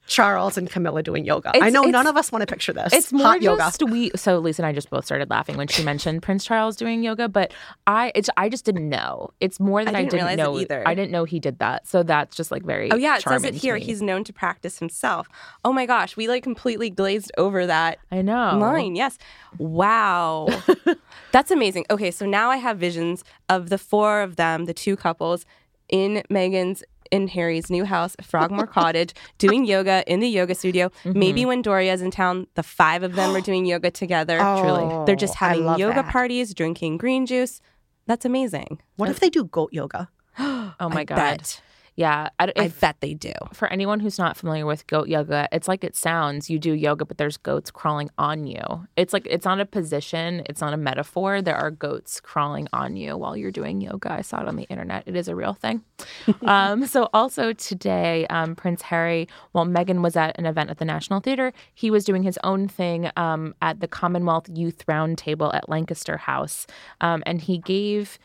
Charles 0.05 0.57
and 0.57 0.69
Camilla 0.69 1.01
doing 1.01 1.25
yoga. 1.25 1.51
It's, 1.53 1.63
I 1.63 1.69
know 1.69 1.83
none 1.83 2.07
of 2.07 2.17
us 2.17 2.31
want 2.31 2.41
to 2.41 2.45
picture 2.45 2.73
this. 2.73 2.93
It's 2.93 3.13
more 3.13 3.23
Hot 3.23 3.41
just 3.41 3.81
yoga. 3.81 3.91
we. 3.91 4.11
So 4.15 4.37
Lisa 4.39 4.61
and 4.61 4.67
I 4.67 4.73
just 4.73 4.89
both 4.89 5.05
started 5.05 5.29
laughing 5.29 5.55
when 5.55 5.67
she 5.67 5.83
mentioned 5.83 6.21
Prince 6.21 6.43
Charles 6.43 6.75
doing 6.75 7.03
yoga, 7.03 7.29
but 7.29 7.53
I 7.87 8.11
it's 8.13 8.29
I 8.35 8.49
just 8.49 8.65
didn't 8.65 8.89
know. 8.89 9.31
It's 9.39 9.59
more 9.59 9.85
than 9.85 9.95
I 9.95 10.03
didn't, 10.03 10.21
I 10.21 10.35
didn't 10.35 10.37
know 10.37 10.59
either. 10.59 10.87
I 10.87 10.93
didn't 10.93 11.11
know 11.11 11.23
he 11.23 11.39
did 11.39 11.59
that. 11.59 11.87
So 11.87 12.03
that's 12.03 12.35
just 12.35 12.51
like 12.51 12.63
very. 12.63 12.91
Oh 12.91 12.97
yeah, 12.97 13.17
it 13.17 13.23
says 13.23 13.43
it 13.45 13.53
here. 13.53 13.77
He's 13.77 14.01
known 14.01 14.23
to 14.25 14.33
practice 14.33 14.79
himself. 14.79 15.29
Oh 15.63 15.71
my 15.71 15.85
gosh, 15.85 16.17
we 16.17 16.27
like 16.27 16.43
completely 16.43 16.89
glazed 16.89 17.31
over 17.37 17.65
that. 17.65 17.99
I 18.11 18.21
know 18.21 18.57
line. 18.57 18.95
Yes. 18.95 19.17
Wow, 19.57 20.47
that's 21.31 21.51
amazing. 21.51 21.85
Okay, 21.89 22.11
so 22.11 22.25
now 22.25 22.49
I 22.49 22.57
have 22.57 22.77
visions 22.77 23.23
of 23.49 23.69
the 23.69 23.77
four 23.77 24.21
of 24.21 24.35
them, 24.35 24.65
the 24.65 24.73
two 24.73 24.95
couples 24.95 25.45
in 25.89 26.23
Meghan's 26.29 26.83
in 27.11 27.27
Harry's 27.29 27.69
new 27.69 27.85
house, 27.85 28.15
Frogmore 28.21 28.67
Cottage, 28.67 29.13
doing 29.37 29.65
yoga 29.73 30.03
in 30.07 30.19
the 30.19 30.27
yoga 30.27 30.55
studio. 30.55 30.89
Mm-hmm. 31.03 31.19
Maybe 31.19 31.45
when 31.45 31.61
Doria's 31.61 32.01
in 32.01 32.11
town, 32.11 32.47
the 32.55 32.63
five 32.63 33.03
of 33.03 33.15
them 33.15 33.35
are 33.35 33.41
doing 33.49 33.65
yoga 33.65 33.91
together. 33.91 34.37
Oh, 34.41 34.61
Truly. 34.61 35.05
They're 35.05 35.15
just 35.15 35.35
having 35.35 35.63
yoga 35.77 36.01
that. 36.01 36.11
parties, 36.11 36.53
drinking 36.53 36.97
green 36.97 37.25
juice. 37.25 37.61
That's 38.05 38.25
amazing. 38.25 38.81
What 38.97 39.09
if 39.09 39.19
they 39.19 39.29
do 39.29 39.45
goat 39.45 39.71
yoga? 39.71 40.09
oh 40.39 40.73
my 40.79 41.01
I 41.01 41.03
god. 41.03 41.15
Bet. 41.15 41.61
Yeah, 41.95 42.29
I, 42.39 42.51
I 42.55 42.67
bet 42.69 42.97
they 43.01 43.13
do. 43.13 43.33
For 43.53 43.67
anyone 43.67 43.99
who's 43.99 44.17
not 44.17 44.35
familiar 44.35 44.65
with 44.65 44.87
goat 44.87 45.07
yoga, 45.07 45.47
it's 45.51 45.67
like 45.67 45.83
it 45.83 45.95
sounds. 45.95 46.49
You 46.49 46.57
do 46.57 46.73
yoga, 46.73 47.05
but 47.05 47.19
there's 47.19 47.37
goats 47.37 47.69
crawling 47.69 48.09
on 48.17 48.47
you. 48.47 48.87
It's 48.95 49.13
like 49.13 49.27
it's 49.29 49.45
not 49.45 49.59
a 49.59 49.65
position, 49.65 50.43
it's 50.47 50.59
not 50.59 50.73
a 50.73 50.77
metaphor. 50.77 51.41
There 51.41 51.55
are 51.55 51.69
goats 51.69 52.19
crawling 52.19 52.67
on 52.73 52.95
you 52.95 53.15
while 53.15 53.37
you're 53.37 53.51
doing 53.51 53.79
yoga. 53.79 54.11
I 54.11 54.21
saw 54.21 54.41
it 54.41 54.47
on 54.47 54.55
the 54.55 54.63
internet. 54.63 55.03
It 55.05 55.15
is 55.15 55.27
a 55.27 55.35
real 55.35 55.53
thing. 55.53 55.83
um, 56.43 56.87
so 56.87 57.09
also 57.13 57.53
today, 57.53 58.25
um, 58.27 58.55
Prince 58.55 58.81
Harry, 58.83 59.27
while 59.51 59.65
Meghan 59.65 60.01
was 60.01 60.15
at 60.15 60.37
an 60.39 60.47
event 60.47 60.71
at 60.71 60.79
the 60.79 60.85
National 60.85 61.19
Theatre, 61.19 61.53
he 61.75 61.91
was 61.91 62.05
doing 62.05 62.23
his 62.23 62.39
own 62.43 62.67
thing 62.67 63.11
um, 63.17 63.53
at 63.61 63.81
the 63.81 63.87
Commonwealth 63.87 64.49
Youth 64.51 64.83
Roundtable 64.87 65.53
at 65.53 65.69
Lancaster 65.69 66.17
House, 66.17 66.65
um, 67.01 67.21
and 67.27 67.41
he 67.41 67.59
gave 67.59 68.17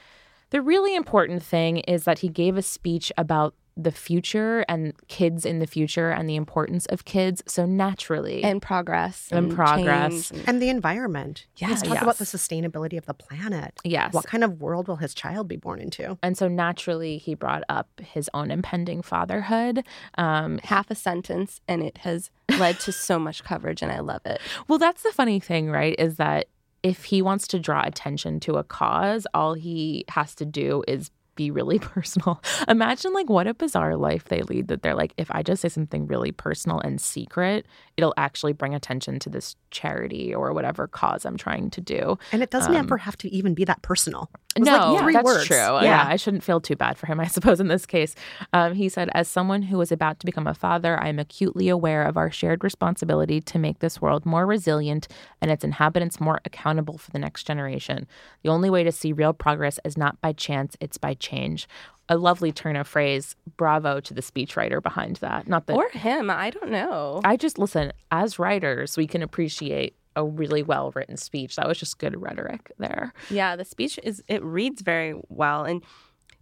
the 0.51 0.63
really 0.63 0.95
important 0.95 1.43
thing 1.43 1.79
is 1.79 2.05
that 2.05 2.21
he 2.21 2.29
gave 2.29 2.57
a 2.57 2.63
speech 2.63 3.13
about 3.19 3.55
the 3.81 3.93
future 3.93 4.65
and 4.69 4.93
kids 5.07 5.47
in 5.47 5.61
the 5.61 5.67
future 5.67 6.11
and 6.11 6.29
the 6.29 6.35
importance 6.35 6.85
of 6.87 7.05
kids 7.05 7.45
so 7.47 7.65
naturally. 7.65 8.43
and 8.43 8.61
progress 8.61 9.29
And 9.31 9.55
progress. 9.55 10.31
change 10.31 10.41
and- 10.41 10.49
And 10.49 10.63
the 10.63 10.69
environment. 10.69 11.47
Yeah, 11.59 11.69
He's 11.69 11.83
talked 11.83 12.03
about 12.03 12.19
the 12.19 12.25
sustainability 12.25 12.99
of 12.99 13.07
the 13.07 13.15
planet. 13.15 13.79
yes. 13.85 14.13
What 14.13 14.27
kind 14.27 14.43
of 14.43 14.61
world 14.61 14.89
will 14.89 14.97
his 14.97 15.15
child 15.15 15.47
be 15.47 15.55
born 15.57 15.79
into? 15.81 16.19
and 16.25 16.37
so 16.37 16.49
naturally, 16.49 17.19
he 17.19 17.35
brought 17.37 17.63
up 17.69 17.89
his 18.01 18.29
own 18.35 18.51
impending 18.51 19.01
fatherhood. 19.01 19.85
Um, 20.17 20.59
half 20.65 20.91
a 20.91 20.97
sentence 20.97 21.61
and 21.69 21.81
it 21.85 21.99
has 21.99 22.33
led 22.59 22.81
to 22.81 22.91
so 22.91 23.17
much 23.21 23.45
coverage 23.45 23.81
and 23.81 23.93
I 23.93 24.01
love 24.01 24.23
it. 24.27 24.41
Well, 24.67 24.81
that's 24.81 25.05
the 25.05 25.13
funny 25.13 25.39
thing, 25.39 25.71
right? 25.71 25.95
Is 26.01 26.17
that 26.17 26.47
if 26.83 27.05
he 27.05 27.23
wants 27.23 27.47
to 27.49 27.59
draw 27.59 27.83
attention 27.85 28.41
to 28.41 28.55
a 28.55 28.65
cause, 28.65 29.27
all 29.35 29.55
he 29.55 30.05
has 30.09 30.35
to 30.37 30.45
do 30.45 30.85
is 30.87 31.11
be 31.35 31.51
really 31.53 31.79
personal. 31.95 32.43
Imagine 32.67 33.13
like 33.13 33.29
what 33.31 33.47
a 33.47 33.55
bizarre 33.55 33.97
life 33.97 34.25
they 34.25 34.43
lead 34.43 34.67
that 34.69 34.83
they're 34.83 34.95
like, 34.97 35.15
if 35.17 35.31
I 35.31 35.43
just 35.45 35.63
say 35.63 35.69
something 35.69 36.07
really 36.09 36.33
personal 36.33 36.81
and 36.81 37.01
secret, 37.01 37.65
it'll 37.97 38.15
actually 38.17 38.53
bring 38.53 38.75
attention 38.75 39.21
to 39.21 39.31
this 39.31 39.55
charity 39.71 40.35
or 40.35 40.53
whatever 40.53 40.89
cause 40.89 41.25
I'm 41.25 41.37
trying 41.37 41.71
to 41.71 41.81
do. 41.81 42.19
And 42.33 42.43
it 42.43 42.51
doesn't 42.51 42.75
Um, 42.75 42.79
ever 42.85 42.97
have 42.99 43.17
to 43.19 43.29
even 43.33 43.55
be 43.55 43.65
that 43.65 43.83
personal. 43.83 44.31
It 44.57 44.65
no, 44.65 44.95
like 44.95 45.03
three 45.03 45.13
that's 45.13 45.25
words. 45.25 45.47
true. 45.47 45.57
Yeah. 45.57 46.05
I 46.09 46.17
shouldn't 46.17 46.43
feel 46.43 46.61
too 46.61 46.75
bad 46.75 46.99
for 46.99 47.07
him, 47.07 47.21
I 47.21 47.27
suppose, 47.27 47.61
in 47.61 47.69
this 47.69 47.87
case. 47.87 48.15
Um, 48.53 48.75
he 48.75 48.89
said, 48.89 49.09
As 49.15 49.29
someone 49.29 49.63
who 49.63 49.81
is 49.81 49.93
about 49.93 50.19
to 50.21 50.27
become 50.27 50.47
a 50.47 50.55
father, 50.55 50.99
I 51.01 51.09
am 51.09 51.19
acutely 51.19 51.69
aware 51.69 52.03
of 52.03 52.17
our 52.17 52.31
shared 52.31 52.65
responsibility 52.65 53.41
to 53.43 53.59
make 53.59 53.79
this 53.79 54.01
world 54.01 54.27
more 54.27 54.47
resilient 54.47 55.07
and 55.41 55.51
its 55.51 55.65
inhabitants 55.65 56.19
more 56.21 56.41
accountable 56.45 56.99
for 56.99 57.11
the 57.11 57.19
next 57.19 57.45
generation. 57.47 58.07
The 58.43 58.49
only 58.49 58.71
way 58.71 58.83
to 58.85 58.91
see 58.91 59.13
real 59.13 59.33
progress 59.33 59.79
is 59.85 59.97
not 59.97 60.21
by 60.21 60.33
chance, 60.33 60.77
it's 60.81 60.99
by 60.99 61.15
change. 61.15 61.69
A 62.09 62.17
lovely 62.17 62.51
turn 62.51 62.75
of 62.77 62.89
phrase. 62.89 63.37
Bravo 63.59 64.01
to 64.01 64.15
the 64.15 64.23
speechwriter 64.23 64.83
behind 64.83 65.17
that. 65.17 65.47
Not 65.47 65.67
that 65.67 65.77
Or 65.77 65.91
him, 65.91 66.31
I 66.31 66.49
don't 66.49 66.71
know. 66.71 67.21
I 67.23 67.37
just 67.37 67.59
listen, 67.59 67.93
as 68.11 68.39
writers, 68.39 68.97
we 68.97 69.07
can 69.07 69.23
appreciate 69.23 69.95
a 70.19 70.25
really 70.25 70.63
well 70.63 70.91
written 70.95 71.17
speech. 71.17 71.57
That 71.57 71.69
was 71.69 71.79
just 71.79 71.99
good 71.99 72.21
rhetoric 72.21 72.73
there. 72.79 73.13
Yeah, 73.31 73.57
the 73.57 73.65
speech 73.65 73.99
is 74.03 74.23
it 74.29 74.43
reads 74.43 74.83
very 74.83 75.15
well 75.29 75.65
and 75.65 75.83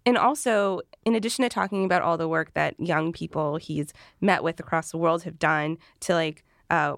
and 0.07 0.17
also 0.17 0.81
in 1.05 1.15
addition 1.15 1.43
to 1.43 1.49
talking 1.49 1.85
about 1.85 2.01
all 2.01 2.17
the 2.17 2.29
work 2.29 2.55
that 2.55 2.79
young 2.81 3.12
people 3.12 3.57
he's 3.57 3.93
met 4.21 4.43
with 4.43 4.59
across 4.59 4.91
the 4.91 4.99
world 4.99 5.25
have 5.25 5.39
done 5.39 5.77
to 6.01 6.15
like 6.15 6.45
uh, 6.71 6.95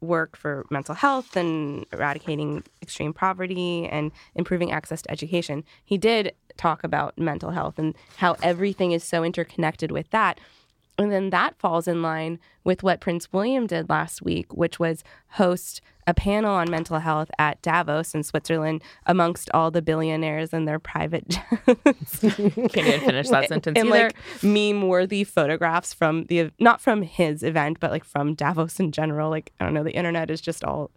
work 0.00 0.36
for 0.36 0.64
mental 0.70 0.94
health 0.94 1.36
and 1.36 1.84
eradicating 1.92 2.62
extreme 2.80 3.12
poverty 3.12 3.86
and 3.86 4.12
improving 4.34 4.70
access 4.72 5.02
to 5.02 5.10
education 5.10 5.64
he 5.84 5.98
did 5.98 6.32
talk 6.56 6.84
about 6.84 7.18
mental 7.18 7.50
health 7.50 7.78
and 7.78 7.94
how 8.16 8.36
everything 8.42 8.92
is 8.92 9.02
so 9.02 9.24
interconnected 9.24 9.90
with 9.90 10.08
that 10.10 10.38
and 10.98 11.10
then 11.10 11.30
that 11.30 11.58
falls 11.58 11.88
in 11.88 12.02
line 12.02 12.38
with 12.64 12.82
what 12.82 13.00
Prince 13.00 13.32
William 13.32 13.66
did 13.66 13.88
last 13.88 14.22
week, 14.22 14.52
which 14.52 14.78
was 14.78 15.02
host 15.28 15.80
a 16.06 16.14
panel 16.14 16.52
on 16.52 16.70
mental 16.70 16.98
health 16.98 17.30
at 17.38 17.62
Davos 17.62 18.14
in 18.14 18.22
Switzerland 18.22 18.82
amongst 19.06 19.48
all 19.54 19.70
the 19.70 19.80
billionaires 19.80 20.52
and 20.52 20.66
their 20.66 20.78
private 20.78 21.28
jets. 21.28 22.18
Can't 22.20 22.76
even 22.76 23.00
finish 23.00 23.28
that 23.28 23.48
sentence 23.48 23.78
and 23.78 23.88
either. 23.88 24.10
like 24.10 24.42
meme 24.42 24.88
worthy 24.88 25.24
photographs 25.24 25.94
from 25.94 26.24
the 26.24 26.50
not 26.58 26.80
from 26.80 27.02
his 27.02 27.42
event, 27.42 27.78
but 27.80 27.90
like 27.90 28.04
from 28.04 28.34
Davos 28.34 28.80
in 28.80 28.92
general. 28.92 29.30
Like 29.30 29.52
I 29.60 29.64
don't 29.64 29.74
know, 29.74 29.84
the 29.84 29.94
internet 29.94 30.30
is 30.30 30.40
just 30.40 30.64
all 30.64 30.90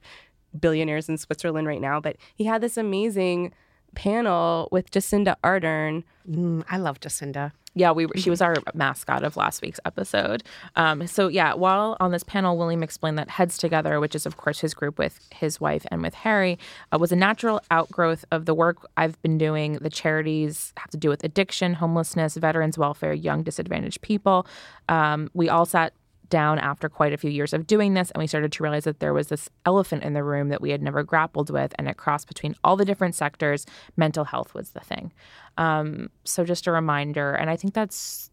billionaires 0.59 1.09
in 1.09 1.17
Switzerland 1.17 1.67
right 1.67 1.81
now. 1.81 1.99
But 1.99 2.17
he 2.35 2.45
had 2.45 2.61
this 2.61 2.77
amazing 2.77 3.53
panel 3.95 4.67
with 4.71 4.91
Jacinda 4.91 5.35
Ardern. 5.43 6.03
Mm, 6.29 6.63
I 6.69 6.77
love 6.77 6.99
Jacinda. 6.99 7.51
Yeah, 7.75 7.91
we 7.91 8.05
were, 8.05 8.13
she 8.17 8.29
was 8.29 8.39
our 8.41 8.55
mascot 8.75 9.23
of 9.23 9.35
last 9.35 9.63
week's 9.63 9.79
episode. 9.83 10.43
Um, 10.75 11.07
so 11.07 11.27
yeah, 11.27 11.55
while 11.55 11.97
on 11.99 12.11
this 12.11 12.23
panel, 12.23 12.55
William 12.55 12.83
explained 12.83 13.17
that 13.17 13.29
Heads 13.29 13.57
Together, 13.57 13.99
which 13.99 14.13
is 14.13 14.25
of 14.27 14.37
course 14.37 14.59
his 14.59 14.75
group 14.75 14.99
with 14.99 15.19
his 15.33 15.59
wife 15.59 15.83
and 15.89 16.03
with 16.03 16.13
Harry, 16.13 16.59
uh, 16.91 16.99
was 16.99 17.11
a 17.11 17.15
natural 17.15 17.61
outgrowth 17.71 18.25
of 18.31 18.45
the 18.45 18.53
work 18.53 18.87
I've 18.95 19.19
been 19.23 19.39
doing. 19.39 19.73
The 19.73 19.89
charities 19.89 20.71
have 20.77 20.91
to 20.91 20.97
do 20.97 21.09
with 21.09 21.23
addiction, 21.23 21.73
homelessness, 21.73 22.35
veterans 22.37 22.77
welfare, 22.77 23.13
young 23.13 23.41
disadvantaged 23.41 24.01
people. 24.01 24.45
Um, 24.87 25.31
we 25.33 25.49
all 25.49 25.65
sat 25.65 25.93
down 26.33 26.57
after 26.57 26.89
quite 26.89 27.13
a 27.13 27.17
few 27.17 27.29
years 27.29 27.53
of 27.53 27.67
doing 27.67 27.93
this 27.93 28.09
and 28.09 28.19
we 28.19 28.25
started 28.25 28.51
to 28.51 28.63
realize 28.63 28.85
that 28.85 28.99
there 28.99 29.13
was 29.13 29.27
this 29.27 29.49
elephant 29.67 30.01
in 30.01 30.13
the 30.13 30.23
room 30.23 30.49
that 30.49 30.61
we 30.61 30.71
had 30.71 30.81
never 30.81 31.03
grappled 31.03 31.51
with 31.51 31.71
and 31.77 31.87
it 31.87 31.95
crossed 31.95 32.27
between 32.27 32.55
all 32.63 32.75
the 32.75 32.85
different 32.85 33.13
sectors. 33.13 33.67
Mental 33.97 34.23
health 34.23 34.55
was 34.55 34.71
the 34.71 34.79
thing. 34.79 35.11
Um, 35.59 36.09
so 36.23 36.43
just 36.43 36.65
a 36.65 36.71
reminder 36.71 37.33
and 37.35 37.51
i 37.51 37.55
think 37.55 37.75
that's 37.75 38.31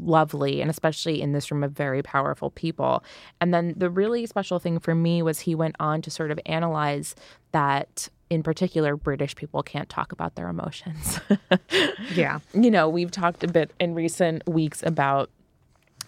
lovely 0.00 0.60
and 0.60 0.70
especially 0.70 1.20
in 1.22 1.30
this 1.32 1.52
room 1.52 1.62
of 1.62 1.70
very 1.72 2.02
powerful 2.02 2.50
people. 2.50 3.04
And 3.40 3.52
then 3.54 3.74
the 3.76 3.90
really 3.90 4.26
special 4.26 4.58
thing 4.58 4.80
for 4.80 4.94
me 4.94 5.22
was 5.22 5.40
he 5.40 5.54
went 5.54 5.76
on 5.78 6.02
to 6.02 6.10
sort 6.10 6.30
of 6.32 6.40
analyze 6.46 7.14
that 7.52 8.08
in 8.28 8.42
particular 8.42 8.96
british 8.96 9.36
people 9.36 9.62
can't 9.62 9.88
talk 9.88 10.10
about 10.12 10.34
their 10.34 10.48
emotions. 10.48 11.20
Yeah. 12.14 12.40
you 12.54 12.70
know 12.70 12.88
we've 12.88 13.10
talked 13.10 13.44
a 13.44 13.48
bit 13.48 13.70
in 13.78 13.94
recent 13.94 14.48
weeks 14.48 14.82
about 14.82 15.30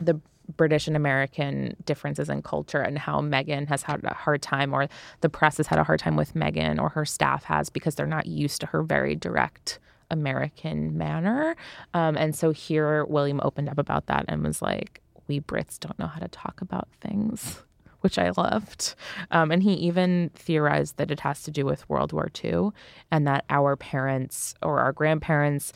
the 0.01 0.21
British 0.57 0.87
and 0.87 0.97
American 0.97 1.77
differences 1.85 2.29
in 2.29 2.43
culture 2.43 2.81
and 2.81 2.99
how 2.99 3.21
Meghan 3.21 3.69
has 3.69 3.83
had 3.83 4.03
a 4.05 4.15
hard 4.15 4.43
time, 4.43 4.73
or 4.73 4.89
the 5.21 5.29
press 5.29 5.59
has 5.59 5.67
had 5.67 5.79
a 5.79 5.85
hard 5.85 6.01
time 6.01 6.17
with 6.17 6.35
Meghan, 6.35 6.81
or 6.81 6.89
her 6.91 7.05
staff 7.05 7.45
has 7.45 7.69
because 7.71 7.95
they're 7.95 8.07
not 8.07 8.27
used 8.27 8.61
to 8.61 8.67
her 8.67 8.83
very 8.83 9.15
direct 9.15 9.79
American 10.11 10.97
manner. 10.97 11.57
Um, 11.95 12.17
and 12.17 12.35
so 12.35 12.51
here, 12.51 13.05
William 13.05 13.41
opened 13.43 13.69
up 13.69 13.79
about 13.79 14.07
that 14.07 14.25
and 14.29 14.43
was 14.43 14.63
like, 14.63 15.01
We 15.27 15.41
Brits 15.41 15.79
don't 15.79 15.99
know 15.99 16.07
how 16.07 16.21
to 16.21 16.29
talk 16.29 16.61
about 16.61 16.89
things. 17.01 17.63
Which 18.01 18.17
I 18.17 18.31
loved. 18.37 18.95
Um, 19.33 19.51
and 19.51 19.61
he 19.61 19.73
even 19.73 20.31
theorized 20.37 20.99
that 20.99 21.11
it 21.11 21.19
has 21.21 21.43
to 21.43 21.51
do 21.51 21.67
with 21.67 21.89
World 21.89 22.13
War 22.13 22.31
II 22.45 22.71
and 23.11 23.27
that 23.27 23.45
our 23.51 23.75
parents 23.75 24.55
or 24.63 24.79
our 24.79 24.93
grandparents 24.93 25.73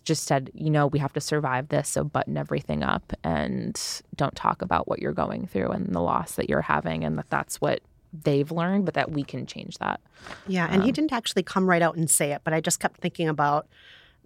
just 0.00 0.24
said, 0.24 0.50
you 0.54 0.70
know, 0.70 0.86
we 0.86 0.98
have 0.98 1.12
to 1.14 1.20
survive 1.20 1.68
this, 1.68 1.88
so 1.88 2.04
button 2.04 2.36
everything 2.36 2.82
up 2.82 3.12
and 3.22 3.80
don't 4.16 4.34
talk 4.34 4.62
about 4.62 4.88
what 4.88 5.00
you're 5.00 5.12
going 5.12 5.46
through 5.46 5.68
and 5.70 5.94
the 5.94 6.00
loss 6.00 6.32
that 6.36 6.48
you're 6.48 6.62
having, 6.62 7.04
and 7.04 7.18
that 7.18 7.30
that's 7.30 7.60
what 7.60 7.80
they've 8.22 8.52
learned, 8.52 8.84
but 8.84 8.94
that 8.94 9.10
we 9.10 9.24
can 9.24 9.46
change 9.46 9.78
that. 9.78 10.00
Yeah. 10.46 10.68
And 10.70 10.82
he 10.82 10.90
um, 10.90 10.94
didn't 10.94 11.12
actually 11.12 11.42
come 11.42 11.68
right 11.68 11.82
out 11.82 11.96
and 11.96 12.08
say 12.08 12.32
it, 12.32 12.42
but 12.44 12.54
I 12.54 12.60
just 12.60 12.80
kept 12.80 13.00
thinking 13.00 13.28
about 13.28 13.66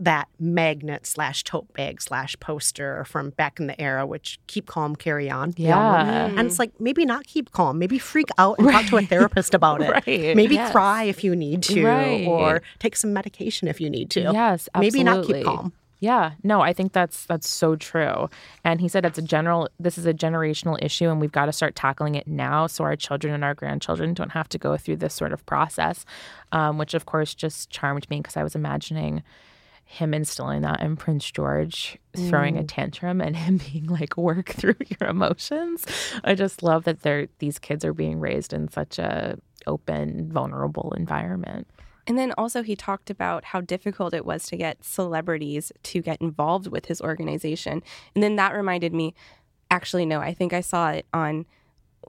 that 0.01 0.29
magnet 0.39 1.07
slash 1.07 1.43
tote 1.43 1.73
bag 1.73 2.01
slash 2.01 2.39
poster 2.39 3.05
from 3.05 3.31
back 3.31 3.59
in 3.59 3.67
the 3.67 3.81
era, 3.81 4.07
which 4.07 4.39
keep 4.47 4.67
calm, 4.67 4.95
carry 4.95 5.29
on. 5.29 5.55
you 5.57 5.65
know? 5.69 5.71
Yeah. 5.77 6.27
And 6.27 6.41
it's 6.41 6.59
like 6.59 6.71
maybe 6.81 7.05
not 7.05 7.27
keep 7.27 7.51
calm, 7.51 7.79
maybe 7.79 7.99
freak 7.99 8.29
out 8.39 8.59
and 8.61 8.69
talk 8.71 8.87
to 8.87 8.97
a 8.99 9.03
therapist 9.03 9.55
about 9.55 9.83
it. 9.83 9.91
Right. 9.91 10.37
Maybe 10.37 10.55
Yes. 10.55 10.71
cry 10.71 11.05
if 11.05 11.25
you 11.25 11.35
need 11.35 11.63
to, 11.65 11.85
Right. 11.85 12.27
or 12.27 12.63
take 12.79 12.95
some 12.97 13.13
medication 13.13 13.67
if 13.67 13.81
you 13.81 13.91
need 13.91 14.11
to. 14.11 14.21
Yes, 14.33 14.69
Maybe 14.79 15.03
not 15.03 15.19
absolutely. 15.19 15.43
keep 15.43 15.47
calm. 15.47 15.73
Yeah, 16.01 16.35
no, 16.45 16.61
I 16.61 16.73
think 16.73 16.93
that's 16.93 17.27
that's 17.27 17.49
so 17.49 17.75
true. 17.75 18.31
And 18.63 18.81
he 18.81 18.87
said 18.87 19.05
it's 19.05 19.19
a 19.19 19.23
general 19.23 19.69
this 19.81 19.99
is 19.99 20.07
a 20.07 20.15
generational 20.15 20.79
issue 20.81 21.09
and 21.11 21.21
we've 21.21 21.33
got 21.33 21.47
to 21.47 21.53
start 21.53 21.75
tackling 21.75 22.15
it 22.15 22.29
now 22.29 22.69
so 22.69 22.85
our 22.85 22.95
children 22.95 23.35
and 23.35 23.43
our 23.43 23.53
grandchildren 23.55 24.15
don't 24.15 24.31
have 24.31 24.49
to 24.51 24.59
go 24.59 24.77
through 24.77 24.99
this 24.99 25.13
sort 25.13 25.33
of 25.33 25.45
process. 25.45 26.05
Um, 26.53 26.79
which 26.79 26.95
of 26.95 27.05
course 27.05 27.35
just 27.35 27.69
charmed 27.71 28.09
me 28.11 28.19
because 28.21 28.37
I 28.37 28.45
was 28.45 28.55
imagining 28.55 29.25
him 29.91 30.13
instilling 30.13 30.61
that 30.61 30.83
in 30.83 30.97
Prince 30.97 31.31
George 31.31 31.99
throwing 32.15 32.59
a 32.59 32.63
mm. 32.63 32.69
tantrum 32.69 33.23
and 33.23 33.35
him 33.45 33.57
being 33.57 33.87
like 33.87 34.19
work 34.19 34.51
through 34.51 34.77
your 35.01 35.09
emotions. 35.09 35.87
I 36.23 36.35
just 36.35 36.63
love 36.63 36.85
that 36.85 37.01
they're 37.01 37.29
these 37.39 37.59
kids 37.59 37.85
are 37.87 37.95
being 37.95 38.21
raised 38.21 38.53
in 38.53 38.69
such 38.69 38.99
a 38.99 39.39
open, 39.67 40.31
vulnerable 40.31 40.93
environment. 40.97 41.67
And 42.07 42.19
then 42.19 42.33
also, 42.39 42.63
he 42.63 42.77
talked 42.77 43.11
about 43.11 43.47
how 43.47 43.61
difficult 43.63 44.15
it 44.15 44.27
was 44.27 44.47
to 44.47 44.57
get 44.57 44.85
celebrities 44.85 45.73
to 45.85 46.03
get 46.03 46.21
involved 46.21 46.67
with 46.67 46.87
his 46.87 47.01
organization. 47.01 47.83
And 48.15 48.23
then 48.23 48.37
that 48.37 48.55
reminded 48.55 48.93
me 48.93 49.15
actually, 49.71 50.07
no, 50.07 50.21
I 50.21 50.35
think 50.35 50.53
I 50.53 50.61
saw 50.61 50.91
it 50.91 51.07
on 51.13 51.47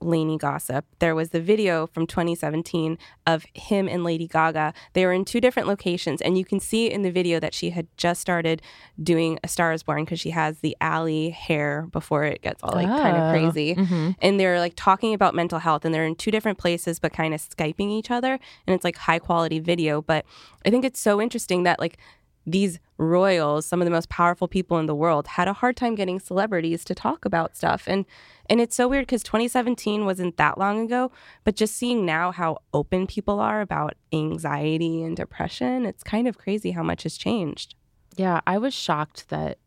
Lainey 0.00 0.38
Gossip. 0.38 0.84
There 0.98 1.14
was 1.14 1.30
the 1.30 1.40
video 1.40 1.86
from 1.86 2.06
2017 2.06 2.96
of 3.26 3.44
him 3.54 3.88
and 3.88 4.04
Lady 4.04 4.26
Gaga. 4.26 4.72
They 4.92 5.04
were 5.04 5.12
in 5.12 5.24
two 5.24 5.40
different 5.40 5.68
locations, 5.68 6.22
and 6.22 6.38
you 6.38 6.44
can 6.44 6.60
see 6.60 6.90
in 6.90 7.02
the 7.02 7.10
video 7.10 7.40
that 7.40 7.52
she 7.54 7.70
had 7.70 7.86
just 7.96 8.20
started 8.20 8.62
doing 9.02 9.38
A 9.44 9.48
Star 9.48 9.72
is 9.72 9.82
Born 9.82 10.04
because 10.04 10.20
she 10.20 10.30
has 10.30 10.60
the 10.60 10.76
Ally 10.80 11.30
hair 11.30 11.86
before 11.92 12.24
it 12.24 12.42
gets 12.42 12.62
all 12.62 12.72
like 12.74 12.86
kind 12.88 13.16
Oh. 13.16 13.20
of 13.20 13.32
crazy. 13.32 13.74
Mm-hmm. 13.74 14.10
And 14.20 14.40
they're 14.40 14.58
like 14.58 14.74
talking 14.76 15.12
about 15.14 15.34
mental 15.34 15.58
health, 15.58 15.84
and 15.84 15.94
they're 15.94 16.06
in 16.06 16.14
two 16.14 16.30
different 16.30 16.58
places, 16.58 16.98
but 16.98 17.12
kind 17.12 17.34
of 17.34 17.40
Skyping 17.40 17.90
each 17.90 18.10
other. 18.10 18.34
And 18.66 18.74
it's 18.74 18.84
like 18.84 18.96
high 18.96 19.18
quality 19.18 19.58
video. 19.58 20.00
But 20.02 20.24
I 20.64 20.70
think 20.70 20.84
it's 20.84 21.00
so 21.00 21.20
interesting 21.20 21.64
that 21.64 21.78
like 21.80 21.98
these 22.46 22.78
royals, 22.96 23.66
some 23.66 23.80
of 23.82 23.84
the 23.84 23.90
most 23.90 24.08
powerful 24.08 24.48
people 24.48 24.78
in 24.78 24.86
the 24.86 24.94
world, 24.94 25.26
had 25.26 25.46
a 25.48 25.52
hard 25.52 25.76
time 25.76 25.94
getting 25.94 26.18
celebrities 26.18 26.84
to 26.86 26.94
talk 26.94 27.24
about 27.24 27.54
stuff. 27.56 27.84
And 27.86 28.06
and 28.50 28.60
it's 28.60 28.74
so 28.74 28.88
weird 28.88 29.06
because 29.06 29.22
2017 29.22 30.04
wasn't 30.04 30.36
that 30.36 30.58
long 30.58 30.80
ago, 30.80 31.12
but 31.44 31.54
just 31.54 31.76
seeing 31.76 32.04
now 32.04 32.32
how 32.32 32.58
open 32.74 33.06
people 33.06 33.38
are 33.38 33.60
about 33.60 33.94
anxiety 34.12 35.04
and 35.04 35.16
depression, 35.16 35.86
it's 35.86 36.02
kind 36.02 36.26
of 36.26 36.36
crazy 36.36 36.72
how 36.72 36.82
much 36.82 37.04
has 37.04 37.16
changed. 37.16 37.76
Yeah, 38.16 38.40
I 38.48 38.58
was 38.58 38.74
shocked 38.74 39.28
that 39.28 39.58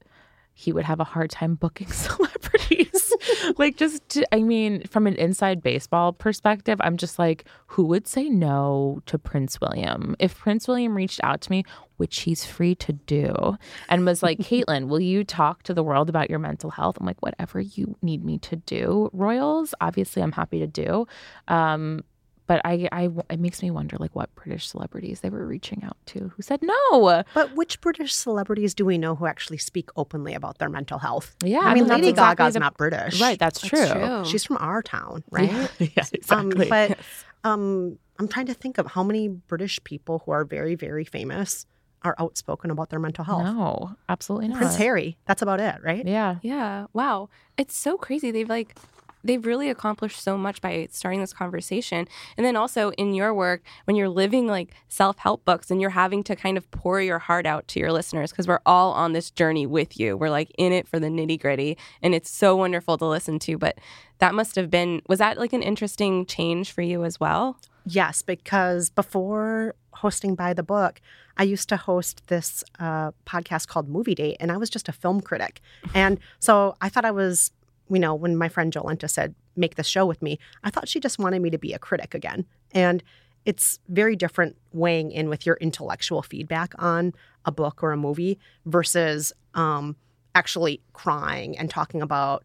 he 0.54 0.74
would 0.74 0.84
have 0.84 1.00
a 1.00 1.06
hard 1.06 1.32
time 1.32 1.56
booking 1.56 1.88
celebrities. 1.92 2.83
like, 3.58 3.78
just, 3.78 4.08
to, 4.10 4.34
I 4.34 4.42
mean, 4.42 4.86
from 4.88 5.08
an 5.08 5.16
inside 5.16 5.62
baseball 5.62 6.14
perspective, 6.14 6.80
I'm 6.82 6.98
just 6.98 7.20
like, 7.20 7.46
who 7.68 7.86
would 7.86 8.08
say 8.08 8.30
no 8.30 9.02
to 9.06 9.18
Prince 9.18 9.60
William? 9.62 10.16
If 10.20 10.38
Prince 10.38 10.68
William 10.68 10.96
reached 10.96 11.20
out 11.24 11.42
to 11.42 11.52
me, 11.52 11.64
which 11.98 12.22
he's 12.22 12.46
free 12.46 12.76
to 12.76 12.94
do, 12.94 13.58
and 13.90 14.06
was 14.06 14.24
like, 14.24 14.38
Kaitlin, 14.40 14.88
will 14.88 15.00
you 15.00 15.24
talk 15.24 15.64
to 15.64 15.74
the 15.74 15.84
world 15.84 16.10
about 16.10 16.30
your 16.30 16.40
mental 16.40 16.70
health? 16.70 16.98
I'm 17.00 17.06
like, 17.06 17.22
whatever 17.22 17.60
you 17.60 17.96
need 18.02 18.24
me 18.24 18.38
to 18.40 18.56
do, 18.56 19.10
Royals, 19.14 19.74
obviously, 19.82 20.22
I'm 20.22 20.32
happy 20.32 20.60
to 20.60 20.68
do. 20.68 21.08
Um, 21.48 22.04
but 22.48 22.62
I, 22.66 22.88
I, 22.92 23.10
it 23.30 23.40
makes 23.40 23.62
me 23.62 23.72
wonder, 23.72 23.96
like, 24.00 24.16
what 24.16 24.34
British 24.36 24.68
celebrities 24.68 25.22
they 25.22 25.30
were 25.30 25.46
reaching 25.48 25.84
out 25.84 25.98
to 26.08 26.32
who 26.36 26.42
said 26.42 26.60
no. 26.62 27.24
But 27.34 27.56
which 27.56 27.80
British 27.82 28.14
celebrities 28.14 28.74
do 28.74 28.84
we 28.86 28.98
know 28.98 29.16
who 29.16 29.26
actually 29.26 29.58
speak 29.60 29.90
openly 29.96 30.34
about 30.34 30.58
their 30.58 30.70
mental 30.70 31.00
health? 31.00 31.36
Yeah, 31.44 31.60
I 31.62 31.74
mean, 31.74 31.88
Lady 31.88 32.10
exactly 32.10 32.44
Gaga's 32.44 32.54
the- 32.56 32.60
not 32.60 32.76
British. 32.78 33.22
Right, 33.22 33.40
that's 33.40 33.62
true. 33.62 34.26
She's 34.26 34.44
from 34.44 34.58
our 34.60 34.82
town, 34.82 35.24
right? 35.32 35.50
Yeah, 35.80 36.04
Um, 36.30 36.52
exactly. 36.52 36.70
but 36.70 36.98
um, 37.44 37.98
I'm 38.20 38.28
trying 38.28 38.46
to 38.48 38.54
think 38.54 38.78
of 38.78 38.88
how 38.88 39.04
many 39.04 39.28
British 39.30 39.84
people 39.84 40.22
who 40.26 40.32
are 40.32 40.44
very, 40.46 40.76
very 40.76 41.04
famous 41.06 41.66
are 42.04 42.16
outspoken 42.20 42.70
about 42.70 42.90
their 42.90 43.00
mental 43.00 43.24
health. 43.24 43.44
no, 43.44 43.96
absolutely 44.10 44.50
not. 44.50 44.58
Prince 44.58 44.76
Harry, 44.76 45.18
that's 45.26 45.42
about 45.42 45.62
it, 45.62 45.76
right? 45.82 46.06
Yeah. 46.06 46.36
Yeah. 46.42 46.88
Wow. 46.92 47.30
It's 47.58 47.78
so 47.78 47.96
crazy. 47.98 48.30
They've 48.32 48.50
like 48.50 48.76
they've 49.24 49.46
really 49.46 49.70
accomplished 49.70 50.22
so 50.22 50.38
much 50.38 50.62
by 50.62 50.88
starting 50.92 51.22
this 51.22 51.34
conversation. 51.34 52.08
And 52.38 52.46
then 52.46 52.56
also 52.56 52.92
in 52.92 53.14
your 53.14 53.34
work, 53.34 53.62
when 53.86 53.96
you're 53.96 54.10
living 54.10 54.48
like 54.48 54.74
self-help 54.90 55.46
books 55.46 55.72
and 55.72 55.80
you're 55.80 55.92
having 55.92 56.24
to 56.24 56.36
kind 56.36 56.58
of 56.58 56.70
pour 56.72 57.02
your 57.02 57.20
heart 57.20 57.46
out 57.46 57.68
to 57.70 57.80
your 57.80 57.92
listeners 57.92 58.32
because 58.32 58.48
we're 58.48 58.60
all 58.66 58.92
on 58.92 59.14
this 59.14 59.32
journey 59.32 59.66
with 59.66 60.00
you. 60.00 60.18
We're 60.18 60.30
like 60.30 60.52
in 60.58 60.74
it 60.74 60.88
for 60.88 61.00
the 61.00 61.08
nitty-gritty. 61.08 61.78
And 62.02 62.14
it's 62.14 62.30
so 62.30 62.56
wonderful 62.56 62.98
to 62.98 63.06
listen 63.06 63.40
to. 63.40 63.58
But 63.58 63.78
that 64.20 64.36
must 64.36 64.56
have 64.56 64.70
been 64.70 65.02
was 65.08 65.20
that 65.20 65.38
like 65.38 65.54
an 65.54 65.64
interesting 65.64 66.26
change 66.26 66.72
for 66.72 66.82
you 66.82 67.04
as 67.04 67.20
well? 67.20 67.58
Yes, 67.86 68.22
because 68.22 68.90
before 68.90 69.76
hosting 69.92 70.36
by 70.36 70.54
the 70.54 70.64
book, 70.64 71.02
I 71.36 71.44
used 71.44 71.68
to 71.70 71.78
host 71.78 72.28
this 72.28 72.64
uh, 72.80 73.12
podcast 73.26 73.68
called 73.68 73.90
Movie 73.90 74.16
Date, 74.16 74.38
and 74.40 74.52
I 74.52 74.58
was 74.58 74.70
just 74.70 74.88
a 74.88 74.92
film 74.92 75.20
critic. 75.20 75.60
And 75.94 76.20
so 76.40 76.76
I 76.80 76.90
thought 76.90 77.06
I 77.06 77.12
was, 77.12 77.52
you 77.94 78.00
know, 78.00 78.16
when 78.16 78.36
my 78.36 78.50
friend 78.50 78.74
Jolenta 78.74 79.10
said, 79.10 79.36
make 79.56 79.76
this 79.76 79.88
show 79.88 80.06
with 80.06 80.22
me, 80.22 80.40
I 80.64 80.70
thought 80.70 80.90
she 80.90 81.00
just 81.00 81.20
wanted 81.20 81.42
me 81.42 81.50
to 81.52 81.60
be 81.60 81.74
a 81.74 81.80
critic 81.80 82.16
again. 82.16 82.46
And 82.72 83.04
it's 83.46 83.80
very 83.88 84.16
different 84.16 84.56
weighing 84.72 85.12
in 85.12 85.30
with 85.30 85.46
your 85.46 85.58
intellectual 85.58 86.22
feedback 86.22 86.74
on 86.80 87.14
a 87.46 87.52
book 87.52 87.84
or 87.84 87.92
a 87.92 87.98
movie 87.98 88.40
versus 88.66 89.34
um, 89.54 89.96
actually 90.34 90.82
crying 90.94 91.58
and 91.58 91.70
talking 91.70 92.02
about 92.02 92.44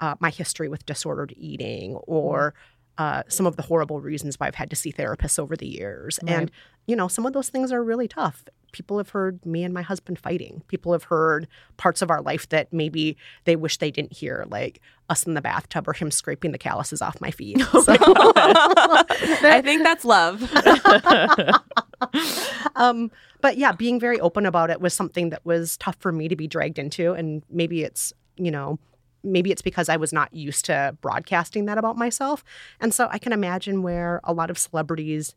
uh, 0.00 0.14
my 0.20 0.30
history 0.30 0.68
with 0.68 0.86
disordered 0.86 1.34
eating 1.36 1.96
or 2.06 2.54
uh, 2.98 3.22
some 3.28 3.46
of 3.46 3.56
the 3.56 3.62
horrible 3.62 4.00
reasons 4.00 4.38
why 4.40 4.46
I've 4.46 4.54
had 4.54 4.70
to 4.70 4.76
see 4.76 4.90
therapists 4.92 5.38
over 5.38 5.54
the 5.56 5.66
years. 5.66 6.18
And, 6.26 6.50
you 6.86 6.96
know, 6.96 7.08
some 7.08 7.26
of 7.26 7.32
those 7.34 7.50
things 7.50 7.70
are 7.72 7.82
really 7.84 8.08
tough. 8.08 8.44
People 8.72 8.96
have 8.98 9.10
heard 9.10 9.44
me 9.44 9.64
and 9.64 9.74
my 9.74 9.82
husband 9.82 10.18
fighting. 10.18 10.62
People 10.68 10.92
have 10.92 11.04
heard 11.04 11.46
parts 11.76 12.00
of 12.02 12.10
our 12.10 12.22
life 12.22 12.48
that 12.50 12.72
maybe 12.72 13.16
they 13.44 13.56
wish 13.56 13.78
they 13.78 13.90
didn't 13.90 14.12
hear, 14.14 14.44
like 14.48 14.80
us 15.08 15.24
in 15.24 15.34
the 15.34 15.40
bathtub 15.42 15.88
or 15.88 15.92
him 15.92 16.10
scraping 16.10 16.52
the 16.52 16.58
calluses 16.58 17.00
off 17.02 17.20
my 17.20 17.30
feet. 17.30 17.60
So- 17.72 17.96
I 17.98 19.60
think 19.64 19.82
that's 19.82 20.04
love. 20.04 20.42
um, 22.76 23.10
but 23.40 23.56
yeah, 23.58 23.72
being 23.72 23.98
very 24.00 24.20
open 24.20 24.46
about 24.46 24.70
it 24.70 24.80
was 24.80 24.94
something 24.94 25.30
that 25.30 25.44
was 25.44 25.76
tough 25.78 25.96
for 25.98 26.12
me 26.12 26.28
to 26.28 26.36
be 26.36 26.46
dragged 26.46 26.78
into. 26.78 27.12
And 27.12 27.42
maybe 27.50 27.82
it's, 27.82 28.12
you 28.36 28.50
know, 28.50 28.78
maybe 29.22 29.50
it's 29.50 29.62
because 29.62 29.88
I 29.88 29.96
was 29.96 30.12
not 30.12 30.32
used 30.32 30.64
to 30.66 30.96
broadcasting 31.00 31.66
that 31.66 31.78
about 31.78 31.96
myself. 31.96 32.44
And 32.80 32.94
so 32.94 33.08
I 33.10 33.18
can 33.18 33.32
imagine 33.32 33.82
where 33.82 34.20
a 34.24 34.32
lot 34.32 34.50
of 34.50 34.58
celebrities 34.58 35.34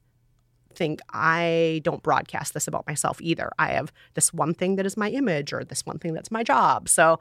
think 0.74 1.02
I 1.12 1.82
don't 1.84 2.04
broadcast 2.04 2.54
this 2.54 2.68
about 2.68 2.86
myself 2.88 3.22
either. 3.22 3.52
I 3.58 3.70
have 3.70 3.92
this 4.14 4.34
one 4.34 4.54
thing 4.54 4.76
that 4.76 4.86
is 4.86 4.96
my 4.96 5.10
image 5.10 5.52
or 5.52 5.64
this 5.64 5.86
one 5.86 6.00
thing 6.00 6.14
that's 6.14 6.32
my 6.32 6.44
job. 6.44 6.88
So, 6.88 7.20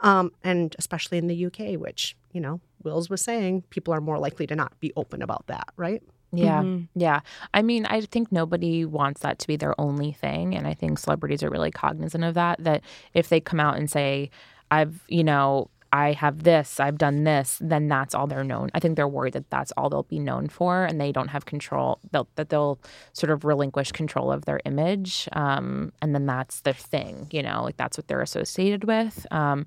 um, 0.00 0.32
and 0.42 0.74
especially 0.78 1.18
in 1.18 1.26
the 1.26 1.46
UK, 1.46 1.80
which, 1.80 2.16
you 2.32 2.40
know, 2.40 2.60
Wills 2.82 3.08
was 3.08 3.22
saying, 3.22 3.62
people 3.70 3.94
are 3.94 4.00
more 4.00 4.18
likely 4.18 4.46
to 4.48 4.56
not 4.56 4.78
be 4.80 4.92
open 4.96 5.22
about 5.22 5.46
that, 5.46 5.68
right? 5.76 6.02
Yeah. 6.32 6.62
Mm-hmm. 6.62 6.84
Yeah. 7.00 7.20
I 7.54 7.62
mean, 7.62 7.86
I 7.86 8.02
think 8.02 8.30
nobody 8.30 8.84
wants 8.84 9.22
that 9.22 9.38
to 9.40 9.46
be 9.46 9.56
their 9.56 9.78
only 9.80 10.12
thing. 10.12 10.54
And 10.54 10.66
I 10.66 10.74
think 10.74 10.98
celebrities 10.98 11.42
are 11.42 11.50
really 11.50 11.70
cognizant 11.70 12.24
of 12.24 12.34
that. 12.34 12.62
That 12.62 12.82
if 13.14 13.28
they 13.28 13.40
come 13.40 13.60
out 13.60 13.76
and 13.76 13.90
say, 13.90 14.30
I've, 14.70 15.02
you 15.08 15.24
know, 15.24 15.70
I 15.92 16.12
have 16.12 16.42
this, 16.42 16.80
I've 16.80 16.98
done 16.98 17.24
this, 17.24 17.58
then 17.60 17.88
that's 17.88 18.14
all 18.14 18.26
they're 18.26 18.44
known. 18.44 18.70
I 18.74 18.80
think 18.80 18.96
they're 18.96 19.08
worried 19.08 19.32
that 19.34 19.50
that's 19.50 19.72
all 19.76 19.88
they'll 19.88 20.02
be 20.02 20.18
known 20.18 20.48
for 20.48 20.84
and 20.84 21.00
they 21.00 21.12
don't 21.12 21.28
have 21.28 21.46
control, 21.46 21.98
they'll, 22.12 22.28
that 22.34 22.50
they'll 22.50 22.78
sort 23.12 23.30
of 23.30 23.44
relinquish 23.44 23.92
control 23.92 24.30
of 24.30 24.44
their 24.44 24.60
image. 24.64 25.28
Um, 25.32 25.92
and 26.02 26.14
then 26.14 26.26
that's 26.26 26.60
their 26.60 26.74
thing, 26.74 27.28
you 27.30 27.42
know, 27.42 27.62
like 27.62 27.76
that's 27.76 27.96
what 27.96 28.08
they're 28.08 28.20
associated 28.20 28.84
with. 28.84 29.26
Um, 29.30 29.66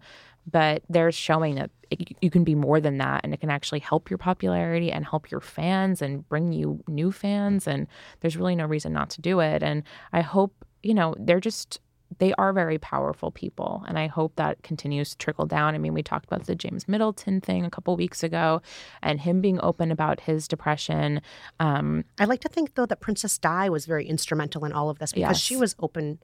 but 0.50 0.84
they're 0.90 1.12
showing 1.12 1.56
that 1.56 1.70
it, 1.90 2.16
you 2.22 2.30
can 2.30 2.44
be 2.44 2.56
more 2.56 2.80
than 2.80 2.98
that 2.98 3.22
and 3.24 3.34
it 3.34 3.40
can 3.40 3.50
actually 3.50 3.80
help 3.80 4.10
your 4.10 4.18
popularity 4.18 4.92
and 4.92 5.06
help 5.06 5.30
your 5.30 5.40
fans 5.42 6.02
and 6.02 6.28
bring 6.30 6.52
you 6.52 6.84
new 6.88 7.12
fans 7.12 7.68
and 7.68 7.88
there's 8.22 8.38
really 8.38 8.56
no 8.56 8.66
reason 8.66 8.94
not 8.94 9.10
to 9.12 9.22
do 9.22 9.40
it 9.40 9.62
and 9.62 9.84
i 10.14 10.22
hope 10.22 10.66
you 10.82 10.94
know 10.94 11.16
they're 11.20 11.40
just 11.40 11.80
they 12.22 12.34
are 12.36 12.54
very 12.54 12.78
powerful 12.78 13.30
people 13.32 13.84
and 13.88 13.98
i 13.98 14.06
hope 14.08 14.34
that 14.36 14.62
continues 14.64 15.10
to 15.12 15.18
trickle 15.18 15.46
down 15.48 15.74
i 15.76 15.78
mean 15.78 15.94
we 15.94 16.04
talked 16.04 16.26
about 16.26 16.46
the 16.46 16.56
james 16.56 16.88
middleton 16.88 17.42
thing 17.42 17.66
a 17.66 17.70
couple 17.70 17.96
weeks 17.98 18.22
ago 18.24 18.62
and 19.02 19.22
him 19.22 19.42
being 19.42 19.60
open 19.62 19.92
about 19.92 20.20
his 20.22 20.48
depression 20.48 21.20
um, 21.60 22.06
I 22.20 22.26
like 22.26 22.42
to 22.42 22.50
think, 22.50 22.76
though, 22.76 22.86
that 22.86 23.00
Princess 23.02 23.38
Di 23.38 23.70
was 23.70 23.86
very 23.86 24.06
instrumental 24.06 24.64
in 24.66 24.72
all 24.72 24.90
of 24.90 25.00
this 25.00 25.12
because 25.14 25.40
she 25.40 25.56
was 25.56 25.76
open 25.80 26.20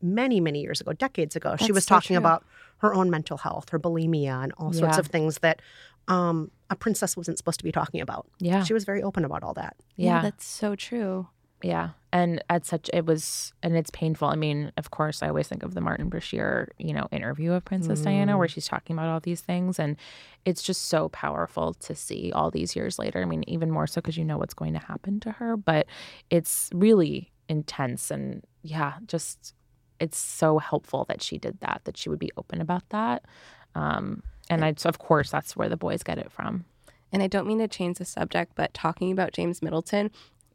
many, 0.00 0.40
many 0.40 0.60
years 0.60 0.80
ago, 0.80 0.92
decades 0.92 1.34
ago. 1.36 1.56
she 1.56 1.72
was 1.72 1.84
so 1.84 1.94
talking 1.96 2.14
true. 2.16 2.18
about 2.24 2.44
her 2.78 2.94
own 2.94 3.10
mental 3.10 3.38
health, 3.38 3.68
her 3.70 3.78
bulimia, 3.78 4.42
and 4.44 4.52
all 4.58 4.72
sorts 4.72 4.96
Yeah. 4.96 5.00
of 5.00 5.06
things 5.06 5.38
that 5.38 5.60
um, 6.08 6.50
a 6.70 6.76
princess 6.76 7.16
wasn't 7.16 7.38
supposed 7.38 7.58
to 7.60 7.64
be 7.64 7.72
talking 7.72 8.00
about. 8.00 8.26
yeah 8.38 8.62
She 8.64 8.74
was 8.74 8.84
very 8.84 9.02
open 9.02 9.24
about 9.24 9.42
all 9.42 9.54
that. 9.54 9.74
yeah 9.96 10.20
that's 10.22 10.44
so 10.46 10.74
true. 10.74 11.28
Yeah. 11.62 11.90
And 12.12 12.44
at 12.50 12.66
such 12.66 12.90
it 12.92 13.06
was 13.06 13.54
and 13.62 13.76
it's 13.76 13.90
painful. 13.90 14.28
I 14.28 14.34
mean, 14.34 14.72
of 14.76 14.90
course 14.90 15.22
I 15.22 15.28
always 15.28 15.48
think 15.48 15.62
of 15.62 15.74
the 15.74 15.80
Martin 15.80 16.10
Bashir, 16.10 16.68
you 16.78 16.92
know, 16.92 17.08
interview 17.10 17.52
of 17.52 17.64
Princess 17.64 18.00
Diana 18.02 18.36
where 18.36 18.48
she's 18.48 18.66
talking 18.66 18.94
about 18.94 19.08
all 19.08 19.20
these 19.20 19.40
things 19.40 19.78
and 19.78 19.96
it's 20.44 20.62
just 20.62 20.88
so 20.88 21.08
powerful 21.08 21.72
to 21.74 21.94
see 21.94 22.30
all 22.34 22.50
these 22.50 22.76
years 22.76 22.98
later. 22.98 23.22
I 23.22 23.24
mean, 23.24 23.44
even 23.46 23.70
more 23.70 23.86
so 23.86 24.00
cuz 24.02 24.16
you 24.18 24.24
know 24.24 24.36
what's 24.36 24.54
going 24.54 24.74
to 24.74 24.78
happen 24.78 25.20
to 25.20 25.32
her, 25.32 25.56
but 25.56 25.86
it's 26.28 26.68
really 26.74 27.32
intense 27.48 28.10
and 28.10 28.44
yeah, 28.62 28.94
just 29.06 29.54
it's 29.98 30.18
so 30.18 30.58
helpful 30.58 31.04
that 31.08 31.22
she 31.22 31.38
did 31.38 31.60
that, 31.60 31.80
that 31.84 31.96
she 31.96 32.08
would 32.10 32.18
be 32.18 32.32
open 32.36 32.60
about 32.60 32.86
that. 32.90 33.24
Um 33.74 34.22
and 34.50 34.64
I, 34.64 34.74
of 34.84 34.98
course 34.98 35.30
that's 35.30 35.56
where 35.56 35.68
the 35.70 35.78
boys 35.78 36.02
get 36.02 36.18
it 36.18 36.30
from. 36.30 36.66
And 37.10 37.22
I 37.22 37.26
don't 37.26 37.46
mean 37.46 37.58
to 37.58 37.68
change 37.68 37.98
the 37.98 38.04
subject, 38.04 38.52
but 38.54 38.74
talking 38.74 39.12
about 39.12 39.32
James 39.32 39.62
Middleton, 39.62 40.10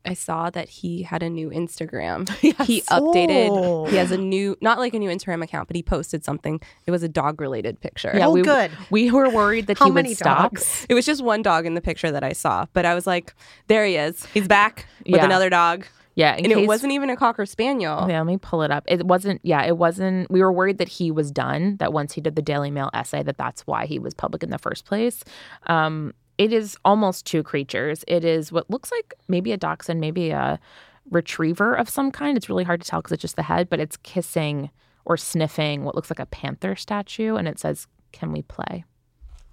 I 0.07 0.13
saw 0.13 0.49
that 0.49 0.69
he 0.69 1.03
had 1.03 1.21
a 1.23 1.29
new 1.29 1.49
Instagram. 1.49 2.27
He 2.67 2.81
updated. 2.81 3.49
Oh. 3.51 3.85
He 3.85 3.97
has 3.97 4.11
a 4.11 4.17
new, 4.17 4.57
not 4.61 4.79
like 4.79 4.93
a 4.93 4.99
new 4.99 5.09
Instagram 5.09 5.43
account, 5.43 5.67
but 5.67 5.75
he 5.75 5.83
posted 5.83 6.23
something. 6.23 6.59
It 6.85 6.91
was 6.91 7.03
a 7.03 7.07
dog 7.09 7.39
related 7.41 7.79
picture. 7.81 8.11
Yeah, 8.15 8.27
Oh, 8.27 8.31
we, 8.31 8.41
good. 8.41 8.71
We 8.89 9.11
were 9.11 9.29
worried 9.29 9.67
that 9.67 9.77
How 9.77 9.85
he 9.85 9.91
would 9.91 9.95
many 10.03 10.13
stop. 10.13 10.53
dogs? 10.53 10.85
It 10.89 10.93
was 10.93 11.05
just 11.05 11.23
one 11.23 11.41
dog 11.41 11.65
in 11.65 11.73
the 11.75 11.81
picture 11.81 12.11
that 12.11 12.23
I 12.23 12.33
saw, 12.33 12.65
but 12.73 12.85
I 12.85 12.95
was 12.95 13.05
like, 13.07 13.33
there 13.67 13.85
he 13.85 13.95
is. 13.95 14.25
He's 14.33 14.47
back 14.47 14.85
with 15.05 15.15
Yeah. 15.15 15.25
another 15.25 15.49
dog. 15.49 15.85
Yeah, 16.15 16.33
and 16.33 16.47
case, 16.47 16.57
it 16.57 16.67
wasn't 16.67 16.93
even 16.93 17.11
a 17.11 17.15
cocker 17.15 17.45
spaniel. 17.45 18.07
Yeah, 18.09 18.17
let 18.21 18.25
me 18.25 18.37
pull 18.37 18.63
it 18.63 18.71
up. 18.71 18.83
It 18.87 19.05
wasn't. 19.05 19.39
Yeah, 19.43 19.63
it 19.65 19.77
wasn't. 19.77 20.31
We 20.31 20.41
were 20.41 20.51
worried 20.51 20.79
that 20.79 20.87
he 20.89 21.11
was 21.11 21.29
done. 21.29 21.77
That 21.77 21.93
once 21.93 22.13
he 22.13 22.21
did 22.21 22.35
the 22.35 22.41
Daily 22.41 22.71
Mail 22.71 22.89
essay, 22.91 23.21
that 23.21 23.37
that's 23.37 23.61
why 23.67 23.85
he 23.85 23.99
was 23.99 24.15
public 24.15 24.41
in 24.41 24.49
the 24.49 24.57
first 24.57 24.83
place. 24.85 25.23
Um, 25.67 26.15
it 26.37 26.53
is 26.53 26.77
almost 26.85 27.25
two 27.25 27.43
creatures. 27.43 28.03
It 28.07 28.23
is 28.23 28.51
what 28.51 28.69
looks 28.69 28.91
like 28.91 29.13
maybe 29.27 29.51
a 29.51 29.57
dachshund, 29.57 29.99
maybe 29.99 30.29
a 30.31 30.59
retriever 31.09 31.73
of 31.73 31.89
some 31.89 32.11
kind. 32.11 32.37
It's 32.37 32.49
really 32.49 32.63
hard 32.63 32.81
to 32.81 32.87
tell 32.87 32.99
because 33.01 33.13
it's 33.13 33.21
just 33.21 33.35
the 33.35 33.43
head, 33.43 33.69
but 33.69 33.79
it's 33.79 33.97
kissing 33.97 34.69
or 35.05 35.17
sniffing 35.17 35.83
what 35.85 35.95
looks 35.95 36.09
like 36.11 36.19
a 36.19 36.25
panther 36.25 36.75
statue, 36.75 37.35
and 37.35 37.47
it 37.47 37.57
says, 37.59 37.87
"Can 38.11 38.31
we 38.31 38.41
play?" 38.43 38.83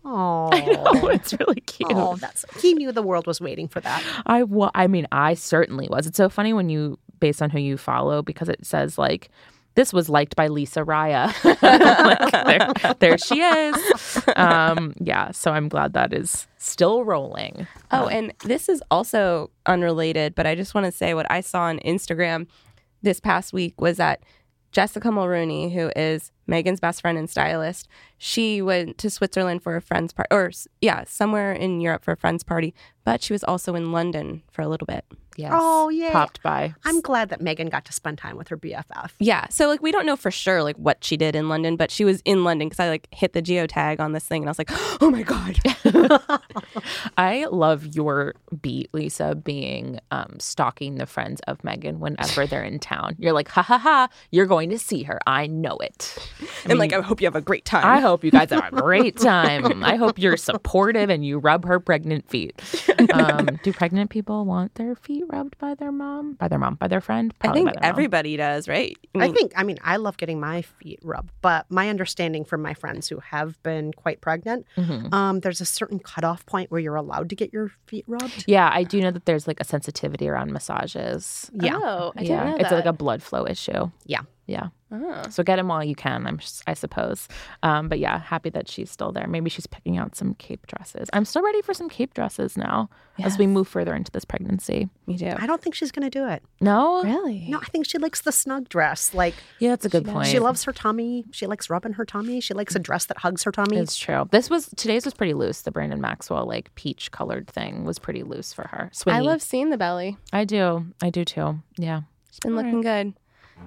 Oh, 0.06 0.50
it's 0.52 1.32
really 1.40 1.62
cute. 1.62 1.90
oh, 1.94 2.16
that's 2.16 2.44
he 2.60 2.74
knew 2.74 2.92
the 2.92 3.02
world 3.02 3.26
was 3.26 3.40
waiting 3.40 3.68
for 3.68 3.80
that. 3.80 4.02
I 4.26 4.42
wa- 4.42 4.70
I 4.74 4.86
mean, 4.86 5.06
I 5.10 5.32
certainly 5.32 5.88
was. 5.88 6.06
It's 6.06 6.18
so 6.18 6.28
funny 6.28 6.52
when 6.52 6.68
you 6.68 6.98
based 7.20 7.40
on 7.40 7.48
who 7.48 7.58
you 7.58 7.78
follow 7.78 8.20
because 8.20 8.50
it 8.50 8.66
says 8.66 8.98
like 8.98 9.30
this 9.74 9.92
was 9.92 10.08
liked 10.08 10.36
by 10.36 10.48
Lisa 10.48 10.84
Ryan. 10.84 11.32
Like, 11.44 12.30
there, 12.30 12.94
there 13.00 13.18
she 13.18 13.40
is. 13.40 14.22
Um, 14.36 14.94
yeah, 15.00 15.30
so 15.30 15.52
I'm 15.52 15.68
glad 15.68 15.94
that 15.94 16.12
is 16.12 16.46
still 16.58 17.04
rolling. 17.04 17.66
Oh, 17.90 18.06
and 18.06 18.32
this 18.44 18.68
is 18.68 18.82
also 18.90 19.50
unrelated, 19.66 20.34
but 20.34 20.46
I 20.46 20.54
just 20.54 20.74
want 20.74 20.84
to 20.86 20.92
say 20.92 21.14
what 21.14 21.30
I 21.30 21.40
saw 21.40 21.62
on 21.62 21.78
Instagram 21.80 22.46
this 23.02 23.20
past 23.20 23.52
week 23.52 23.80
was 23.80 23.96
that 23.96 24.22
Jessica 24.72 25.08
Mulroney, 25.08 25.72
who 25.72 25.90
is 25.96 26.30
Meghan's 26.48 26.80
best 26.80 27.00
friend 27.00 27.18
and 27.18 27.28
stylist. 27.28 27.88
She 28.18 28.62
went 28.62 28.98
to 28.98 29.10
Switzerland 29.10 29.62
for 29.62 29.76
a 29.76 29.80
friend's 29.80 30.12
party, 30.12 30.28
or 30.30 30.50
yeah, 30.80 31.04
somewhere 31.04 31.52
in 31.52 31.80
Europe 31.80 32.04
for 32.04 32.12
a 32.12 32.16
friend's 32.16 32.42
party. 32.42 32.74
But 33.04 33.22
she 33.22 33.32
was 33.32 33.44
also 33.44 33.74
in 33.74 33.92
London 33.92 34.42
for 34.50 34.62
a 34.62 34.68
little 34.68 34.86
bit. 34.86 35.04
Yes. 35.36 35.52
Oh, 35.54 35.88
yeah. 35.88 36.12
Popped 36.12 36.42
by. 36.42 36.74
I'm 36.84 37.00
glad 37.00 37.28
that 37.30 37.40
Meghan 37.40 37.70
got 37.70 37.84
to 37.86 37.92
spend 37.92 38.18
time 38.18 38.36
with 38.36 38.48
her 38.48 38.56
BFF. 38.56 39.12
Yeah, 39.18 39.48
so 39.48 39.68
like 39.68 39.82
we 39.82 39.90
don't 39.90 40.06
know 40.06 40.16
for 40.16 40.30
sure 40.30 40.62
like 40.62 40.76
what 40.76 41.02
she 41.02 41.16
did 41.16 41.34
in 41.34 41.48
London, 41.48 41.76
but 41.76 41.90
she 41.90 42.04
was 42.04 42.22
in 42.24 42.44
London 42.44 42.68
because 42.68 42.80
I 42.80 42.88
like 42.88 43.08
hit 43.10 43.32
the 43.32 43.42
geotag 43.42 44.00
on 44.00 44.12
this 44.12 44.24
thing 44.24 44.42
and 44.42 44.48
I 44.48 44.50
was 44.50 44.58
like, 44.58 44.70
oh 45.00 45.10
my 45.10 45.22
god. 45.22 45.58
I 47.16 47.46
love 47.50 47.86
your 47.94 48.34
beat, 48.60 48.90
Lisa, 48.92 49.34
being 49.34 49.98
um, 50.10 50.36
stalking 50.38 50.96
the 50.96 51.06
friends 51.06 51.40
of 51.46 51.58
Meghan 51.58 51.98
whenever 51.98 52.46
they're 52.46 52.62
in 52.62 52.78
town. 52.78 53.16
You're 53.18 53.32
like, 53.32 53.48
ha 53.48 53.62
ha 53.62 53.78
ha, 53.78 54.08
you're 54.30 54.46
going 54.46 54.70
to 54.70 54.78
see 54.78 55.02
her. 55.04 55.18
I 55.26 55.46
know 55.46 55.76
it. 55.78 56.16
and 56.66 56.78
like 56.78 56.92
I 56.92 57.00
hope 57.00 57.20
you 57.20 57.26
have 57.26 57.36
a 57.36 57.40
great 57.40 57.64
time. 57.64 57.84
I 57.84 58.00
hope 58.00 58.24
you 58.24 58.30
guys 58.30 58.50
have 58.50 58.72
a 58.72 58.76
great 58.82 59.16
time. 59.18 59.82
I 59.84 59.96
hope 59.96 60.18
you're 60.18 60.36
supportive 60.36 61.10
and 61.10 61.24
you 61.24 61.38
rub 61.38 61.64
her 61.64 61.80
pregnant 61.80 62.28
feet. 62.28 62.60
Um, 63.12 63.58
do 63.62 63.72
pregnant 63.72 64.10
people 64.10 64.44
want 64.44 64.74
their 64.76 64.94
feet 64.96 65.24
rubbed 65.28 65.58
by 65.58 65.74
their 65.74 65.92
mom? 65.92 66.34
By 66.34 66.48
their 66.48 66.58
mom? 66.58 66.76
By 66.76 66.88
their 66.88 67.00
friend? 67.02 67.32
I 67.42 67.52
think 67.52 67.66
by 67.66 67.72
their 67.72 67.80
mom. 67.82 67.90
everybody 67.90 68.36
does, 68.36 68.66
right? 68.66 68.96
I 69.14 69.18
mean, 69.18 69.34
think, 69.34 69.52
I 69.56 69.62
mean, 69.62 69.78
I 69.84 69.96
love 69.96 70.16
getting 70.16 70.40
my 70.40 70.62
feet 70.62 71.00
rubbed, 71.02 71.30
but 71.42 71.66
my 71.70 71.90
understanding 71.90 72.44
from 72.44 72.62
my 72.62 72.72
friends 72.74 73.08
who 73.08 73.18
have 73.18 73.62
been 73.62 73.92
quite 73.92 74.20
pregnant, 74.20 74.66
Mhm. 74.76 75.12
um, 75.12 75.40
there's 75.40 75.60
a 75.60 75.64
certain 75.66 75.98
cutoff 75.98 76.46
point 76.46 76.70
where 76.70 76.80
you're 76.80 76.96
allowed 76.96 77.28
to 77.30 77.36
get 77.36 77.52
your 77.52 77.72
feet 77.86 78.04
rubbed. 78.08 78.44
Yeah, 78.46 78.70
I 78.72 78.84
do 78.84 79.00
know 79.00 79.10
that 79.10 79.26
there's 79.26 79.46
like 79.46 79.60
a 79.60 79.64
sensitivity 79.64 80.28
around 80.28 80.52
massages. 80.52 81.50
Yeah. 81.54 81.76
Oh, 81.76 82.12
I 82.16 82.22
yeah, 82.22 82.26
didn't 82.44 82.46
know 82.50 82.56
it's 82.60 82.70
that. 82.70 82.76
like 82.76 82.86
a 82.86 82.92
blood 82.92 83.22
flow 83.22 83.46
issue. 83.46 83.90
Yeah. 84.06 84.22
Yeah. 84.46 84.68
Oh. 84.92 85.22
So 85.30 85.42
get 85.42 85.56
them 85.56 85.68
while 85.68 85.82
you 85.82 85.94
can, 85.94 86.26
I'm, 86.26 86.38
I 86.66 86.74
suppose. 86.74 87.26
Um, 87.62 87.88
but 87.88 87.98
yeah, 87.98 88.18
happy 88.20 88.50
that 88.50 88.68
she's 88.68 88.90
still 88.90 89.10
there. 89.10 89.26
Maybe 89.26 89.50
she's 89.50 89.66
picking 89.66 89.96
out 89.98 90.14
some 90.14 90.34
cape 90.34 90.66
dresses. 90.66 91.08
I'm 91.12 91.24
still 91.24 91.42
ready 91.42 91.62
for 91.62 91.74
some 91.74 91.88
cape 91.88 92.14
dresses 92.14 92.56
now 92.56 92.90
as 93.22 93.38
we 93.38 93.46
move 93.46 93.66
further 93.66 93.94
into 93.94 94.12
this 94.12 94.24
pregnancy. 94.24 94.88
Me 95.06 95.16
too. 95.18 95.34
I 95.38 95.46
don't 95.46 95.62
think 95.62 95.74
she's 95.74 95.90
going 95.90 96.08
to 96.08 96.16
do 96.16 96.28
it. 96.28 96.42
No? 96.60 97.02
Really? 97.02 97.46
No, 97.48 97.58
I 97.58 97.64
think 97.66 97.86
she 97.86 97.98
likes 97.98 98.20
the 98.20 98.32
snug 98.32 98.68
dress. 98.68 99.14
Like, 99.14 99.34
Yeah, 99.58 99.70
that's 99.70 99.86
a 99.86 99.88
good 99.88 100.04
point. 100.04 100.28
she 100.28 100.38
loves 100.38 100.62
her 100.64 100.72
tummy. 100.72 101.24
She 101.32 101.46
likes 101.46 101.70
rubbing 101.70 101.94
her 101.94 102.04
tummy. 102.04 102.40
She 102.40 102.54
likes 102.54 102.74
a 102.76 102.78
dress 102.78 103.06
that 103.06 103.18
hugs 103.18 103.42
her 103.44 103.52
tummy. 103.52 103.78
It's 103.78 103.96
true. 103.96 104.28
This 104.30 104.50
was 104.50 104.68
today's 104.76 105.04
was 105.04 105.14
pretty 105.14 105.34
loose. 105.34 105.62
The 105.62 105.70
Brandon 105.72 106.00
Maxwell 106.00 106.46
like 106.46 106.72
peach 106.74 107.10
colored 107.10 107.48
thing 107.48 107.84
was 107.84 107.98
pretty 107.98 108.22
loose 108.22 108.52
for 108.52 108.68
her. 108.68 108.90
Swingy. 108.92 109.12
I 109.14 109.20
love 109.20 109.42
seeing 109.42 109.70
the 109.70 109.78
belly. 109.78 110.18
I 110.32 110.44
do. 110.44 110.86
I 111.02 111.10
do 111.10 111.24
too. 111.24 111.60
Yeah. 111.78 112.02
It's 112.28 112.40
been 112.40 112.56
looking 112.56 112.80
good. 112.80 113.14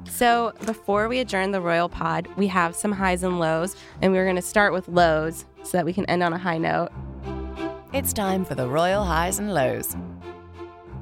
So 0.09 0.53
before 0.65 1.07
we 1.07 1.19
adjourn 1.19 1.51
the 1.51 1.61
Royal 1.61 1.89
Pod, 1.89 2.27
we 2.37 2.47
have 2.47 2.75
some 2.75 2.91
highs 2.91 3.23
and 3.23 3.39
lows, 3.39 3.75
and 4.01 4.11
we're 4.13 4.23
going 4.23 4.35
to 4.37 4.41
start 4.41 4.73
with 4.73 4.87
lows 4.87 5.45
so 5.63 5.77
that 5.77 5.85
we 5.85 5.93
can 5.93 6.05
end 6.05 6.23
on 6.23 6.33
a 6.33 6.37
high 6.37 6.57
note. 6.57 6.89
It's 7.93 8.13
time 8.13 8.45
for 8.45 8.55
the 8.55 8.67
Royal 8.67 9.03
Highs 9.03 9.39
and 9.39 9.53
Lows. 9.53 9.95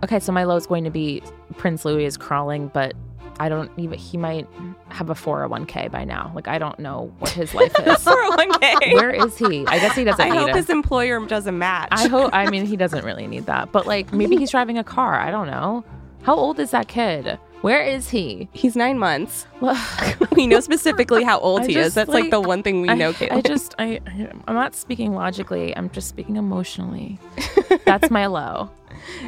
Okay, 0.04 0.20
so 0.20 0.32
my 0.32 0.44
low 0.44 0.56
is 0.56 0.68
going 0.68 0.84
to 0.84 0.90
be 0.92 1.22
Prince 1.58 1.84
Louis 1.86 2.06
is 2.06 2.16
crawling, 2.18 2.68
but 2.70 2.94
I 3.40 3.50
don't 3.50 3.72
even. 3.78 3.98
He 3.98 4.18
might 4.18 4.48
have 4.90 5.10
a 5.10 5.14
401k 5.14 5.92
by 5.92 6.04
now. 6.06 6.32
Like 6.36 6.48
I 6.48 6.58
don't 6.58 6.78
know 6.80 7.12
what 7.20 7.32
his 7.32 7.54
life 7.54 7.74
is. 7.80 7.98
401k. 8.06 8.94
Where 8.94 9.10
is 9.10 9.38
he? 9.38 9.66
I 9.68 9.80
guess 9.80 9.96
he 9.96 10.04
doesn't 10.04 10.22
I 10.26 10.30
need 10.30 10.38
hope 10.38 10.50
it. 10.50 10.56
his 10.56 10.70
employer 10.70 11.26
does 11.26 11.48
a 11.48 11.52
match. 11.52 11.90
I 11.92 12.08
hope. 12.08 12.30
I 12.34 12.50
mean, 12.50 12.66
he 12.66 12.78
doesn't 12.78 13.04
really 13.04 13.28
need 13.28 13.46
that, 13.48 13.72
but 13.72 13.88
like 13.88 14.14
maybe 14.14 14.38
he's 14.38 14.52
driving 14.52 14.78
a 14.78 14.84
car. 14.84 15.16
I 15.16 15.32
don't 15.32 15.48
know. 15.48 15.84
How 16.24 16.36
old 16.36 16.60
is 16.60 16.72
that 16.72 16.88
kid? 16.88 17.38
Where 17.62 17.82
is 17.82 18.10
he? 18.10 18.48
He's 18.54 18.76
nine 18.76 19.00
months. 19.00 19.48
we 20.36 20.46
know 20.48 20.60
specifically 20.60 21.24
how 21.24 21.40
old 21.40 21.62
I 21.64 21.68
he 21.68 21.78
is. 21.78 21.94
That's 21.96 22.10
like, 22.10 22.24
like, 22.26 22.32
the 22.32 22.42
one 22.42 22.62
thing 22.62 22.82
we 22.82 22.90
I, 22.90 22.96
know, 22.96 23.14
I 23.32 23.42
just, 23.42 23.74
I, 23.80 24.00
I'm 24.48 24.56
not 24.56 24.76
speaking 24.76 25.14
logically. 25.16 25.76
I'm 25.76 25.90
just 25.90 26.08
speaking 26.08 26.36
emotionally. 26.36 27.20
That's 27.86 28.12
my 28.12 28.28
low. 28.28 28.70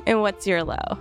and 0.05 0.21
what's 0.21 0.45
your 0.45 0.63
low? 0.63 0.99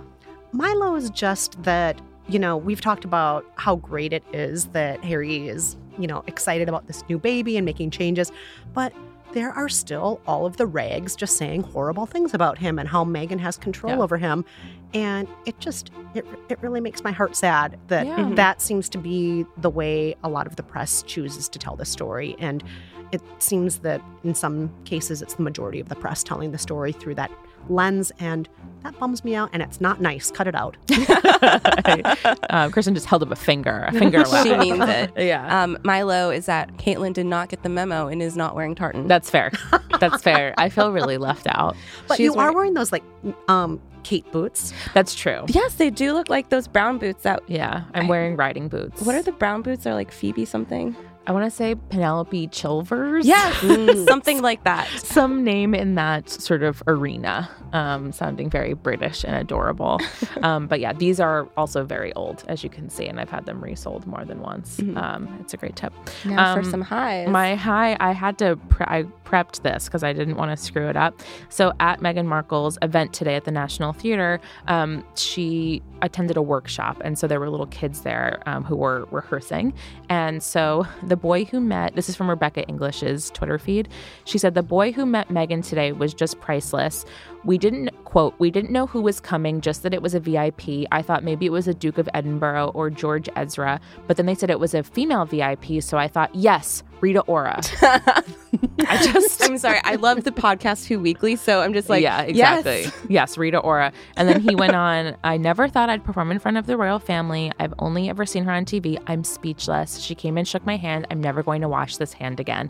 My 0.51 0.73
low 0.73 0.95
is 0.95 1.09
just 1.11 1.61
that, 1.63 2.01
you 2.27 2.39
know, 2.39 2.57
we've 2.57 2.81
talked 2.81 3.05
about 3.05 3.45
how 3.55 3.75
great 3.75 4.13
it 4.13 4.23
is 4.33 4.65
that 4.67 5.03
Harry 5.03 5.47
is, 5.47 5.77
you 5.99 6.07
know, 6.07 6.23
excited 6.27 6.67
about 6.67 6.87
this 6.87 7.03
new 7.07 7.19
baby 7.19 7.57
and 7.57 7.65
making 7.65 7.91
changes, 7.91 8.31
but 8.73 8.93
there 9.33 9.51
are 9.51 9.69
still 9.69 10.21
all 10.25 10.45
of 10.45 10.57
the 10.57 10.65
rags 10.65 11.15
just 11.15 11.37
saying 11.37 11.61
horrible 11.61 12.05
things 12.05 12.33
about 12.33 12.57
him 12.57 12.79
and 12.79 12.87
how 12.87 13.03
Meghan 13.03 13.39
has 13.39 13.57
control 13.57 13.93
Yeah. 13.97 14.01
over 14.01 14.17
him. 14.17 14.45
And 14.93 15.27
it 15.45 15.59
just, 15.59 15.91
it, 16.13 16.25
it 16.49 16.61
really 16.61 16.79
makes 16.81 17.03
my 17.03 17.11
heart 17.11 17.35
sad 17.35 17.77
that 17.87 18.05
Yeah. 18.05 18.31
that 18.35 18.61
seems 18.61 18.87
to 18.89 18.97
be 18.97 19.45
the 19.57 19.69
way 19.69 20.15
a 20.23 20.29
lot 20.29 20.47
of 20.47 20.55
the 20.55 20.63
press 20.63 21.03
chooses 21.03 21.49
to 21.49 21.59
tell 21.59 21.75
the 21.75 21.85
story. 21.85 22.35
And 22.39 22.63
it 23.11 23.21
seems 23.39 23.79
that 23.79 24.01
in 24.23 24.33
some 24.35 24.73
cases, 24.85 25.21
it's 25.21 25.35
the 25.35 25.43
majority 25.43 25.79
of 25.79 25.89
the 25.89 25.95
press 25.95 26.23
telling 26.23 26.51
the 26.51 26.57
story 26.57 26.91
through 26.91 27.15
that 27.15 27.31
lens. 27.69 28.11
And 28.19 28.47
that 28.83 28.97
bums 28.99 29.23
me 29.23 29.35
out. 29.35 29.49
And 29.53 29.61
it's 29.61 29.79
not 29.81 30.01
nice. 30.01 30.31
Cut 30.31 30.47
it 30.47 30.55
out. 30.55 30.77
um, 32.49 32.71
Kristen 32.71 32.93
just 32.93 33.05
held 33.05 33.23
up 33.23 33.31
a 33.31 33.35
finger, 33.35 33.85
a 33.87 33.91
finger. 33.97 34.23
she 34.25 34.55
means 34.57 34.79
it. 34.87 35.11
Yeah. 35.17 35.63
Um, 35.63 35.77
my 35.83 36.01
low 36.03 36.29
is 36.29 36.45
that 36.45 36.75
Kaitlin 36.77 37.13
did 37.13 37.25
not 37.25 37.49
get 37.49 37.63
the 37.63 37.69
memo 37.69 38.07
and 38.07 38.21
is 38.21 38.35
not 38.37 38.55
wearing 38.55 38.75
tartan. 38.75 39.07
That's 39.07 39.29
fair. 39.29 39.51
That's 39.99 40.21
fair. 40.23 40.53
I 40.57 40.69
feel 40.69 40.91
really 40.91 41.17
left 41.17 41.47
out. 41.47 41.75
But 42.07 42.17
She's 42.17 42.25
you 42.25 42.33
are 42.33 42.37
wearing- 42.37 42.55
wearing 42.55 42.73
those 42.75 42.91
like 42.91 43.03
um 43.47 43.81
Kate 44.07 44.31
boots. 44.31 44.71
That's 44.93 45.13
true. 45.13 45.43
yes, 45.49 45.73
they 45.75 45.89
do 45.89 46.13
look 46.13 46.29
like 46.29 46.47
those 46.47 46.65
brown 46.65 46.97
boots 46.97 47.23
that. 47.23 47.43
Yeah, 47.47 47.83
I'm 47.93 48.07
wearing 48.07 48.37
riding 48.37 48.69
boots. 48.69 49.01
What 49.01 49.15
are 49.15 49.21
the 49.21 49.33
brown 49.33 49.63
boots? 49.63 49.83
They're 49.83 49.95
like 49.95 50.13
Phoebe 50.13 50.45
something. 50.45 50.95
I 51.27 51.33
want 51.33 51.43
to 51.43 51.51
say 51.51 51.75
Penelope 51.75 52.47
Chilvers. 52.47 53.25
Yes, 53.25 54.05
something 54.07 54.41
like 54.41 54.63
that. 54.63 54.87
Some 55.03 55.43
name 55.43 55.75
in 55.75 55.95
that 55.95 56.29
sort 56.29 56.63
of 56.63 56.81
arena, 56.87 57.49
um, 57.73 58.13
sounding 58.13 58.49
very 58.49 58.73
British 58.73 59.25
and 59.25 59.35
adorable. 59.35 59.99
um, 60.41 60.67
but 60.67 60.79
yeah, 60.79 60.93
these 60.93 61.19
are 61.19 61.49
also 61.57 61.83
very 61.83 62.13
old, 62.13 62.45
as 62.47 62.63
you 62.63 62.69
can 62.69 62.89
see, 62.89 63.07
and 63.07 63.19
I've 63.19 63.29
had 63.29 63.45
them 63.45 63.61
resold 63.61 64.07
more 64.07 64.23
than 64.23 64.39
once. 64.41 64.79
Um, 64.95 65.27
it's 65.41 65.53
a 65.53 65.57
great 65.57 65.75
tip. 65.75 65.91
Now 66.23 66.53
for 66.53 66.61
Um, 66.61 66.65
some 66.71 66.81
highs. 66.81 67.27
My 67.27 67.55
high, 67.55 67.97
I 67.99 68.13
had 68.13 68.37
to, 68.37 68.55
pre- 68.69 68.85
I 68.87 69.03
prepped 69.25 69.63
this 69.63 69.85
because 69.85 70.03
I 70.05 70.13
didn't 70.13 70.37
want 70.37 70.51
to 70.51 70.57
screw 70.57 70.87
it 70.87 70.95
up. 70.95 71.19
So 71.49 71.73
at 71.81 71.99
Meghan 71.99 72.25
Markle's 72.25 72.77
event 72.81 73.11
today 73.11 73.35
at 73.35 73.43
the 73.43 73.51
National 73.51 73.91
Theater, 73.91 74.39
um, 74.69 75.03
she 75.15 75.81
attended 76.01 76.37
a 76.37 76.41
workshop. 76.41 77.01
And 77.03 77.19
so 77.19 77.27
there 77.27 77.39
were 77.41 77.49
little 77.49 77.65
kids 77.67 78.01
there 78.03 78.41
um, 78.45 78.63
who 78.63 78.77
were 78.77 79.05
rehearsing. 79.11 79.73
And 80.09 80.41
so 80.41 80.87
the 81.03 81.16
boy 81.17 81.45
who 81.45 81.59
met, 81.59 81.95
this 81.95 82.09
is 82.09 82.15
from 82.15 82.29
Rebecca 82.29 82.63
English's 82.67 83.29
Twitter 83.31 83.59
feed. 83.59 83.89
She 84.25 84.37
said, 84.37 84.53
The 84.53 84.63
boy 84.63 84.91
who 84.91 85.05
met 85.05 85.29
Meghan 85.29 85.67
today 85.67 85.91
was 85.91 86.13
just 86.13 86.39
priceless. 86.39 87.05
We 87.43 87.57
didn't, 87.57 87.89
quote, 88.03 88.33
we 88.39 88.51
didn't 88.51 88.71
know 88.71 88.87
who 88.87 89.01
was 89.01 89.19
coming, 89.19 89.61
just 89.61 89.83
that 89.83 89.93
it 89.93 90.01
was 90.01 90.13
a 90.13 90.19
VIP. 90.19 90.85
I 90.91 91.01
thought 91.01 91.23
maybe 91.23 91.45
it 91.45 91.51
was 91.51 91.67
a 91.67 91.73
Duke 91.73 91.97
of 91.97 92.09
Edinburgh 92.13 92.71
or 92.73 92.89
George 92.89 93.29
Ezra, 93.35 93.79
but 94.07 94.17
then 94.17 94.25
they 94.25 94.35
said 94.35 94.49
it 94.49 94.59
was 94.59 94.73
a 94.73 94.83
female 94.83 95.25
VIP. 95.25 95.81
So 95.81 95.97
I 95.97 96.07
thought, 96.07 96.33
yes, 96.35 96.83
Rita 96.99 97.21
Ora. 97.21 97.61
I 97.81 98.99
just, 99.11 99.43
I'm 99.43 99.57
sorry. 99.57 99.79
I 99.83 99.95
love 99.95 100.23
the 100.23 100.31
podcast 100.31 100.87
Who 100.87 100.99
Weekly, 100.99 101.35
so 101.35 101.61
I'm 101.61 101.73
just 101.73 101.89
like, 101.89 102.01
yeah, 102.01 102.21
exactly. 102.21 102.81
Yes. 102.83 102.93
Yes. 103.09 103.37
Rita 103.37 103.59
Ora. 103.59 103.91
And 104.15 104.27
then 104.27 104.41
he 104.41 104.55
went 104.55 104.73
on, 104.75 105.15
I 105.23 105.37
never 105.37 105.67
thought 105.67 105.89
I'd 105.89 106.03
perform 106.03 106.31
in 106.31 106.39
front 106.39 106.57
of 106.57 106.65
the 106.65 106.75
royal 106.75 106.99
family. 106.99 107.51
I've 107.59 107.73
only 107.79 108.09
ever 108.09 108.25
seen 108.25 108.43
her 108.45 108.51
on 108.51 108.65
TV. 108.65 109.01
I'm 109.07 109.23
speechless. 109.23 109.99
She 109.99 110.15
came 110.15 110.37
and 110.37 110.47
shook 110.47 110.65
my 110.65 110.75
hand. 110.77 111.05
I'm 111.11 111.21
never 111.21 111.43
going 111.43 111.61
to 111.61 111.69
wash 111.69 111.97
this 111.97 112.13
hand 112.13 112.39
again. 112.39 112.69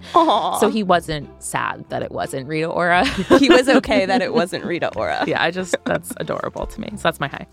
So 0.60 0.70
he 0.70 0.84
wasn't 0.84 1.30
sad 1.42 1.86
that 1.90 2.02
it 2.04 2.12
wasn't 2.12 2.48
Rita 2.48 2.68
Ora. 2.68 3.06
he 3.40 3.50
was 3.50 3.70
okay 3.70 4.06
that 4.06 4.22
it 4.22 4.34
wasn't 4.34 4.57
Rita 4.66 4.96
Ora. 4.96 5.24
yeah, 5.28 5.42
I 5.42 5.52
just, 5.52 5.76
that's 5.86 6.14
adorable 6.18 6.66
to 6.68 6.82
me. 6.82 6.90
So 6.92 7.04
that's 7.04 7.20
my 7.20 7.28
high. 7.28 7.48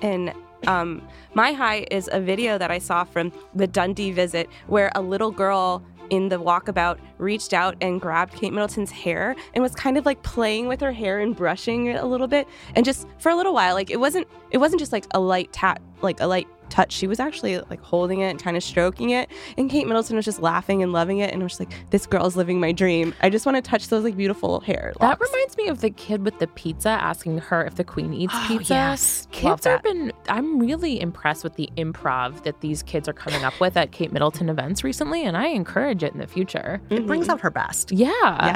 And 0.00 0.32
um, 0.66 1.06
my 1.34 1.52
high 1.52 1.86
is 1.90 2.08
a 2.12 2.20
video 2.20 2.58
that 2.58 2.70
I 2.70 2.78
saw 2.78 3.04
from 3.04 3.32
the 3.54 3.66
Dundee 3.66 4.12
visit 4.12 4.48
where 4.66 4.90
a 4.94 5.02
little 5.02 5.30
girl 5.30 5.82
in 6.10 6.28
the 6.28 6.36
walkabout 6.36 6.98
reached 7.18 7.54
out 7.54 7.74
and 7.80 8.00
grabbed 8.00 8.34
Kate 8.34 8.52
Middleton's 8.52 8.90
hair 8.90 9.34
and 9.54 9.62
was 9.62 9.74
kind 9.74 9.96
of 9.96 10.04
like 10.04 10.22
playing 10.22 10.68
with 10.68 10.80
her 10.82 10.92
hair 10.92 11.20
and 11.20 11.34
brushing 11.34 11.86
it 11.86 11.96
a 11.96 12.04
little 12.04 12.26
bit 12.26 12.46
and 12.74 12.84
just 12.84 13.06
for 13.18 13.30
a 13.30 13.34
little 13.34 13.54
while 13.54 13.74
like 13.74 13.88
it 13.88 13.98
wasn't 13.98 14.28
it 14.50 14.58
wasn't 14.58 14.78
just 14.78 14.92
like 14.92 15.06
a 15.12 15.20
light 15.20 15.50
tap 15.54 15.80
like 16.02 16.20
a 16.20 16.26
light 16.26 16.46
touch 16.72 16.92
she 16.92 17.06
was 17.06 17.20
actually 17.20 17.58
like 17.70 17.80
holding 17.82 18.20
it 18.20 18.30
and 18.30 18.42
kind 18.42 18.56
of 18.56 18.62
stroking 18.62 19.10
it 19.10 19.30
and 19.58 19.70
Kate 19.70 19.86
Middleton 19.86 20.16
was 20.16 20.24
just 20.24 20.40
laughing 20.40 20.82
and 20.82 20.92
loving 20.92 21.18
it 21.18 21.32
and 21.32 21.42
I 21.42 21.44
was 21.44 21.60
like 21.60 21.72
this 21.90 22.06
girl's 22.06 22.34
living 22.34 22.58
my 22.58 22.72
dream 22.72 23.14
I 23.20 23.28
just 23.30 23.44
want 23.46 23.56
to 23.56 23.62
touch 23.62 23.88
those 23.88 24.04
like 24.04 24.16
beautiful 24.16 24.60
hair 24.60 24.92
That 25.00 25.20
reminds 25.20 25.56
me 25.56 25.68
of 25.68 25.80
the 25.80 25.90
kid 25.90 26.24
with 26.24 26.38
the 26.38 26.46
pizza 26.48 26.88
asking 26.88 27.38
her 27.38 27.64
if 27.64 27.74
the 27.74 27.84
queen 27.84 28.12
eats 28.14 28.32
Oh, 28.34 28.44
pizza. 28.48 28.74
yes. 28.74 29.28
Kids 29.30 29.66
have 29.66 29.82
been, 29.82 30.12
I'm 30.28 30.58
really 30.58 31.00
impressed 31.00 31.44
with 31.44 31.54
the 31.56 31.68
improv 31.76 32.42
that 32.44 32.60
these 32.60 32.82
kids 32.82 33.08
are 33.08 33.12
coming 33.12 33.44
up 33.44 33.58
with 33.60 33.76
at 33.76 33.92
Kate 33.92 34.12
Middleton 34.12 34.48
events 34.48 34.82
recently, 34.82 35.24
and 35.24 35.36
I 35.36 35.48
encourage 35.48 36.02
it 36.02 36.12
in 36.12 36.18
the 36.18 36.26
future. 36.26 36.80
It 36.88 36.94
mm-hmm. 36.94 37.06
brings 37.06 37.28
out 37.28 37.40
her 37.40 37.50
best. 37.50 37.92
Yeah. 37.92 38.08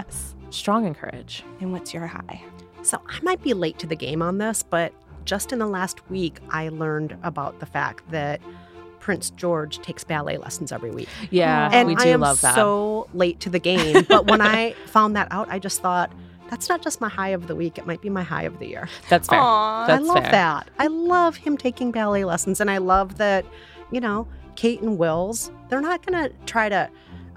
yes 0.07 0.35
Strong 0.51 0.87
encourage. 0.87 1.45
and 1.61 1.73
what's 1.73 1.93
your 1.93 2.07
high 2.07 2.43
So 2.83 3.01
I 3.07 3.19
might 3.23 3.43
be 3.43 3.53
late 3.53 3.79
to 3.81 3.87
the 3.87 3.97
game 3.97 4.23
on 4.23 4.39
this, 4.39 4.63
but 4.63 4.93
just 5.27 5.53
in 5.53 5.59
the 5.59 5.67
last 5.67 6.09
week, 6.11 6.39
I 6.51 6.69
learned 6.71 7.17
about 7.23 7.61
the 7.61 7.67
fact 7.67 8.11
that 8.11 8.41
Prince 9.01 9.31
George 9.31 9.79
takes 9.81 10.03
ballet 10.05 10.39
lessons 10.39 10.73
every 10.73 10.91
week. 10.91 11.09
Yeah, 11.31 11.69
and 11.73 11.87
we 11.87 11.95
do 11.95 12.05
I 12.05 12.07
am 12.09 12.21
love 12.21 12.41
that. 12.41 12.55
so 12.55 13.09
late 13.15 13.39
to 13.41 13.51
the 13.51 13.59
game. 13.59 14.05
But 14.09 14.27
when 14.31 14.41
I 14.41 14.73
found 14.87 15.15
that 15.17 15.29
out, 15.31 15.49
I 15.51 15.59
just 15.59 15.81
thought, 15.83 16.11
that's 16.51 16.69
not 16.69 16.81
just 16.83 17.01
my 17.01 17.09
high 17.09 17.29
of 17.31 17.47
the 17.49 17.55
week. 17.55 17.77
It 17.79 17.87
might 17.87 18.01
be 18.01 18.09
my 18.11 18.23
high 18.23 18.45
of 18.45 18.59
the 18.59 18.67
year. 18.67 18.89
That's 19.09 19.29
fair. 19.29 19.39
Aw. 19.39 19.87
That's 19.87 20.03
I 20.05 20.07
love 20.15 20.23
fair. 20.23 20.31
that. 20.33 20.71
I 20.79 20.87
love 20.87 21.37
him 21.37 21.57
taking 21.57 21.91
ballet 21.93 22.25
lessons. 22.25 22.61
And 22.61 22.71
I 22.71 22.79
love 22.79 23.19
that, 23.19 23.45
you 23.91 24.01
know, 24.01 24.27
Kate 24.55 24.81
and 24.81 24.97
Wills, 24.97 25.51
they're 25.69 25.81
not 25.81 26.05
going 26.07 26.29
to 26.31 26.35
try 26.47 26.69
to 26.69 26.89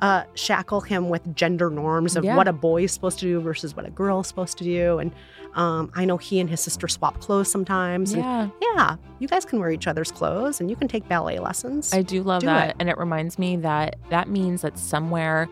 uh, 0.02 0.24
shackle 0.36 0.82
him 0.82 1.10
with 1.10 1.36
gender 1.36 1.70
norms 1.70 2.16
of 2.16 2.24
Yeah. 2.24 2.36
what 2.38 2.48
a 2.48 2.54
boy 2.54 2.84
is 2.84 2.92
supposed 2.92 3.20
to 3.20 3.26
do 3.26 3.42
versus 3.42 3.76
what 3.76 3.86
a 3.86 3.90
girl 3.90 4.22
is 4.22 4.28
supposed 4.28 4.58
to 4.60 4.64
do. 4.64 5.00
And 5.00 5.12
um, 5.56 5.92
I 5.96 6.06
know 6.06 6.18
he 6.18 6.40
and 6.40 6.50
his 6.50 6.60
sister 6.62 6.88
swap 6.88 7.20
clothes 7.20 7.52
sometimes. 7.52 8.14
And 8.14 8.24
Yeah. 8.24 8.50
yeah, 8.62 8.96
you 9.20 9.28
guys 9.28 9.46
can 9.46 9.60
wear 9.60 9.72
each 9.72 9.88
other's 9.88 10.12
clothes 10.12 10.62
and 10.62 10.70
you 10.70 10.76
can 10.76 10.88
take 10.88 11.08
ballet 11.08 11.40
lessons. 11.40 11.94
I 11.94 12.02
do 12.02 12.22
love 12.24 12.42
Do 12.42 12.48
that. 12.48 12.70
it. 12.72 12.76
And 12.80 12.90
it 12.90 12.98
reminds 12.98 13.38
me 13.40 13.56
that 13.58 13.96
that 14.10 14.30
means 14.30 14.62
that 14.62 14.78
somewhere 14.78 15.50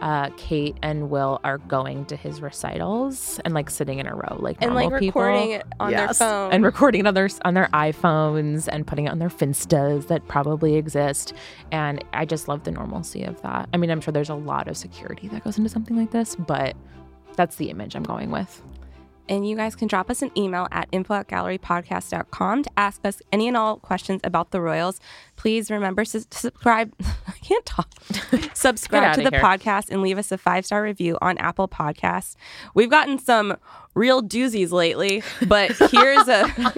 uh, 0.00 0.30
Kate 0.36 0.76
and 0.80 1.10
Will 1.10 1.40
are 1.42 1.58
going 1.58 2.04
to 2.06 2.14
his 2.14 2.40
recitals 2.40 3.40
and 3.44 3.52
like 3.52 3.68
sitting 3.68 3.98
in 3.98 4.06
a 4.06 4.14
row 4.14 4.36
like 4.38 4.56
and 4.60 4.70
normal 4.72 4.90
like 4.92 5.00
people. 5.00 5.22
recording 5.22 5.50
it 5.52 5.66
on 5.80 5.90
Yes. 5.90 6.18
their 6.18 6.28
phone. 6.28 6.52
and 6.52 6.64
recording 6.64 7.00
it 7.00 7.06
on 7.08 7.14
their 7.14 7.28
on 7.44 7.54
their 7.54 7.66
iPhones 7.72 8.68
and 8.70 8.86
putting 8.86 9.06
it 9.06 9.10
on 9.10 9.18
their 9.18 9.28
Finstas 9.28 10.06
that 10.06 10.28
probably 10.28 10.76
exist. 10.76 11.32
And 11.72 12.04
I 12.12 12.26
just 12.26 12.46
love 12.46 12.62
the 12.62 12.70
normalcy 12.70 13.24
of 13.24 13.42
that. 13.42 13.68
I 13.72 13.76
mean, 13.76 13.90
I'm 13.90 14.00
sure 14.00 14.12
there's 14.12 14.28
a 14.28 14.34
lot 14.36 14.68
of 14.68 14.76
security 14.76 15.26
that 15.28 15.42
goes 15.42 15.58
into 15.58 15.68
something 15.68 15.96
like 15.96 16.12
this, 16.12 16.36
but 16.36 16.76
that's 17.34 17.56
the 17.56 17.68
image 17.70 17.96
I'm 17.96 18.04
going 18.04 18.30
with. 18.30 18.62
And 19.28 19.48
you 19.48 19.56
guys 19.56 19.76
can 19.76 19.88
drop 19.88 20.10
us 20.10 20.22
an 20.22 20.30
email 20.36 20.68
at 20.72 20.88
info 20.92 21.14
at 21.14 21.28
gallerypodcast.com 21.28 22.62
to 22.62 22.70
ask 22.76 23.04
us 23.04 23.20
any 23.32 23.48
and 23.48 23.56
all 23.56 23.76
questions 23.78 24.20
about 24.24 24.50
the 24.50 24.60
Royals. 24.60 25.00
Please 25.36 25.70
remember 25.70 26.04
to 26.04 26.20
subscribe. 26.30 26.94
I 27.26 27.32
can't 27.42 27.66
talk. 27.66 27.92
subscribe 28.54 29.14
to 29.16 29.22
the 29.22 29.30
here. 29.30 29.40
podcast 29.40 29.90
and 29.90 30.02
leave 30.02 30.18
us 30.18 30.32
a 30.32 30.38
five 30.38 30.64
star 30.66 30.82
review 30.82 31.18
on 31.20 31.38
Apple 31.38 31.68
Podcasts. 31.68 32.36
We've 32.74 32.90
gotten 32.90 33.18
some 33.18 33.56
real 33.94 34.22
doozies 34.22 34.72
lately, 34.72 35.22
but 35.46 35.72
here's 35.90 36.28
a. 36.28 36.72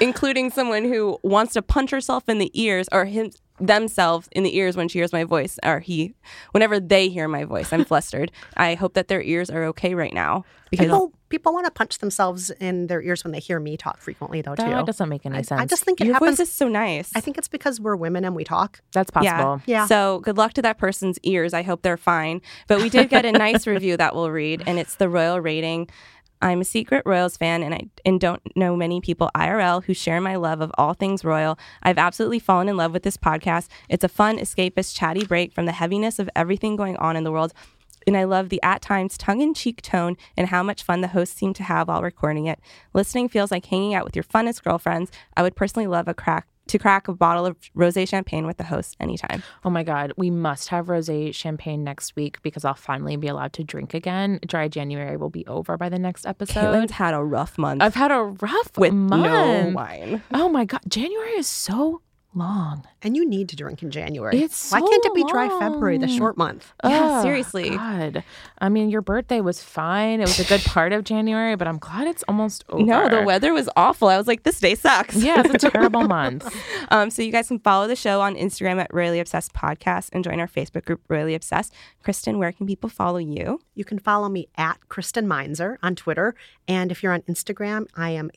including 0.00 0.50
someone 0.50 0.84
who 0.84 1.16
wants 1.22 1.52
to 1.52 1.62
punch 1.62 1.92
herself 1.92 2.28
in 2.28 2.38
the 2.38 2.50
ears 2.60 2.88
or 2.90 3.04
him 3.04 3.30
themselves 3.60 4.28
in 4.32 4.42
the 4.42 4.56
ears 4.56 4.76
when 4.76 4.88
she 4.88 4.98
hears 4.98 5.12
my 5.12 5.22
voice 5.22 5.56
or 5.62 5.78
he 5.78 6.14
whenever 6.50 6.80
they 6.80 7.08
hear 7.08 7.28
my 7.28 7.44
voice 7.44 7.72
i'm 7.72 7.84
flustered 7.84 8.32
i 8.56 8.74
hope 8.74 8.94
that 8.94 9.06
their 9.06 9.22
ears 9.22 9.50
are 9.50 9.64
okay 9.64 9.94
right 9.94 10.14
now 10.14 10.44
because 10.70 11.10
people 11.32 11.42
people 11.42 11.54
want 11.54 11.66
to 11.66 11.72
punch 11.72 11.98
themselves 11.98 12.50
in 12.50 12.86
their 12.86 13.02
ears 13.02 13.24
when 13.24 13.32
they 13.32 13.40
hear 13.40 13.58
me 13.58 13.76
talk 13.76 14.00
frequently, 14.00 14.42
though, 14.42 14.54
too. 14.54 14.62
That 14.62 14.80
too. 14.80 14.86
doesn't 14.86 15.08
make 15.08 15.26
any 15.26 15.38
I, 15.38 15.42
sense. 15.42 15.60
I 15.60 15.66
just 15.66 15.84
think 15.84 16.00
it 16.00 16.06
your 16.06 16.14
happens. 16.14 16.38
voice 16.38 16.48
is 16.48 16.52
so 16.52 16.68
nice 16.68 17.10
I 17.16 17.20
think 17.20 17.36
it's 17.36 17.48
because 17.48 17.80
we're 17.80 17.96
women 17.96 18.24
and 18.24 18.36
we 18.36 18.44
talk. 18.44 18.80
that's 18.92 19.10
possible. 19.10 19.60
Yeah. 19.66 19.86
So 19.86 20.20
good 20.20 20.36
luck 20.36 20.52
to 20.54 20.62
that 20.62 20.78
person's 20.78 21.18
ears. 21.24 21.52
I 21.52 21.62
hope 21.62 21.82
they're 21.82 21.96
fine. 21.96 22.40
But 22.68 22.80
we 22.80 22.88
did 22.88 23.08
get 23.08 23.24
a 23.24 23.32
nice 23.32 23.66
review 23.74 23.96
that 23.96 24.14
we'll 24.14 24.30
read, 24.30 24.62
and 24.66 24.78
it's 24.78 24.94
the 24.94 25.08
Royal 25.08 25.40
rating. 25.40 25.88
I'm 26.40 26.60
a 26.60 26.64
secret 26.64 27.04
Royals 27.06 27.36
fan, 27.36 27.62
and 27.62 27.72
I 27.74 27.82
and 28.04 28.20
don't 28.20 28.42
know 28.56 28.76
many 28.76 29.00
people 29.00 29.30
IRL 29.34 29.84
who 29.84 29.94
share 29.94 30.20
my 30.20 30.36
love 30.36 30.60
of 30.60 30.72
all 30.76 30.92
things 30.92 31.24
royal. 31.24 31.58
I've 31.82 31.98
absolutely 31.98 32.40
fallen 32.40 32.68
in 32.68 32.76
love 32.76 32.92
with 32.92 33.04
this 33.04 33.16
podcast. 33.16 33.68
It's 33.88 34.04
a 34.04 34.08
fun, 34.08 34.38
escapist, 34.38 34.96
chatty 34.96 35.24
break 35.24 35.52
from 35.52 35.66
the 35.66 35.72
heaviness 35.72 36.18
of 36.18 36.28
everything 36.34 36.76
going 36.76 36.96
on 36.96 37.16
in 37.16 37.24
the 37.24 37.32
world. 37.32 37.52
And 38.06 38.16
I 38.16 38.24
love 38.24 38.48
the 38.48 38.62
at 38.62 38.82
times 38.82 39.16
tongue 39.18 39.40
in 39.40 39.54
cheek 39.54 39.82
tone 39.82 40.16
and 40.36 40.48
how 40.48 40.62
much 40.62 40.82
fun 40.82 41.00
the 41.00 41.08
hosts 41.08 41.36
seem 41.36 41.52
to 41.54 41.62
have 41.62 41.88
while 41.88 42.02
recording 42.02 42.46
it. 42.46 42.58
Listening 42.94 43.28
feels 43.28 43.50
like 43.50 43.66
hanging 43.66 43.94
out 43.94 44.04
with 44.04 44.16
your 44.16 44.24
funnest 44.24 44.62
girlfriends. 44.62 45.10
I 45.36 45.42
would 45.42 45.56
personally 45.56 45.86
love 45.86 46.08
a 46.08 46.14
crack 46.14 46.46
to 46.68 46.78
crack 46.78 47.08
a 47.08 47.12
bottle 47.12 47.44
of 47.44 47.56
rosé 47.76 48.08
champagne 48.08 48.46
with 48.46 48.56
the 48.56 48.64
hosts 48.64 48.94
anytime. 49.00 49.42
Oh 49.64 49.70
my 49.70 49.82
God, 49.82 50.12
we 50.16 50.30
must 50.30 50.68
have 50.68 50.86
rosé 50.86 51.34
champagne 51.34 51.82
next 51.82 52.14
week 52.14 52.40
because 52.42 52.64
I'll 52.64 52.74
finally 52.74 53.16
be 53.16 53.26
allowed 53.26 53.52
to 53.54 53.64
drink 53.64 53.94
again. 53.94 54.38
Dry 54.46 54.68
January 54.68 55.16
will 55.16 55.28
be 55.28 55.46
over 55.48 55.76
by 55.76 55.88
the 55.88 55.98
next 55.98 56.24
episode. 56.24 56.60
Kaitlin's 56.60 56.92
had 56.92 57.14
a 57.14 57.22
rough 57.22 57.58
month 57.58 57.82
I've 57.82 57.96
had 57.96 58.12
a 58.12 58.22
rough 58.22 58.78
with 58.78 58.92
month. 58.92 59.24
no 59.24 59.72
wine. 59.74 60.22
Oh 60.32 60.48
my 60.48 60.64
God, 60.64 60.80
January 60.88 61.32
is 61.32 61.48
so 61.48 62.00
long. 62.34 62.84
And 63.02 63.16
you 63.16 63.28
need 63.28 63.48
to 63.50 63.56
drink 63.56 63.82
in 63.82 63.90
January. 63.90 64.38
It's 64.40 64.70
Why 64.72 64.80
can't 64.80 65.04
it 65.04 65.14
be 65.14 65.22
so 65.22 65.28
dry 65.28 65.48
February, 65.58 65.98
the 65.98 66.08
short 66.08 66.36
month? 66.36 66.72
Yeah, 66.84 67.18
Oh, 67.18 67.22
seriously. 67.22 67.70
God. 67.70 68.24
I 68.58 68.68
mean, 68.68 68.90
your 68.90 69.02
birthday 69.02 69.40
was 69.40 69.62
fine. 69.62 70.20
It 70.20 70.28
was 70.28 70.38
a 70.40 70.44
good 70.44 70.62
part 70.62 70.92
of 70.92 71.04
January, 71.04 71.56
but 71.56 71.66
I'm 71.68 71.78
glad 71.78 72.06
it's 72.06 72.22
almost 72.28 72.64
over. 72.68 72.82
No, 72.92 73.08
the 73.08 73.22
weather 73.22 73.52
was 73.52 73.68
awful. 73.76 74.08
I 74.08 74.16
was 74.18 74.26
like, 74.26 74.42
this 74.44 74.60
day 74.60 74.74
sucks. 74.74 75.16
Yeah, 75.16 75.42
it's 75.44 75.64
a 75.64 75.70
terrible 75.70 76.02
month. 76.06 76.46
um, 76.90 77.10
so 77.10 77.22
you 77.22 77.32
guys 77.32 77.48
can 77.48 77.58
follow 77.58 77.86
the 77.88 77.96
show 77.96 78.20
on 78.20 78.34
Instagram 78.34 78.80
at 78.80 78.92
Royally 78.92 79.18
Obsessed 79.20 79.52
Podcast 79.54 80.10
and 80.12 80.22
join 80.24 80.40
our 80.40 80.48
Facebook 80.48 80.84
group 80.84 81.00
Royally 81.08 81.34
Obsessed. 81.34 81.72
Kristen, 82.02 82.38
where 82.38 82.52
can 82.52 82.66
people 82.66 82.90
follow 82.90 83.18
you? 83.18 83.60
You 83.74 83.84
can 83.84 83.98
follow 83.98 84.28
me 84.28 84.48
at 84.56 84.78
Kristen 84.88 85.26
Meinzer 85.26 85.78
on 85.82 85.94
Twitter. 85.96 86.34
And 86.68 86.90
if 86.90 87.02
you're 87.02 87.12
on 87.12 87.22
Instagram, 87.22 87.86
I 87.96 88.10
am 88.10 88.30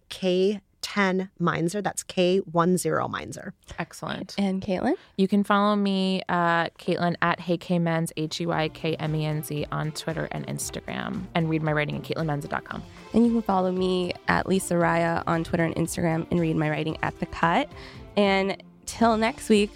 K10 0.86 1.30
Meinzer. 1.40 1.82
That's 1.82 2.04
K10 2.04 3.10
Meinzer. 3.12 3.54
Excellent. 3.80 4.36
And 4.38 4.62
Kaitlin? 4.62 4.96
You 5.18 5.28
can 5.28 5.44
follow 5.44 5.76
me, 5.76 6.22
uh, 6.30 6.66
Kaitlin, 6.80 7.16
at 7.22 7.40
HeyKMenz, 7.40 8.12
H 8.18 8.42
E 8.42 8.46
Y 8.46 8.70
K 8.70 8.96
M 8.96 9.16
E 9.16 9.26
N 9.26 9.44
Z, 9.44 9.66
on 9.72 9.92
Twitter 9.92 10.28
and 10.32 10.46
Instagram, 10.48 11.24
and 11.34 11.50
read 11.50 11.64
my 11.64 11.74
writing 11.74 11.98
at 11.98 12.04
KaitlinMenza.com. 12.04 12.84
And 13.14 13.26
you 13.26 13.32
can 13.32 13.42
follow 13.42 13.72
me 13.72 14.14
at 14.28 14.48
Lisa 14.48 14.78
Ryan 14.78 15.24
on 15.28 15.44
Twitter 15.44 15.64
and 15.64 15.76
Instagram 15.76 16.28
and 16.32 16.40
read 16.40 16.56
my 16.56 16.70
writing 16.70 16.98
at 17.02 17.20
The 17.20 17.26
Cut. 17.26 17.70
And 18.18 18.62
till 18.86 19.18
next 19.18 19.50
week, 19.50 19.72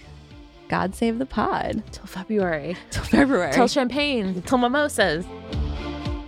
God 0.69 0.93
save 0.95 1.19
the 1.19 1.25
pod. 1.25 1.83
Till 1.91 2.05
February. 2.05 2.77
Till 2.91 3.03
February. 3.03 3.53
Till 3.53 3.67
champagne. 3.67 4.41
Till 4.43 4.59
mimosas. 4.59 5.25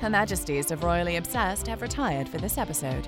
Her 0.02 0.10
Majesties 0.10 0.72
of 0.72 0.84
Royally 0.84 1.16
Obsessed 1.16 1.68
have 1.68 1.84
retired 1.84 2.28
for 2.28 2.40
this 2.40 2.58
episode. 2.58 3.08